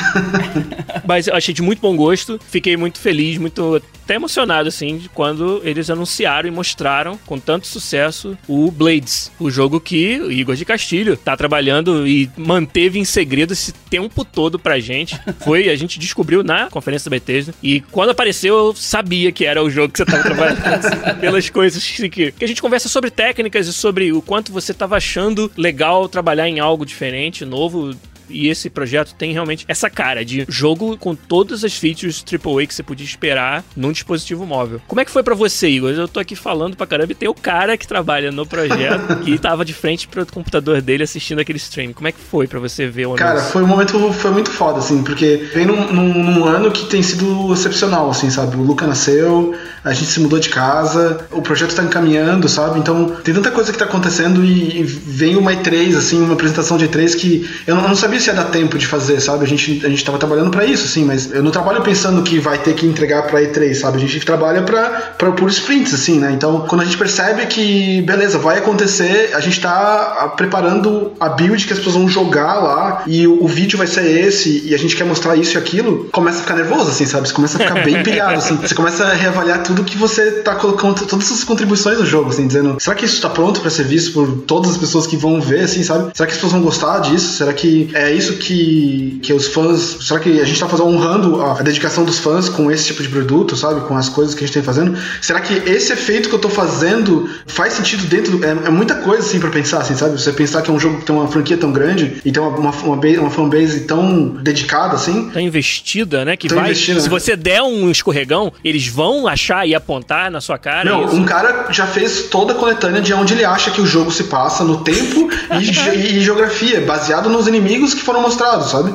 Mas 1.05 1.27
eu 1.27 1.35
achei 1.35 1.53
de 1.53 1.61
muito 1.61 1.79
bom 1.79 1.95
gosto, 1.95 2.39
fiquei 2.49 2.77
muito 2.77 2.99
feliz, 2.99 3.08
muito 3.39 3.81
até 4.09 4.15
emocionado, 4.15 4.67
assim, 4.67 5.03
quando 5.13 5.61
eles 5.63 5.87
anunciaram 5.87 6.49
e 6.49 6.51
mostraram 6.51 7.15
com 7.27 7.39
tanto 7.39 7.67
sucesso 7.67 8.35
o 8.47 8.71
Blades, 8.71 9.31
o 9.39 9.51
jogo 9.51 9.79
que 9.79 10.19
o 10.19 10.31
Igor 10.31 10.55
de 10.55 10.65
Castilho 10.65 11.15
tá 11.15 11.37
trabalhando 11.37 12.07
e 12.07 12.27
manteve 12.35 12.97
em 12.97 13.05
segredo 13.05 13.53
esse 13.53 13.71
tempo 13.71 14.25
todo 14.25 14.57
pra 14.57 14.79
gente. 14.79 15.19
Foi, 15.45 15.69
a 15.69 15.75
gente 15.75 15.99
descobriu 15.99 16.43
na 16.43 16.71
conferência 16.71 17.07
da 17.07 17.15
Bethesda 17.15 17.53
e 17.61 17.81
quando 17.81 18.09
apareceu 18.09 18.57
eu 18.57 18.75
sabia 18.75 19.31
que 19.31 19.45
era 19.45 19.61
o 19.63 19.69
jogo 19.69 19.93
que 19.93 19.99
você 19.99 20.05
tava 20.05 20.23
trabalhando, 20.23 21.19
pelas 21.21 21.47
coisas 21.51 21.85
que, 21.85 22.09
que 22.09 22.43
a 22.43 22.47
gente 22.47 22.63
conversa 22.63 22.89
sobre 22.89 23.11
técnicas 23.11 23.67
e 23.67 23.73
sobre 23.73 24.11
o 24.11 24.23
quanto 24.23 24.51
você 24.51 24.73
tava 24.73 24.97
achando 24.97 25.51
legal 25.55 26.09
trabalhar 26.09 26.49
em 26.49 26.59
algo 26.59 26.83
diferente, 26.83 27.45
novo, 27.45 27.95
e 28.29 28.47
esse 28.47 28.69
projeto 28.69 29.13
tem 29.15 29.33
realmente 29.33 29.65
essa 29.67 29.89
cara 29.89 30.23
de 30.23 30.45
jogo 30.47 30.97
com 30.97 31.15
todas 31.15 31.63
as 31.63 31.73
features 31.75 32.23
AAA 32.23 32.67
que 32.67 32.73
você 32.73 32.83
podia 32.83 33.05
esperar 33.05 33.63
num 33.75 33.91
dispositivo 33.91 34.45
móvel. 34.45 34.81
Como 34.87 35.01
é 35.01 35.05
que 35.05 35.11
foi 35.11 35.23
para 35.23 35.35
você, 35.35 35.69
Igor? 35.69 35.91
Eu 35.91 36.07
tô 36.07 36.19
aqui 36.19 36.35
falando 36.35 36.75
pra 36.75 36.87
caramba 36.87 37.11
e 37.11 37.15
tem 37.15 37.29
o 37.29 37.33
cara 37.33 37.77
que 37.77 37.87
trabalha 37.87 38.31
no 38.31 38.45
projeto 38.45 39.19
que 39.23 39.37
tava 39.37 39.65
de 39.65 39.73
frente 39.73 40.07
pro 40.07 40.25
computador 40.25 40.81
dele 40.81 41.03
assistindo 41.03 41.39
aquele 41.39 41.57
stream. 41.57 41.93
Como 41.93 42.07
é 42.07 42.11
que 42.11 42.19
foi 42.19 42.47
para 42.47 42.59
você 42.59 42.87
ver 42.87 43.05
o 43.05 43.09
anúncio? 43.09 43.25
Cara, 43.25 43.41
foi 43.41 43.63
um 43.63 43.67
momento 43.67 44.13
foi 44.13 44.31
muito 44.31 44.49
foda, 44.49 44.79
assim, 44.79 45.03
porque 45.03 45.49
vem 45.53 45.65
num, 45.65 45.91
num, 45.91 46.23
num, 46.23 46.45
ano 46.45 46.71
que 46.71 46.85
tem 46.85 47.01
sido 47.01 47.51
excepcional, 47.53 48.09
assim, 48.09 48.29
sabe? 48.29 48.55
O 48.55 48.61
Luca 48.61 48.85
nasceu, 48.85 49.53
a 49.83 49.93
gente 49.93 50.07
se 50.07 50.19
mudou 50.19 50.39
de 50.39 50.49
casa, 50.49 51.25
o 51.31 51.41
projeto 51.41 51.75
tá 51.75 51.83
encaminhando, 51.83 52.47
sabe? 52.47 52.79
Então 52.79 53.17
tem 53.23 53.33
tanta 53.33 53.51
coisa 53.51 53.71
que 53.71 53.77
tá 53.77 53.85
acontecendo 53.85 54.43
e, 54.43 54.81
e 54.81 54.83
vem 54.83 55.35
uma 55.35 55.53
E3, 55.53 55.97
assim, 55.97 56.21
uma 56.21 56.33
apresentação 56.33 56.77
de 56.77 56.87
E3 56.87 57.15
que 57.17 57.49
eu 57.65 57.75
não, 57.75 57.83
eu 57.83 57.89
não 57.89 57.95
sabia 57.95 58.18
se 58.19 58.29
ia 58.29 58.33
dar 58.33 58.45
tempo 58.45 58.77
de 58.77 58.87
fazer, 58.87 59.19
sabe? 59.19 59.43
A 59.43 59.47
gente, 59.47 59.85
a 59.85 59.89
gente 59.89 60.03
tava 60.03 60.17
trabalhando 60.17 60.51
para 60.51 60.65
isso, 60.65 60.85
assim, 60.85 61.03
mas 61.03 61.31
eu 61.31 61.43
não 61.43 61.51
trabalho 61.51 61.81
pensando 61.81 62.21
que 62.21 62.39
vai 62.39 62.57
ter 62.57 62.73
que 62.73 62.85
entregar 62.85 63.23
pra 63.23 63.41
E3, 63.41 63.73
sabe? 63.75 63.97
A 63.97 63.99
gente 63.99 64.25
trabalha 64.25 64.61
pra, 64.61 64.89
pra, 65.17 65.31
por 65.31 65.49
sprints, 65.49 65.93
assim, 65.93 66.19
né? 66.19 66.31
Então, 66.31 66.65
quando 66.67 66.81
a 66.81 66.85
gente 66.85 66.97
percebe 66.97 67.45
que, 67.47 68.01
beleza, 68.01 68.37
vai 68.37 68.57
acontecer, 68.57 69.31
a 69.33 69.39
gente 69.39 69.59
tá 69.59 70.17
ah, 70.19 70.27
preparando 70.29 71.13
a 71.19 71.29
build 71.29 71.65
que 71.65 71.73
as 71.73 71.79
pessoas 71.79 71.95
vão 71.95 72.07
jogar 72.07 72.55
lá 72.55 73.03
e 73.07 73.27
o, 73.27 73.43
o 73.43 73.47
vídeo 73.47 73.77
vai 73.77 73.87
ser 73.87 74.05
esse 74.05 74.63
e 74.65 74.73
a 74.73 74.77
gente 74.77 74.95
quer 74.95 75.05
mostrar 75.05 75.35
isso 75.35 75.55
e 75.55 75.57
aquilo, 75.57 76.09
começa 76.11 76.39
a 76.39 76.41
ficar 76.41 76.55
nervoso, 76.55 76.89
assim, 76.89 77.05
sabe? 77.05 77.27
Você 77.27 77.33
começa 77.33 77.57
a 77.57 77.67
ficar 77.67 77.83
bem 77.83 78.01
pilhado, 78.03 78.35
assim. 78.35 78.55
Você 78.57 78.75
começa 78.75 79.05
a 79.05 79.13
reavaliar 79.13 79.63
tudo 79.63 79.83
que 79.83 79.97
você 79.97 80.31
tá 80.43 80.55
colocando, 80.55 81.05
todas 81.05 81.31
as 81.31 81.43
contribuições 81.43 81.97
no 81.99 82.05
jogo, 82.05 82.29
assim, 82.29 82.47
dizendo, 82.47 82.77
será 82.79 82.95
que 82.95 83.05
isso 83.05 83.21
tá 83.21 83.29
pronto 83.29 83.61
para 83.61 83.69
ser 83.69 83.83
visto 83.83 84.13
por 84.13 84.27
todas 84.41 84.71
as 84.71 84.77
pessoas 84.77 85.07
que 85.07 85.17
vão 85.17 85.41
ver, 85.41 85.61
assim, 85.61 85.83
sabe? 85.83 86.11
Será 86.13 86.27
que 86.27 86.33
as 86.33 86.37
pessoas 86.37 86.53
vão 86.53 86.61
gostar 86.61 86.99
disso? 86.99 87.37
Será 87.37 87.53
que 87.53 87.89
é 87.93 88.08
isso 88.13 88.37
que, 88.37 89.19
que 89.21 89.33
os 89.33 89.47
fãs. 89.47 89.97
Será 90.01 90.19
que 90.19 90.39
a 90.39 90.45
gente 90.45 90.59
tá 90.59 90.67
fazendo 90.67 90.89
honrando 90.89 91.41
a, 91.41 91.59
a, 91.59 91.61
dedicação 91.61 92.03
dos 92.03 92.19
fãs 92.19 92.49
com 92.49 92.71
esse 92.71 92.85
tipo 92.85 93.01
de 93.01 93.09
produto, 93.09 93.55
sabe? 93.55 93.81
Com 93.87 93.95
as 93.95 94.09
coisas 94.09 94.33
que 94.33 94.43
a 94.43 94.47
gente 94.47 94.53
tem 94.53 94.63
fazendo? 94.63 94.97
Será 95.21 95.39
que 95.39 95.53
esse 95.69 95.93
efeito 95.93 96.29
que 96.29 96.35
eu 96.35 96.39
tô 96.39 96.49
fazendo 96.49 97.29
faz 97.47 97.73
sentido 97.73 98.05
dentro 98.05 98.37
do. 98.37 98.45
É, 98.45 98.49
é 98.49 98.69
muita 98.69 98.95
coisa, 98.95 99.23
assim, 99.23 99.39
pra 99.39 99.49
pensar, 99.49 99.79
assim, 99.79 99.95
sabe? 99.95 100.19
Você 100.19 100.31
pensar 100.31 100.61
que 100.61 100.69
é 100.69 100.73
um 100.73 100.79
jogo 100.79 100.99
que 100.99 101.05
tem 101.05 101.15
uma 101.15 101.27
franquia 101.27 101.57
tão 101.57 101.71
grande 101.71 102.17
e 102.23 102.31
tem 102.31 102.41
uma, 102.41 102.55
uma, 102.57 102.71
uma, 102.71 102.95
uma 102.95 103.29
fanbase 103.29 103.81
tão 103.81 104.27
dedicada, 104.27 104.95
assim. 104.95 105.29
Tão 105.29 105.41
investida, 105.41 106.25
né? 106.25 106.35
Que 106.37 106.47
vai. 106.47 106.65
Investida, 106.65 106.99
se 106.99 107.07
né? 107.07 107.11
você 107.11 107.35
der 107.35 107.61
um 107.61 107.89
escorregão, 107.89 108.51
eles 108.63 108.87
vão 108.87 109.27
achar 109.27 109.67
e 109.67 109.75
apontar 109.75 110.31
na 110.31 110.41
sua 110.41 110.57
cara. 110.57 110.89
Não, 110.89 111.05
um 111.05 111.23
cara 111.23 111.67
já 111.71 111.85
fez 111.85 112.23
toda 112.29 112.53
a 112.53 112.55
coletânea 112.55 113.01
de 113.01 113.13
onde 113.13 113.33
ele 113.33 113.45
acha 113.45 113.71
que 113.71 113.81
o 113.81 113.85
jogo 113.85 114.11
se 114.11 114.25
passa 114.25 114.63
no 114.63 114.77
tempo 114.83 115.29
e, 115.59 116.17
e 116.17 116.21
geografia, 116.21 116.81
baseado 116.81 117.29
nos 117.29 117.47
inimigos 117.47 117.88
que 117.93 118.01
foram 118.01 118.21
mostrado, 118.21 118.67
sabe? 118.67 118.93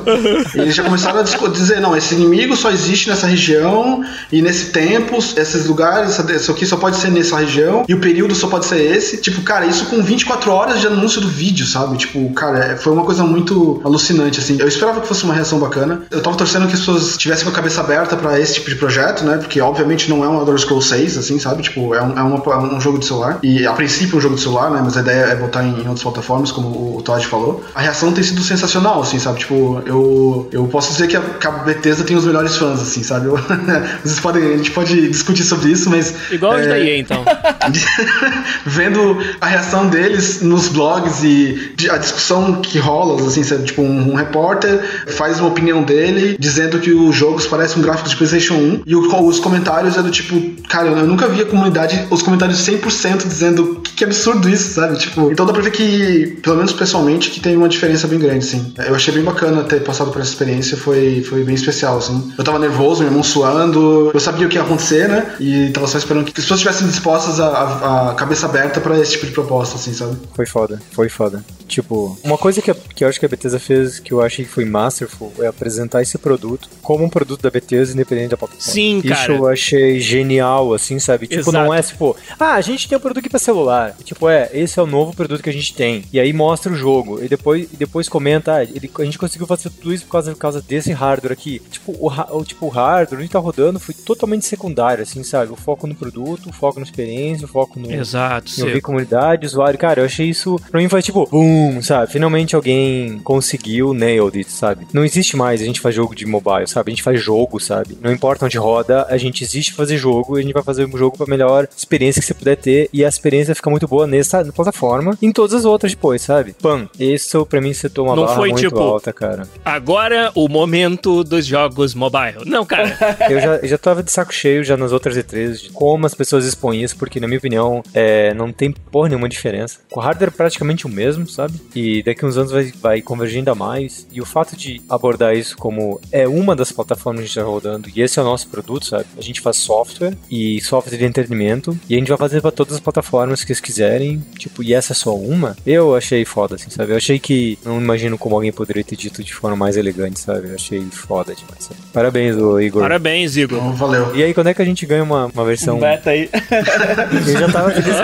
E 0.55 0.59
eles 0.59 0.75
já 0.75 0.83
começaram 0.83 1.19
a 1.19 1.23
dizer, 1.23 1.79
não, 1.79 1.95
esse 1.95 2.15
inimigo 2.15 2.55
só 2.55 2.71
existe 2.71 3.09
nessa 3.09 3.27
região 3.27 4.03
e 4.31 4.41
nesse 4.41 4.67
tempo, 4.67 5.17
esses 5.17 5.65
lugares, 5.65 6.19
isso 6.29 6.51
aqui 6.51 6.65
só 6.65 6.77
pode 6.77 6.97
ser 6.97 7.11
nessa 7.11 7.37
região 7.37 7.85
e 7.87 7.93
o 7.93 7.99
período 7.99 8.35
só 8.35 8.47
pode 8.47 8.65
ser 8.65 8.79
esse. 8.79 9.17
Tipo, 9.17 9.41
cara, 9.41 9.65
isso 9.65 9.85
com 9.85 10.01
24 10.01 10.51
horas 10.51 10.79
de 10.79 10.87
anúncio 10.87 11.21
do 11.21 11.27
vídeo, 11.27 11.65
sabe? 11.65 11.97
Tipo, 11.97 12.31
cara, 12.33 12.59
é, 12.59 12.75
foi 12.75 12.93
uma 12.93 13.03
coisa 13.03 13.23
muito 13.23 13.81
alucinante, 13.83 14.39
assim. 14.39 14.57
Eu 14.59 14.67
esperava 14.67 15.01
que 15.01 15.07
fosse 15.07 15.23
uma 15.23 15.33
reação 15.33 15.59
bacana. 15.59 16.03
Eu 16.11 16.21
tava 16.21 16.35
torcendo 16.35 16.67
que 16.67 16.73
as 16.73 16.79
pessoas 16.79 17.17
tivessem 17.17 17.45
com 17.45 17.51
a 17.51 17.53
cabeça 17.53 17.81
aberta 17.81 18.15
para 18.15 18.39
esse 18.39 18.55
tipo 18.55 18.69
de 18.69 18.75
projeto, 18.75 19.23
né? 19.23 19.37
Porque, 19.37 19.59
obviamente, 19.61 20.09
não 20.09 20.23
é 20.23 20.27
um 20.27 20.39
Elder 20.39 20.57
Scrolls 20.57 20.87
6, 20.89 21.17
assim, 21.17 21.39
sabe? 21.39 21.63
Tipo, 21.63 21.93
é 21.93 22.01
um, 22.01 22.17
é, 22.17 22.21
uma, 22.21 22.37
é 22.37 22.57
um 22.57 22.81
jogo 22.81 22.99
de 22.99 23.05
celular. 23.05 23.39
E, 23.43 23.65
a 23.65 23.73
princípio, 23.73 24.15
é 24.15 24.17
um 24.17 24.21
jogo 24.21 24.35
de 24.35 24.41
celular, 24.41 24.69
né? 24.71 24.81
Mas 24.83 24.97
a 24.97 25.01
ideia 25.01 25.25
é 25.25 25.35
botar 25.35 25.63
em 25.63 25.77
outras 25.79 26.03
plataformas, 26.03 26.51
como 26.51 26.97
o 26.97 27.01
Todd 27.01 27.25
falou. 27.25 27.63
A 27.73 27.81
reação 27.81 28.11
tem 28.11 28.23
sido 28.23 28.41
sensacional, 28.41 28.84
assim, 28.93 29.19
sabe? 29.19 29.39
Tipo, 29.39 29.81
eu, 29.85 30.49
eu 30.51 30.67
posso 30.67 30.91
dizer 30.91 31.07
que 31.07 31.17
a, 31.17 31.21
que 31.21 31.47
a 31.47 31.51
Bethesda 31.51 32.03
tem 32.03 32.15
os 32.15 32.25
melhores 32.25 32.57
fãs, 32.57 32.81
assim, 32.81 33.03
sabe? 33.03 33.27
Eu, 33.27 33.37
vocês 34.03 34.19
podem, 34.19 34.53
a 34.53 34.57
gente 34.57 34.71
pode 34.71 35.09
discutir 35.09 35.43
sobre 35.43 35.71
isso, 35.71 35.89
mas. 35.89 36.13
Igual 36.31 36.57
é, 36.57 36.61
os 36.61 36.67
da 36.67 36.79
EA, 36.79 36.97
então. 36.97 37.23
vendo 38.65 39.17
a 39.41 39.47
reação 39.47 39.87
deles 39.87 40.41
nos 40.41 40.67
blogs 40.67 41.23
e 41.23 41.75
a 41.89 41.97
discussão 41.97 42.61
que 42.61 42.77
rola, 42.77 43.21
assim, 43.27 43.43
sabe? 43.43 43.63
Tipo, 43.63 43.81
um, 43.81 44.11
um, 44.11 44.15
repórter 44.15 44.79
faz 45.07 45.39
uma 45.39 45.49
opinião 45.49 45.83
dele 45.83 46.35
dizendo 46.39 46.79
que 46.79 46.91
os 46.91 47.15
jogos 47.15 47.47
parecem 47.47 47.79
um 47.79 47.81
gráfico 47.81 48.09
de 48.09 48.15
PlayStation 48.15 48.55
1 48.55 48.83
e 48.85 48.95
o, 48.95 49.25
os 49.25 49.39
comentários 49.39 49.97
é 49.97 50.01
do 50.01 50.11
tipo: 50.11 50.61
cara, 50.67 50.87
eu 50.87 51.07
nunca 51.07 51.27
vi 51.27 51.41
a 51.41 51.45
comunidade, 51.45 52.05
os 52.09 52.21
comentários 52.21 52.59
100% 52.65 53.27
dizendo 53.27 53.81
que, 53.83 53.93
que 53.93 54.03
absurdo 54.03 54.49
isso, 54.49 54.73
sabe? 54.73 54.97
Tipo, 54.97 55.31
então 55.31 55.45
dá 55.45 55.53
pra 55.53 55.61
ver 55.61 55.71
que, 55.71 56.37
pelo 56.41 56.57
menos 56.57 56.73
pessoalmente, 56.73 57.29
que 57.29 57.39
tem 57.39 57.55
uma 57.55 57.69
diferença 57.69 58.07
bem 58.07 58.19
grande, 58.19 58.45
sim. 58.45 58.73
Eu 58.77 58.95
achei 58.95 59.13
bem 59.13 59.23
bacana 59.23 59.63
ter 59.63 59.83
passado 59.83 60.11
por 60.11 60.21
essa 60.21 60.31
experiência, 60.31 60.77
foi, 60.77 61.21
foi 61.23 61.43
bem 61.43 61.55
especial, 61.55 61.97
assim. 61.97 62.33
Eu 62.37 62.43
tava 62.43 62.59
nervoso, 62.59 63.01
minha 63.01 63.11
mão 63.11 63.23
suando, 63.23 64.11
eu 64.13 64.19
sabia 64.19 64.45
o 64.45 64.49
que 64.49 64.57
ia 64.57 64.63
acontecer, 64.63 65.07
né? 65.07 65.35
E 65.39 65.69
tava 65.69 65.87
só 65.87 65.97
esperando 65.97 66.25
que 66.25 66.31
as 66.31 66.45
pessoas 66.45 66.59
estivessem 66.59 66.87
dispostas 66.87 67.39
a, 67.39 67.47
a, 67.47 68.11
a 68.11 68.15
cabeça 68.15 68.45
aberta 68.45 68.79
para 68.81 68.99
esse 68.99 69.11
tipo 69.11 69.25
de 69.25 69.31
proposta, 69.31 69.75
assim, 69.75 69.93
sabe? 69.93 70.17
Foi 70.33 70.45
foda, 70.45 70.81
foi 70.91 71.09
foda. 71.09 71.43
Tipo, 71.67 72.17
uma 72.23 72.37
coisa 72.37 72.61
que, 72.61 72.69
a, 72.69 72.75
que 72.75 73.03
eu 73.03 73.07
acho 73.07 73.19
que 73.19 73.25
a 73.25 73.29
Bethesda 73.29 73.59
fez 73.59 73.99
que 73.99 74.11
eu 74.11 74.21
achei 74.21 74.45
que 74.45 74.51
foi 74.51 74.65
masterful 74.65 75.33
é 75.39 75.47
apresentar 75.47 76.01
esse 76.01 76.17
produto 76.17 76.69
como 76.81 77.03
um 77.03 77.09
produto 77.09 77.41
da 77.41 77.49
Bethesda 77.49 77.93
independente 77.93 78.29
da 78.29 78.37
plataforma. 78.37 78.71
Sim, 78.71 78.99
Isso 78.99 79.07
cara. 79.07 79.33
eu 79.33 79.47
achei 79.47 79.99
genial, 79.99 80.73
assim, 80.73 80.99
sabe? 80.99 81.27
Tipo, 81.27 81.49
Exato. 81.49 81.57
não 81.57 81.73
é 81.73 81.81
tipo, 81.81 82.15
ah, 82.39 82.53
a 82.53 82.61
gente 82.61 82.87
tem 82.87 82.97
um 82.97 83.01
produto 83.01 83.19
aqui 83.19 83.29
pra 83.29 83.39
celular. 83.39 83.95
Tipo, 84.03 84.29
é, 84.29 84.49
esse 84.53 84.79
é 84.79 84.83
o 84.83 84.85
novo 84.85 85.15
produto 85.15 85.41
que 85.41 85.49
a 85.49 85.53
gente 85.53 85.73
tem. 85.73 86.03
E 86.13 86.19
aí 86.19 86.31
mostra 86.31 86.71
o 86.71 86.75
jogo. 86.75 87.23
E 87.23 87.27
depois, 87.27 87.67
e 87.73 87.75
depois 87.75 88.07
comenta, 88.07 88.57
ah, 88.57 88.64
ele, 88.73 88.91
a 88.97 89.03
gente 89.03 89.17
conseguiu 89.17 89.47
fazer 89.47 89.69
tudo 89.69 89.93
isso 89.93 90.05
por 90.05 90.11
causa, 90.11 90.31
por 90.31 90.39
causa 90.39 90.61
desse 90.61 90.91
hardware 90.91 91.33
aqui. 91.33 91.61
Tipo, 91.71 91.91
o, 91.93 92.37
o, 92.37 92.43
tipo, 92.43 92.65
o 92.65 92.69
hardware, 92.69 93.21
onde 93.21 93.29
tá 93.29 93.39
rodando, 93.39 93.79
foi 93.79 93.93
totalmente 93.93 94.45
secundário, 94.45 95.03
assim, 95.03 95.23
sabe? 95.23 95.51
O 95.51 95.55
foco 95.55 95.87
no 95.87 95.95
produto, 95.95 96.49
o 96.49 96.53
foco 96.53 96.79
na 96.79 96.85
experiência, 96.85 97.45
o 97.45 97.47
foco 97.47 97.79
no, 97.79 97.91
Exato, 97.91 98.51
em 98.57 98.63
ouvir 98.63 98.81
comunidade, 98.81 99.45
usuário. 99.45 99.77
Cara, 99.77 100.01
eu 100.01 100.05
achei 100.05 100.29
isso. 100.29 100.59
Pra 100.69 100.79
mim 100.79 100.89
foi 100.89 101.01
tipo, 101.01 101.27
boom, 101.29 101.81
sabe? 101.81 102.11
Finalmente 102.11 102.55
alguém 102.55 103.19
conseguiu 103.23 103.93
nailed 103.93 104.37
it, 104.37 104.51
sabe? 104.51 104.87
Não 104.93 105.03
existe 105.03 105.35
mais 105.35 105.61
a 105.61 105.65
gente 105.65 105.81
faz 105.81 105.95
jogo 105.95 106.15
de 106.15 106.25
mobile, 106.25 106.67
sabe? 106.67 106.91
A 106.91 106.93
gente 106.93 107.03
faz 107.03 107.21
jogo, 107.21 107.59
sabe? 107.59 107.97
Não 108.01 108.11
importa 108.11 108.45
onde 108.45 108.57
roda, 108.57 109.05
a 109.09 109.17
gente 109.17 109.43
existe 109.43 109.73
fazer 109.73 109.97
jogo 109.97 110.37
e 110.37 110.39
a 110.39 110.43
gente 110.43 110.53
vai 110.53 110.63
fazer 110.63 110.85
um 110.85 110.97
jogo 110.97 111.17
pra 111.17 111.27
melhor 111.27 111.67
experiência 111.75 112.21
que 112.21 112.27
você 112.27 112.33
puder 112.33 112.55
ter. 112.55 112.89
E 112.91 113.03
a 113.03 113.09
experiência 113.09 113.55
fica 113.55 113.69
muito 113.69 113.87
boa 113.87 114.07
nessa 114.07 114.43
plataforma 114.45 115.17
e 115.21 115.25
em 115.25 115.31
todas 115.31 115.53
as 115.53 115.65
outras 115.65 115.93
depois, 115.93 116.21
sabe? 116.21 116.53
Pam, 116.61 116.87
isso 116.99 117.45
pra 117.45 117.61
mim 117.61 117.73
setou 117.73 118.05
uma 118.05 118.15
Não 118.15 118.25
barra 118.25 118.35
foi, 118.35 118.53
tipo, 118.61 118.79
alta, 118.79 119.13
cara. 119.13 119.47
Agora 119.63 120.31
o 120.35 120.47
momento 120.47 121.23
dos 121.23 121.45
jogos 121.45 121.93
mobile. 121.93 122.45
Não, 122.45 122.65
cara. 122.65 122.95
Eu 123.29 123.39
já, 123.39 123.55
eu 123.57 123.67
já 123.67 123.77
tava 123.77 124.03
de 124.03 124.11
saco 124.11 124.33
cheio 124.33 124.63
já 124.63 124.77
nas 124.77 124.91
outras 124.91 125.17
E3 125.17 125.63
de 125.63 125.69
como 125.69 126.05
as 126.05 126.13
pessoas 126.13 126.45
expõem 126.45 126.83
isso, 126.83 126.95
porque 126.95 127.19
na 127.19 127.27
minha 127.27 127.37
opinião 127.37 127.81
é, 127.93 128.33
não 128.33 128.51
tem 128.51 128.71
porra 128.71 129.09
nenhuma 129.09 129.27
diferença. 129.27 129.79
O 129.91 129.99
hardware 129.99 130.29
é 130.29 130.31
praticamente 130.31 130.85
o 130.85 130.89
mesmo, 130.89 131.27
sabe? 131.27 131.59
E 131.75 132.03
daqui 132.03 132.25
uns 132.25 132.37
anos 132.37 132.51
vai, 132.51 132.71
vai 132.81 133.01
convergir 133.01 133.39
ainda 133.39 133.55
mais. 133.55 134.07
E 134.11 134.21
o 134.21 134.25
fato 134.25 134.55
de 134.55 134.81
abordar 134.89 135.35
isso 135.35 135.57
como 135.57 135.99
é 136.11 136.27
uma 136.27 136.55
das 136.55 136.71
plataformas 136.71 137.21
que 137.21 137.25
a 137.25 137.27
gente 137.27 137.35
tá 137.35 137.43
rodando 137.43 137.89
e 137.93 138.01
esse 138.01 138.19
é 138.19 138.21
o 138.21 138.25
nosso 138.25 138.47
produto, 138.47 138.85
sabe? 138.85 139.05
A 139.17 139.21
gente 139.21 139.41
faz 139.41 139.57
software 139.57 140.15
e 140.29 140.61
software 140.61 140.97
de 140.97 141.05
entretenimento 141.05 141.77
e 141.89 141.95
a 141.95 141.97
gente 141.97 142.09
vai 142.09 142.17
fazer 142.17 142.41
pra 142.41 142.51
todas 142.51 142.75
as 142.75 142.79
plataformas 142.79 143.43
que 143.43 143.51
eles 143.51 143.59
quiserem. 143.59 144.23
Tipo, 144.37 144.63
e 144.63 144.73
essa 144.73 144.93
é 144.93 144.95
só 144.95 145.15
uma? 145.15 145.55
Eu 145.65 145.95
achei 145.95 146.25
foda, 146.25 146.55
assim, 146.55 146.69
sabe? 146.69 146.91
Eu 146.91 146.97
achei 146.97 147.19
que 147.19 147.57
não 147.63 147.79
imagino 147.79 148.17
como 148.17 148.35
alguém 148.35 148.44
poderia 148.51 148.83
ter 148.83 148.95
dito 148.95 149.23
de 149.23 149.33
forma 149.33 149.55
mais 149.55 149.77
elegante, 149.77 150.19
sabe? 150.19 150.49
Eu 150.49 150.55
achei 150.55 150.85
foda 150.91 151.33
demais. 151.35 151.65
sabe? 151.65 151.79
Parabéns, 151.93 152.35
ô 152.37 152.59
Igor. 152.59 152.81
Parabéns, 152.81 153.35
Igor. 153.37 153.57
Então, 153.57 153.73
valeu. 153.73 154.15
E 154.15 154.23
aí, 154.23 154.33
quando 154.33 154.47
é 154.47 154.53
que 154.53 154.61
a 154.61 154.65
gente 154.65 154.85
ganha 154.85 155.03
uma, 155.03 155.25
uma 155.27 155.45
versão? 155.45 155.77
Um 155.77 155.79
beta 155.79 156.09
aí. 156.09 156.29
Eu 156.31 157.39
já 157.39 157.51
tava 157.51 157.71
feliz 157.71 157.95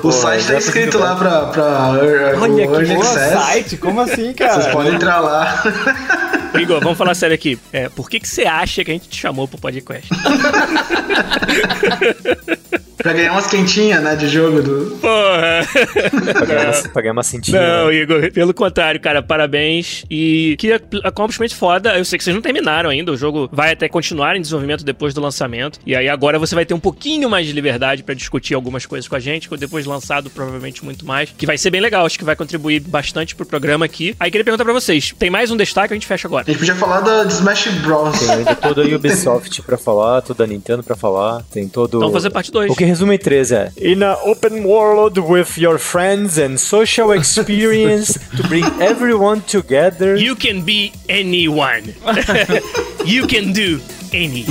com. 0.00 0.08
O 0.08 0.12
site 0.12 0.46
tá 0.46 0.52
Já 0.52 0.58
escrito 0.58 0.98
lá 0.98 1.16
pra, 1.16 1.46
pra 1.46 1.62
uh, 1.62 2.40
Olha 2.40 2.52
o 2.52 2.56
que 2.56 2.62
Early 2.62 2.92
Access. 2.94 3.32
site, 3.32 3.76
como 3.76 4.00
assim, 4.00 4.32
cara? 4.34 4.54
Vocês 4.60 4.72
podem 4.72 4.94
entrar 4.94 5.20
lá. 5.20 5.62
Igor, 6.60 6.80
vamos 6.80 6.98
falar 6.98 7.14
sério 7.14 7.34
aqui. 7.34 7.58
É, 7.72 7.88
por 7.88 8.10
que, 8.10 8.20
que 8.20 8.28
você 8.28 8.42
acha 8.42 8.84
que 8.84 8.90
a 8.90 8.94
gente 8.94 9.08
te 9.08 9.18
chamou 9.18 9.48
pro 9.48 9.58
podcast? 9.58 10.08
pra 12.98 13.12
ganhar 13.12 13.32
umas 13.32 13.46
quentinhas, 13.46 14.02
né, 14.02 14.14
de 14.16 14.28
jogo 14.28 14.62
do. 14.62 14.98
Porra! 15.00 15.66
Pra 16.32 16.46
ganhar 16.46 16.64
uma, 16.66 16.72
pra 16.88 17.02
ganhar 17.02 17.12
uma 17.12 17.22
cintinha. 17.22 17.60
Não, 17.60 17.88
né? 17.88 17.94
Igor, 17.94 18.30
pelo 18.32 18.54
contrário, 18.54 19.00
cara, 19.00 19.22
parabéns. 19.22 19.61
E 20.10 20.56
que 20.58 20.72
accomplishment 21.04 21.50
foda. 21.50 21.96
Eu 21.96 22.04
sei 22.04 22.18
que 22.18 22.24
vocês 22.24 22.34
não 22.34 22.42
terminaram 22.42 22.90
ainda, 22.90 23.12
o 23.12 23.16
jogo 23.16 23.48
vai 23.52 23.72
até 23.72 23.88
continuar 23.88 24.36
em 24.36 24.40
desenvolvimento 24.40 24.84
depois 24.84 25.14
do 25.14 25.20
lançamento. 25.20 25.78
E 25.86 25.94
aí 25.94 26.08
agora 26.08 26.38
você 26.38 26.54
vai 26.54 26.64
ter 26.64 26.74
um 26.74 26.80
pouquinho 26.80 27.28
mais 27.28 27.46
de 27.46 27.52
liberdade 27.52 28.02
pra 28.02 28.14
discutir 28.14 28.54
algumas 28.54 28.86
coisas 28.86 29.08
com 29.08 29.16
a 29.16 29.20
gente, 29.20 29.48
depois 29.56 29.84
de 29.84 29.90
lançado 29.90 30.30
provavelmente 30.30 30.84
muito 30.84 31.06
mais, 31.06 31.30
que 31.36 31.46
vai 31.46 31.58
ser 31.58 31.70
bem 31.70 31.80
legal, 31.80 32.06
acho 32.06 32.18
que 32.18 32.24
vai 32.24 32.36
contribuir 32.36 32.80
bastante 32.80 33.34
pro 33.34 33.46
programa 33.46 33.84
aqui. 33.84 34.14
Aí 34.18 34.30
queria 34.30 34.44
perguntar 34.44 34.64
pra 34.64 34.72
vocês, 34.72 35.14
tem 35.18 35.30
mais 35.30 35.50
um 35.50 35.56
destaque, 35.56 35.92
a 35.92 35.96
gente 35.96 36.06
fecha 36.06 36.26
agora. 36.26 36.44
A 36.46 36.50
gente 36.50 36.58
podia 36.58 36.74
falar 36.74 37.00
da, 37.00 37.24
Smash 37.24 37.68
Bros. 37.82 38.18
Tem 38.18 38.30
ainda 38.30 38.54
toda 38.54 38.82
a 38.82 38.96
Ubisoft 38.96 39.62
pra 39.62 39.76
falar, 39.78 40.22
toda 40.22 40.44
a 40.44 40.46
Nintendo 40.46 40.82
pra 40.82 40.96
falar, 40.96 41.42
tem 41.52 41.68
todo... 41.68 41.98
Então 41.98 42.12
fazer 42.12 42.30
parte 42.30 42.50
2. 42.50 42.70
O 42.70 42.76
que 42.76 42.84
resume 42.84 43.14
em 43.14 43.18
três 43.18 43.52
é 43.52 43.70
In 43.80 44.02
a 44.02 44.14
open 44.24 44.64
world 44.64 45.20
with 45.20 45.46
your 45.58 45.78
friends 45.78 46.38
and 46.38 46.56
social 46.56 47.14
experience 47.14 48.18
to 48.36 48.46
bring 48.48 48.64
everyone 48.80 49.40
together 49.52 50.16
You 50.16 50.34
can 50.34 50.64
be 50.64 50.94
anyone. 51.10 51.84
you 53.04 53.26
can 53.26 53.52
do 53.52 53.80
any. 54.14 54.44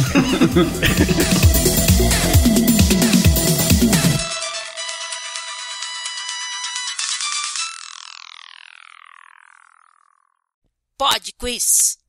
Pod 11.00 11.26
Quiz. 11.40 12.01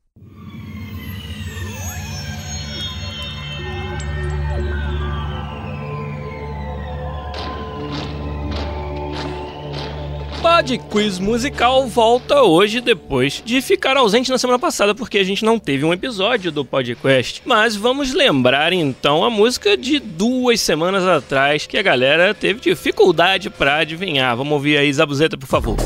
Pod 10.42 10.76
Quiz 10.90 11.20
Musical 11.20 11.86
volta 11.86 12.42
hoje 12.42 12.80
depois 12.80 13.40
de 13.44 13.62
ficar 13.62 13.96
ausente 13.96 14.28
na 14.28 14.36
semana 14.36 14.58
passada 14.58 14.92
porque 14.92 15.18
a 15.18 15.24
gente 15.24 15.44
não 15.44 15.56
teve 15.56 15.84
um 15.84 15.92
episódio 15.92 16.50
do 16.50 16.64
podcast. 16.64 17.40
Mas 17.46 17.76
vamos 17.76 18.12
lembrar 18.12 18.72
então 18.72 19.22
a 19.22 19.30
música 19.30 19.76
de 19.76 20.00
duas 20.00 20.60
semanas 20.60 21.06
atrás 21.06 21.64
que 21.64 21.78
a 21.78 21.82
galera 21.82 22.34
teve 22.34 22.58
dificuldade 22.58 23.50
pra 23.50 23.76
adivinhar. 23.76 24.36
Vamos 24.36 24.52
ouvir 24.54 24.78
aí, 24.78 24.92
Zabuzeta, 24.92 25.38
por 25.38 25.46
favor. 25.46 25.76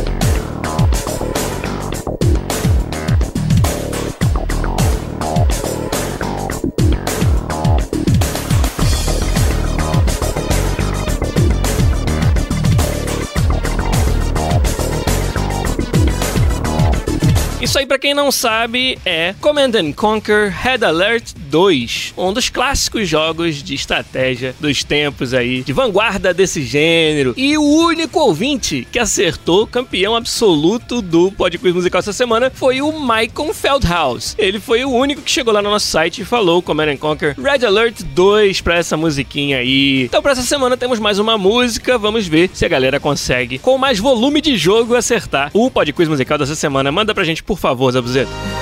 Aí, 17.87 17.89
pra 17.89 17.99
quem 17.99 18.13
não 18.13 18.33
sabe, 18.33 18.99
é 19.05 19.35
Command 19.41 19.71
and 19.77 19.93
Conquer 19.93 20.51
Red 20.51 20.85
Alert 20.85 21.33
2, 21.37 22.15
um 22.17 22.33
dos 22.33 22.49
clássicos 22.49 23.09
jogos 23.09 23.63
de 23.63 23.75
estratégia 23.75 24.55
dos 24.59 24.83
tempos 24.83 25.33
aí, 25.33 25.63
de 25.63 25.73
vanguarda 25.73 26.35
desse 26.35 26.63
gênero. 26.63 27.33
E 27.37 27.57
o 27.57 27.63
único 27.63 28.19
ouvinte 28.19 28.87
que 28.91 28.99
acertou 28.99 29.67
campeão 29.67 30.17
absoluto 30.17 31.01
do 31.01 31.31
Pod 31.31 31.57
Quiz 31.59 31.75
Musical 31.75 32.01
essa 32.01 32.13
semana 32.13 32.51
foi 32.53 32.83
o 32.83 32.93
Michael 32.93 33.55
Feldhaus. 33.55 34.35
Ele 34.37 34.59
foi 34.59 34.85
o 34.85 34.91
único 34.91 35.23
que 35.23 35.31
chegou 35.31 35.55
lá 35.55 35.63
no 35.63 35.71
nosso 35.71 35.87
site 35.87 36.23
e 36.23 36.25
falou 36.25 36.61
Command 36.61 36.91
and 36.91 36.97
Conquer 36.97 37.37
Red 37.39 37.65
Alert 37.65 38.03
2 38.03 38.61
pra 38.63 38.77
essa 38.77 38.97
musiquinha 38.97 39.59
aí. 39.59 40.05
Então, 40.05 40.23
pra 40.23 40.33
essa 40.33 40.43
semana 40.43 40.77
temos 40.77 40.99
mais 40.99 41.19
uma 41.19 41.39
música. 41.39 41.97
Vamos 41.97 42.27
ver 42.27 42.51
se 42.53 42.65
a 42.65 42.69
galera 42.69 42.99
consegue, 42.99 43.59
com 43.59 43.79
mais 43.79 43.99
volume 43.99 44.41
de 44.41 44.57
jogo, 44.57 44.97
acertar 44.97 45.51
o 45.55 45.71
Pod 45.71 45.93
Quiz 45.93 46.09
Musical 46.09 46.39
dessa 46.39 46.57
semana. 46.57 46.91
Manda 46.91 47.15
pra 47.15 47.23
gente, 47.23 47.43
por 47.43 47.59
favor, 47.59 47.76
Zabuzeta. 47.77 48.31
Quem 48.31 48.56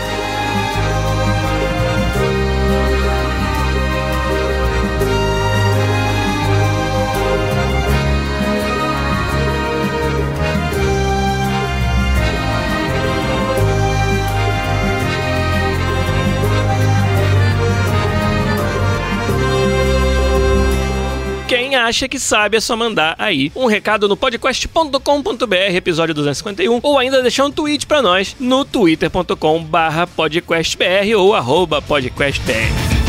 acha 21.94 22.08
que 22.08 22.18
sabe 22.18 22.56
é 22.56 22.60
só 22.60 22.76
mandar 22.76 23.14
aí 23.18 23.52
um 23.54 23.66
recado 23.66 24.08
no 24.08 24.16
podcast.com.br, 24.16 25.54
episódio 25.74 26.12
251, 26.12 26.80
ou 26.82 26.98
ainda 26.98 27.22
deixar 27.22 27.44
um 27.44 27.52
tweet 27.52 27.86
pra 27.86 28.02
nós 28.02 28.34
no 28.40 28.64
twitter.com 28.64 29.62
barra 29.62 30.04
podcastbr 30.04 31.16
ou 31.16 31.34
podcastbr. 31.80 33.03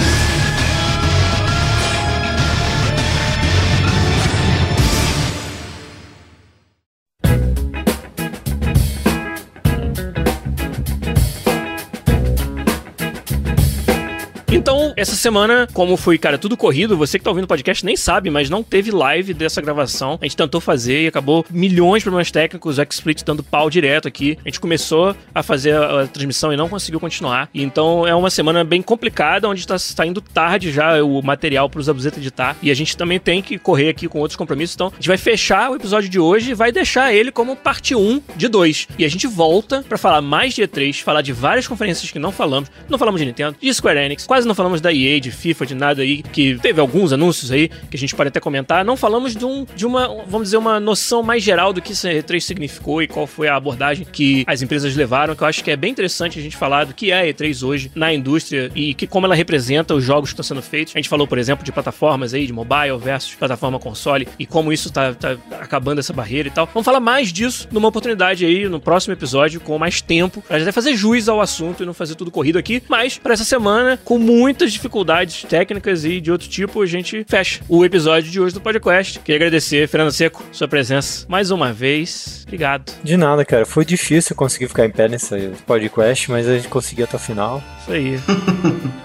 Então, 14.56 14.94
essa 14.96 15.18
semana, 15.18 15.68
como 15.74 15.98
foi, 15.98 16.18
cara, 16.18 16.38
tudo 16.38 16.56
corrido, 16.56 16.96
você 16.96 17.20
que 17.20 17.26
tá 17.26 17.30
ouvindo 17.30 17.44
o 17.44 17.48
podcast 17.48 17.86
nem 17.86 17.98
sabe, 17.98 18.30
mas 18.30 18.50
não 18.50 18.64
teve 18.64 18.90
live 18.90 19.34
dessa 19.34 19.62
gravação. 19.62 20.18
A 20.22 20.24
gente 20.24 20.38
tentou 20.38 20.62
fazer 20.62 21.04
e 21.04 21.08
acabou 21.08 21.46
milhões 21.52 22.00
de 22.00 22.06
problemas 22.06 22.32
técnicos, 22.32 22.80
o 22.80 22.86
XSplit 22.90 23.26
dando 23.26 23.44
pau 23.44 23.70
direto 23.70 24.08
aqui. 24.08 24.38
A 24.46 24.48
gente 24.48 24.62
começou 24.62 25.14
a 25.36 25.44
fazer 25.44 25.74
a, 25.76 26.04
a 26.04 26.08
transmissão 26.08 26.54
e 26.54 26.56
não 26.56 26.70
conseguiu 26.70 27.02
continuar. 27.02 27.50
Então 27.54 28.08
é 28.08 28.16
uma 28.16 28.30
semana 28.30 28.64
bem 28.64 28.82
complicada, 28.82 29.50
onde 29.50 29.60
está 29.60 29.78
saindo 29.78 30.22
tarde 30.22 30.72
já 30.72 31.04
o 31.04 31.22
material 31.22 31.70
para 31.70 31.82
os 31.82 31.90
Abuzeta 31.90 32.18
editar. 32.18 32.56
E 32.62 32.72
a 32.72 32.74
gente 32.74 32.96
também 32.96 33.20
tem 33.20 33.42
que 33.42 33.60
correr 33.60 33.90
aqui 33.90 34.08
com 34.08 34.20
outros 34.20 34.38
compromissos. 34.38 34.76
Então 34.76 34.88
a 34.88 34.96
gente 34.96 35.10
vai 35.10 35.18
fechar 35.18 35.70
o 35.70 35.76
episódio 35.76 36.08
de 36.10 36.18
hoje 36.18 36.52
e 36.52 36.54
vai 36.54 36.72
deixar 36.72 37.14
ele 37.14 37.30
como 37.30 37.58
parte 37.58 37.94
1 37.94 38.22
de 38.38 38.48
2. 38.48 38.88
E 38.98 39.04
a 39.04 39.10
gente 39.10 39.28
volta 39.28 39.84
para 39.84 39.98
falar 39.98 40.22
mais 40.22 40.54
de 40.54 40.62
E3, 40.62 41.02
falar 41.02 41.22
de 41.22 41.34
várias 41.34 41.68
conferências 41.68 42.10
que 42.10 42.20
não 42.20 42.32
falamos. 42.32 42.72
Não 42.88 42.98
falamos 42.98 43.20
de 43.20 43.28
Nintendo, 43.28 43.58
de 43.60 43.74
Square 43.74 44.00
Enix, 44.00 44.26
quase 44.26 44.45
não 44.48 44.56
falamos 44.56 44.82
da 44.82 44.94
EA, 44.94 45.20
de 45.20 45.32
FIFA, 45.32 45.66
de 45.66 45.76
nada 45.76 46.02
aí, 46.02 46.22
que 46.22 46.58
teve 46.60 46.80
alguns 46.80 47.14
anúncios 47.14 47.52
aí 47.52 47.70
que 47.90 47.96
a 47.96 48.00
gente 48.00 48.16
pode 48.16 48.30
até 48.30 48.40
comentar. 48.40 48.84
Não 48.84 48.98
falamos 48.98 49.36
de, 49.36 49.46
um, 49.46 49.66
de 49.76 49.86
uma, 49.86 50.08
vamos 50.28 50.48
dizer, 50.48 50.58
uma 50.58 50.80
noção 50.80 51.24
mais 51.24 51.44
geral 51.44 51.74
do 51.74 51.82
que 51.82 51.94
esse 51.94 52.08
E3 52.08 52.40
significou 52.40 53.02
e 53.02 53.08
qual 53.08 53.28
foi 53.28 53.48
a 53.48 53.56
abordagem 53.56 54.06
que 54.10 54.44
as 54.48 54.62
empresas 54.62 54.96
levaram, 54.96 55.36
que 55.36 55.44
eu 55.44 55.48
acho 55.48 55.64
que 55.64 55.72
é 55.72 55.76
bem 55.76 55.92
interessante 55.92 56.40
a 56.40 56.42
gente 56.42 56.56
falar 56.56 56.86
do 56.86 56.94
que 56.94 57.12
é 57.12 57.22
a 57.22 57.34
E3 57.34 57.66
hoje 57.66 57.92
na 57.96 58.14
indústria 58.14 58.72
e 58.76 58.94
que 58.94 59.08
como 59.08 59.26
ela 59.26 59.36
representa 59.36 59.94
os 59.94 60.04
jogos 60.04 60.30
que 60.30 60.34
estão 60.34 60.44
sendo 60.44 60.62
feitos. 60.62 60.96
A 60.96 61.00
gente 61.00 61.10
falou, 61.10 61.28
por 61.28 61.38
exemplo, 61.38 61.64
de 61.64 61.72
plataformas 61.72 62.34
aí, 62.34 62.46
de 62.46 62.54
mobile 62.54 62.98
versus 63.02 63.36
plataforma 63.36 63.80
console 63.80 64.28
e 64.38 64.46
como 64.46 64.72
isso 64.72 64.92
tá, 64.92 65.14
tá 65.14 65.38
acabando 65.60 66.00
essa 66.00 66.14
barreira 66.14 66.48
e 66.48 66.52
tal. 66.52 66.70
Vamos 66.74 66.86
falar 66.86 67.00
mais 67.00 67.32
disso 67.32 67.68
numa 67.72 67.88
oportunidade 67.88 68.46
aí 68.46 68.68
no 68.68 68.80
próximo 68.80 69.14
episódio 69.14 69.60
com 69.60 69.78
mais 69.78 70.02
tempo, 70.02 70.42
pra 70.42 70.58
até 70.58 70.72
fazer 70.72 70.96
juiz 70.96 71.28
ao 71.28 71.42
assunto 71.42 71.84
e 71.84 71.86
não 71.86 71.94
fazer 71.94 72.16
tudo 72.16 72.32
corrido 72.32 72.58
aqui. 72.58 72.82
Mas 72.88 73.18
para 73.18 73.34
essa 73.34 73.44
semana, 73.44 74.00
com 74.04 74.18
muitas 74.36 74.74
dificuldades 74.74 75.44
técnicas 75.44 76.04
e 76.04 76.20
de 76.20 76.32
outro 76.32 76.48
tipo, 76.48 76.82
a 76.82 76.86
gente 76.86 77.26
fecha 77.28 77.62
o 77.70 77.86
episódio 77.86 78.30
de 78.30 78.40
hoje 78.40 78.54
do 78.54 78.62
podcast. 78.62 79.20
Queria 79.20 79.38
agradecer, 79.38 79.88
Fernando 79.88 80.12
Seco, 80.12 80.44
sua 80.52 80.68
presença 80.68 81.26
mais 81.30 81.52
uma 81.52 81.72
vez. 81.72 82.44
Obrigado. 82.44 82.92
De 83.04 83.16
nada, 83.18 83.46
cara. 83.46 83.66
Foi 83.66 83.86
difícil 83.86 84.36
conseguir 84.36 84.68
ficar 84.68 84.86
em 84.86 84.92
pé 84.92 85.08
nesse 85.08 85.52
podcast, 85.66 86.30
mas 86.30 86.48
a 86.48 86.56
gente 86.56 86.68
conseguiu 86.68 87.06
até 87.06 87.16
o 87.16 87.20
final. 87.20 87.64
Isso 87.82 87.92
aí. 87.92 88.20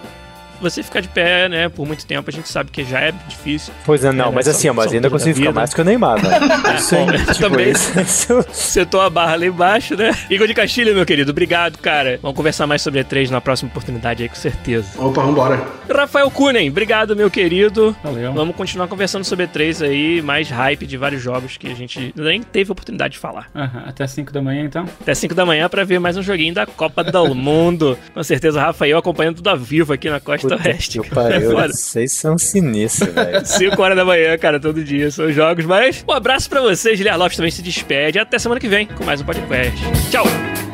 você 0.61 0.83
ficar 0.83 1.01
de 1.01 1.09
pé, 1.09 1.49
né, 1.49 1.69
por 1.69 1.87
muito 1.87 2.05
tempo, 2.07 2.29
a 2.29 2.33
gente 2.33 2.49
sabe 2.49 2.71
que 2.71 2.85
já 2.85 3.01
é 3.01 3.13
difícil. 3.29 3.73
Pois 3.85 4.05
é, 4.05 4.13
não, 4.13 4.29
É, 4.29 4.31
mas 4.33 4.49
assim, 4.49 4.69
ó, 4.69 4.75
mas 4.75 4.93
ainda 4.93 5.09
consigo 5.11 5.37
ficar 5.37 5.53
mais 5.53 5.73
que 5.75 5.81
o 5.81 5.85
Neymar, 5.85 6.21
velho. 6.21 6.35
Isso 6.79 6.95
aí, 6.97 7.07
tipo, 7.19 7.35
também. 7.41 7.71
isso- 7.71 8.01
isso- 8.01 8.45
Setou 8.53 9.01
a 9.01 9.11
barra 9.11 9.37
lá 9.37 9.47
embaixo, 9.47 9.97
né? 9.97 10.17
Igor 10.31 10.47
de 10.47 10.55
Castilho, 10.55 10.95
meu 10.95 11.05
querido, 11.07 11.31
obrigado, 11.31 11.79
cara. 11.79 12.19
Vamos 12.23 12.37
conversar 12.37 12.67
mais 12.67 12.83
sobre 12.83 13.03
E3 13.03 13.31
na 13.31 13.41
próxima 13.41 13.71
oportunidade 13.71 14.23
aí, 14.23 14.29
com 14.29 14.35
certeza. 14.35 14.89
Opa, 14.99 15.23
vambora. 15.23 15.61
Rafael 15.95 16.31
Kunen, 16.31 16.69
obrigado, 16.71 17.15
meu 17.17 17.31
querido. 17.31 17.95
Valeu. 18.03 18.33
Vamos 18.33 18.55
continuar 18.57 18.87
conversando 18.89 19.25
sobre 19.25 19.47
E3 19.47 19.85
aí, 19.85 20.23
mais 20.23 20.49
hype 20.51 20.87
de 20.87 20.97
vários 20.97 21.23
jogos 21.23 21.57
que 21.57 21.71
a 21.71 21.75
gente 21.75 22.13
nem 22.17 22.43
teve 22.43 22.71
oportunidade 22.73 23.15
de 23.15 23.19
falar. 23.19 23.49
Aham, 23.55 23.85
Até 23.87 24.07
5 24.07 24.33
da 24.33 24.41
manhã, 24.43 24.65
então. 24.65 24.85
Até 25.01 25.15
5 25.15 25.35
da 25.35 25.45
manhã 25.45 25.69
pra 25.69 25.85
ver 25.85 25.99
mais 25.99 26.17
um 26.17 26.23
joguinho 26.23 26.55
da 26.55 26.67
Copa 26.67 27.03
do 27.05 27.35
Mundo. 27.35 27.99
Com 28.15 28.23
certeza, 28.23 28.61
Rafael 28.61 28.99
acompanhando 28.99 29.37
tudo 29.37 29.49
ao 29.51 29.57
vivo 29.57 29.93
aqui 29.93 30.09
na 30.09 30.21
Costa 30.21 30.49
Puta 30.57 30.68
Oeste. 30.68 31.01
que 31.01 31.11
pariu. 31.11 31.53
Foda. 31.53 31.68
Vocês 31.72 32.12
são 32.12 32.36
sinistros, 32.38 33.12
velho. 33.14 33.44
5 33.46 33.82
horas 33.82 33.96
da 33.96 34.05
manhã, 34.05 34.36
cara, 34.38 34.59
todo 34.61 34.82
dia. 34.82 35.11
São 35.11 35.30
jogos, 35.32 35.64
mas 35.64 36.05
um 36.09 36.12
abraço 36.12 36.48
pra 36.48 36.61
vocês. 36.61 36.98
Guilherme 36.98 37.18
Lopes 37.18 37.36
também 37.36 37.51
se 37.51 37.62
despede. 37.62 38.18
Até 38.18 38.38
semana 38.38 38.61
que 38.61 38.68
vem 38.68 38.86
com 38.86 39.05
mais 39.05 39.20
um 39.20 39.24
podcast. 39.24 39.78
Tchau! 40.11 40.70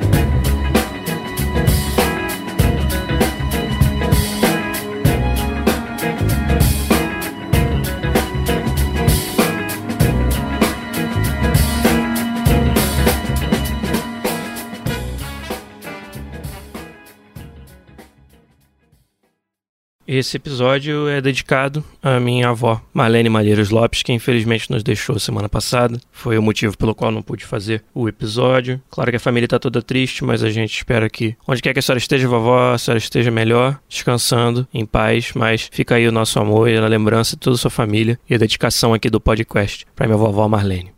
Esse 20.07 20.37
episódio 20.37 21.09
é 21.09 21.21
dedicado 21.21 21.85
à 22.01 22.21
minha 22.21 22.49
avó, 22.49 22.81
Marlene 22.95 23.29
Malheiros 23.29 23.71
Lopes, 23.71 24.05
que 24.05 24.13
infelizmente 24.13 24.71
nos 24.71 24.85
deixou 24.85 25.19
semana 25.19 25.49
passada. 25.49 25.99
Foi 26.13 26.39
o 26.39 26.43
motivo 26.43 26.79
pelo 26.79 26.95
qual 26.95 27.11
não 27.11 27.23
pude 27.23 27.45
fazer 27.45 27.83
o 27.93 28.09
episódio. 28.09 28.81
Claro 28.89 29.11
que 29.11 29.17
a 29.17 29.21
família 29.21 29.49
tá 29.49 29.59
toda 29.59 29.83
triste, 29.83 30.25
mas 30.25 30.45
a 30.45 30.51
gente 30.51 30.77
espera 30.77 31.11
que, 31.11 31.37
onde 31.47 31.61
quer 31.61 31.73
que 31.73 31.81
a 31.81 31.83
senhora 31.83 31.99
esteja, 31.99 32.29
vovó, 32.29 32.73
a 32.73 32.79
senhora 32.79 32.99
esteja 32.99 33.33
melhor, 33.33 33.81
descansando, 33.89 34.67
em 34.73 34.87
paz. 34.87 35.33
Mas 35.35 35.69
fica 35.73 35.97
aí 35.97 36.07
o 36.07 36.13
nosso 36.13 36.39
amor 36.39 36.69
e 36.69 36.77
a 36.77 36.87
lembrança 36.87 37.35
de 37.35 37.41
toda 37.41 37.57
a 37.57 37.59
sua 37.59 37.71
família 37.71 38.17
e 38.31 38.35
a 38.35 38.39
dedicação 38.39 38.95
aqui 38.95 39.11
do 39.11 39.21
podcast 39.21 39.87
para 39.97 40.07
minha 40.07 40.17
vovó 40.17 40.47
Marlene. 40.49 40.96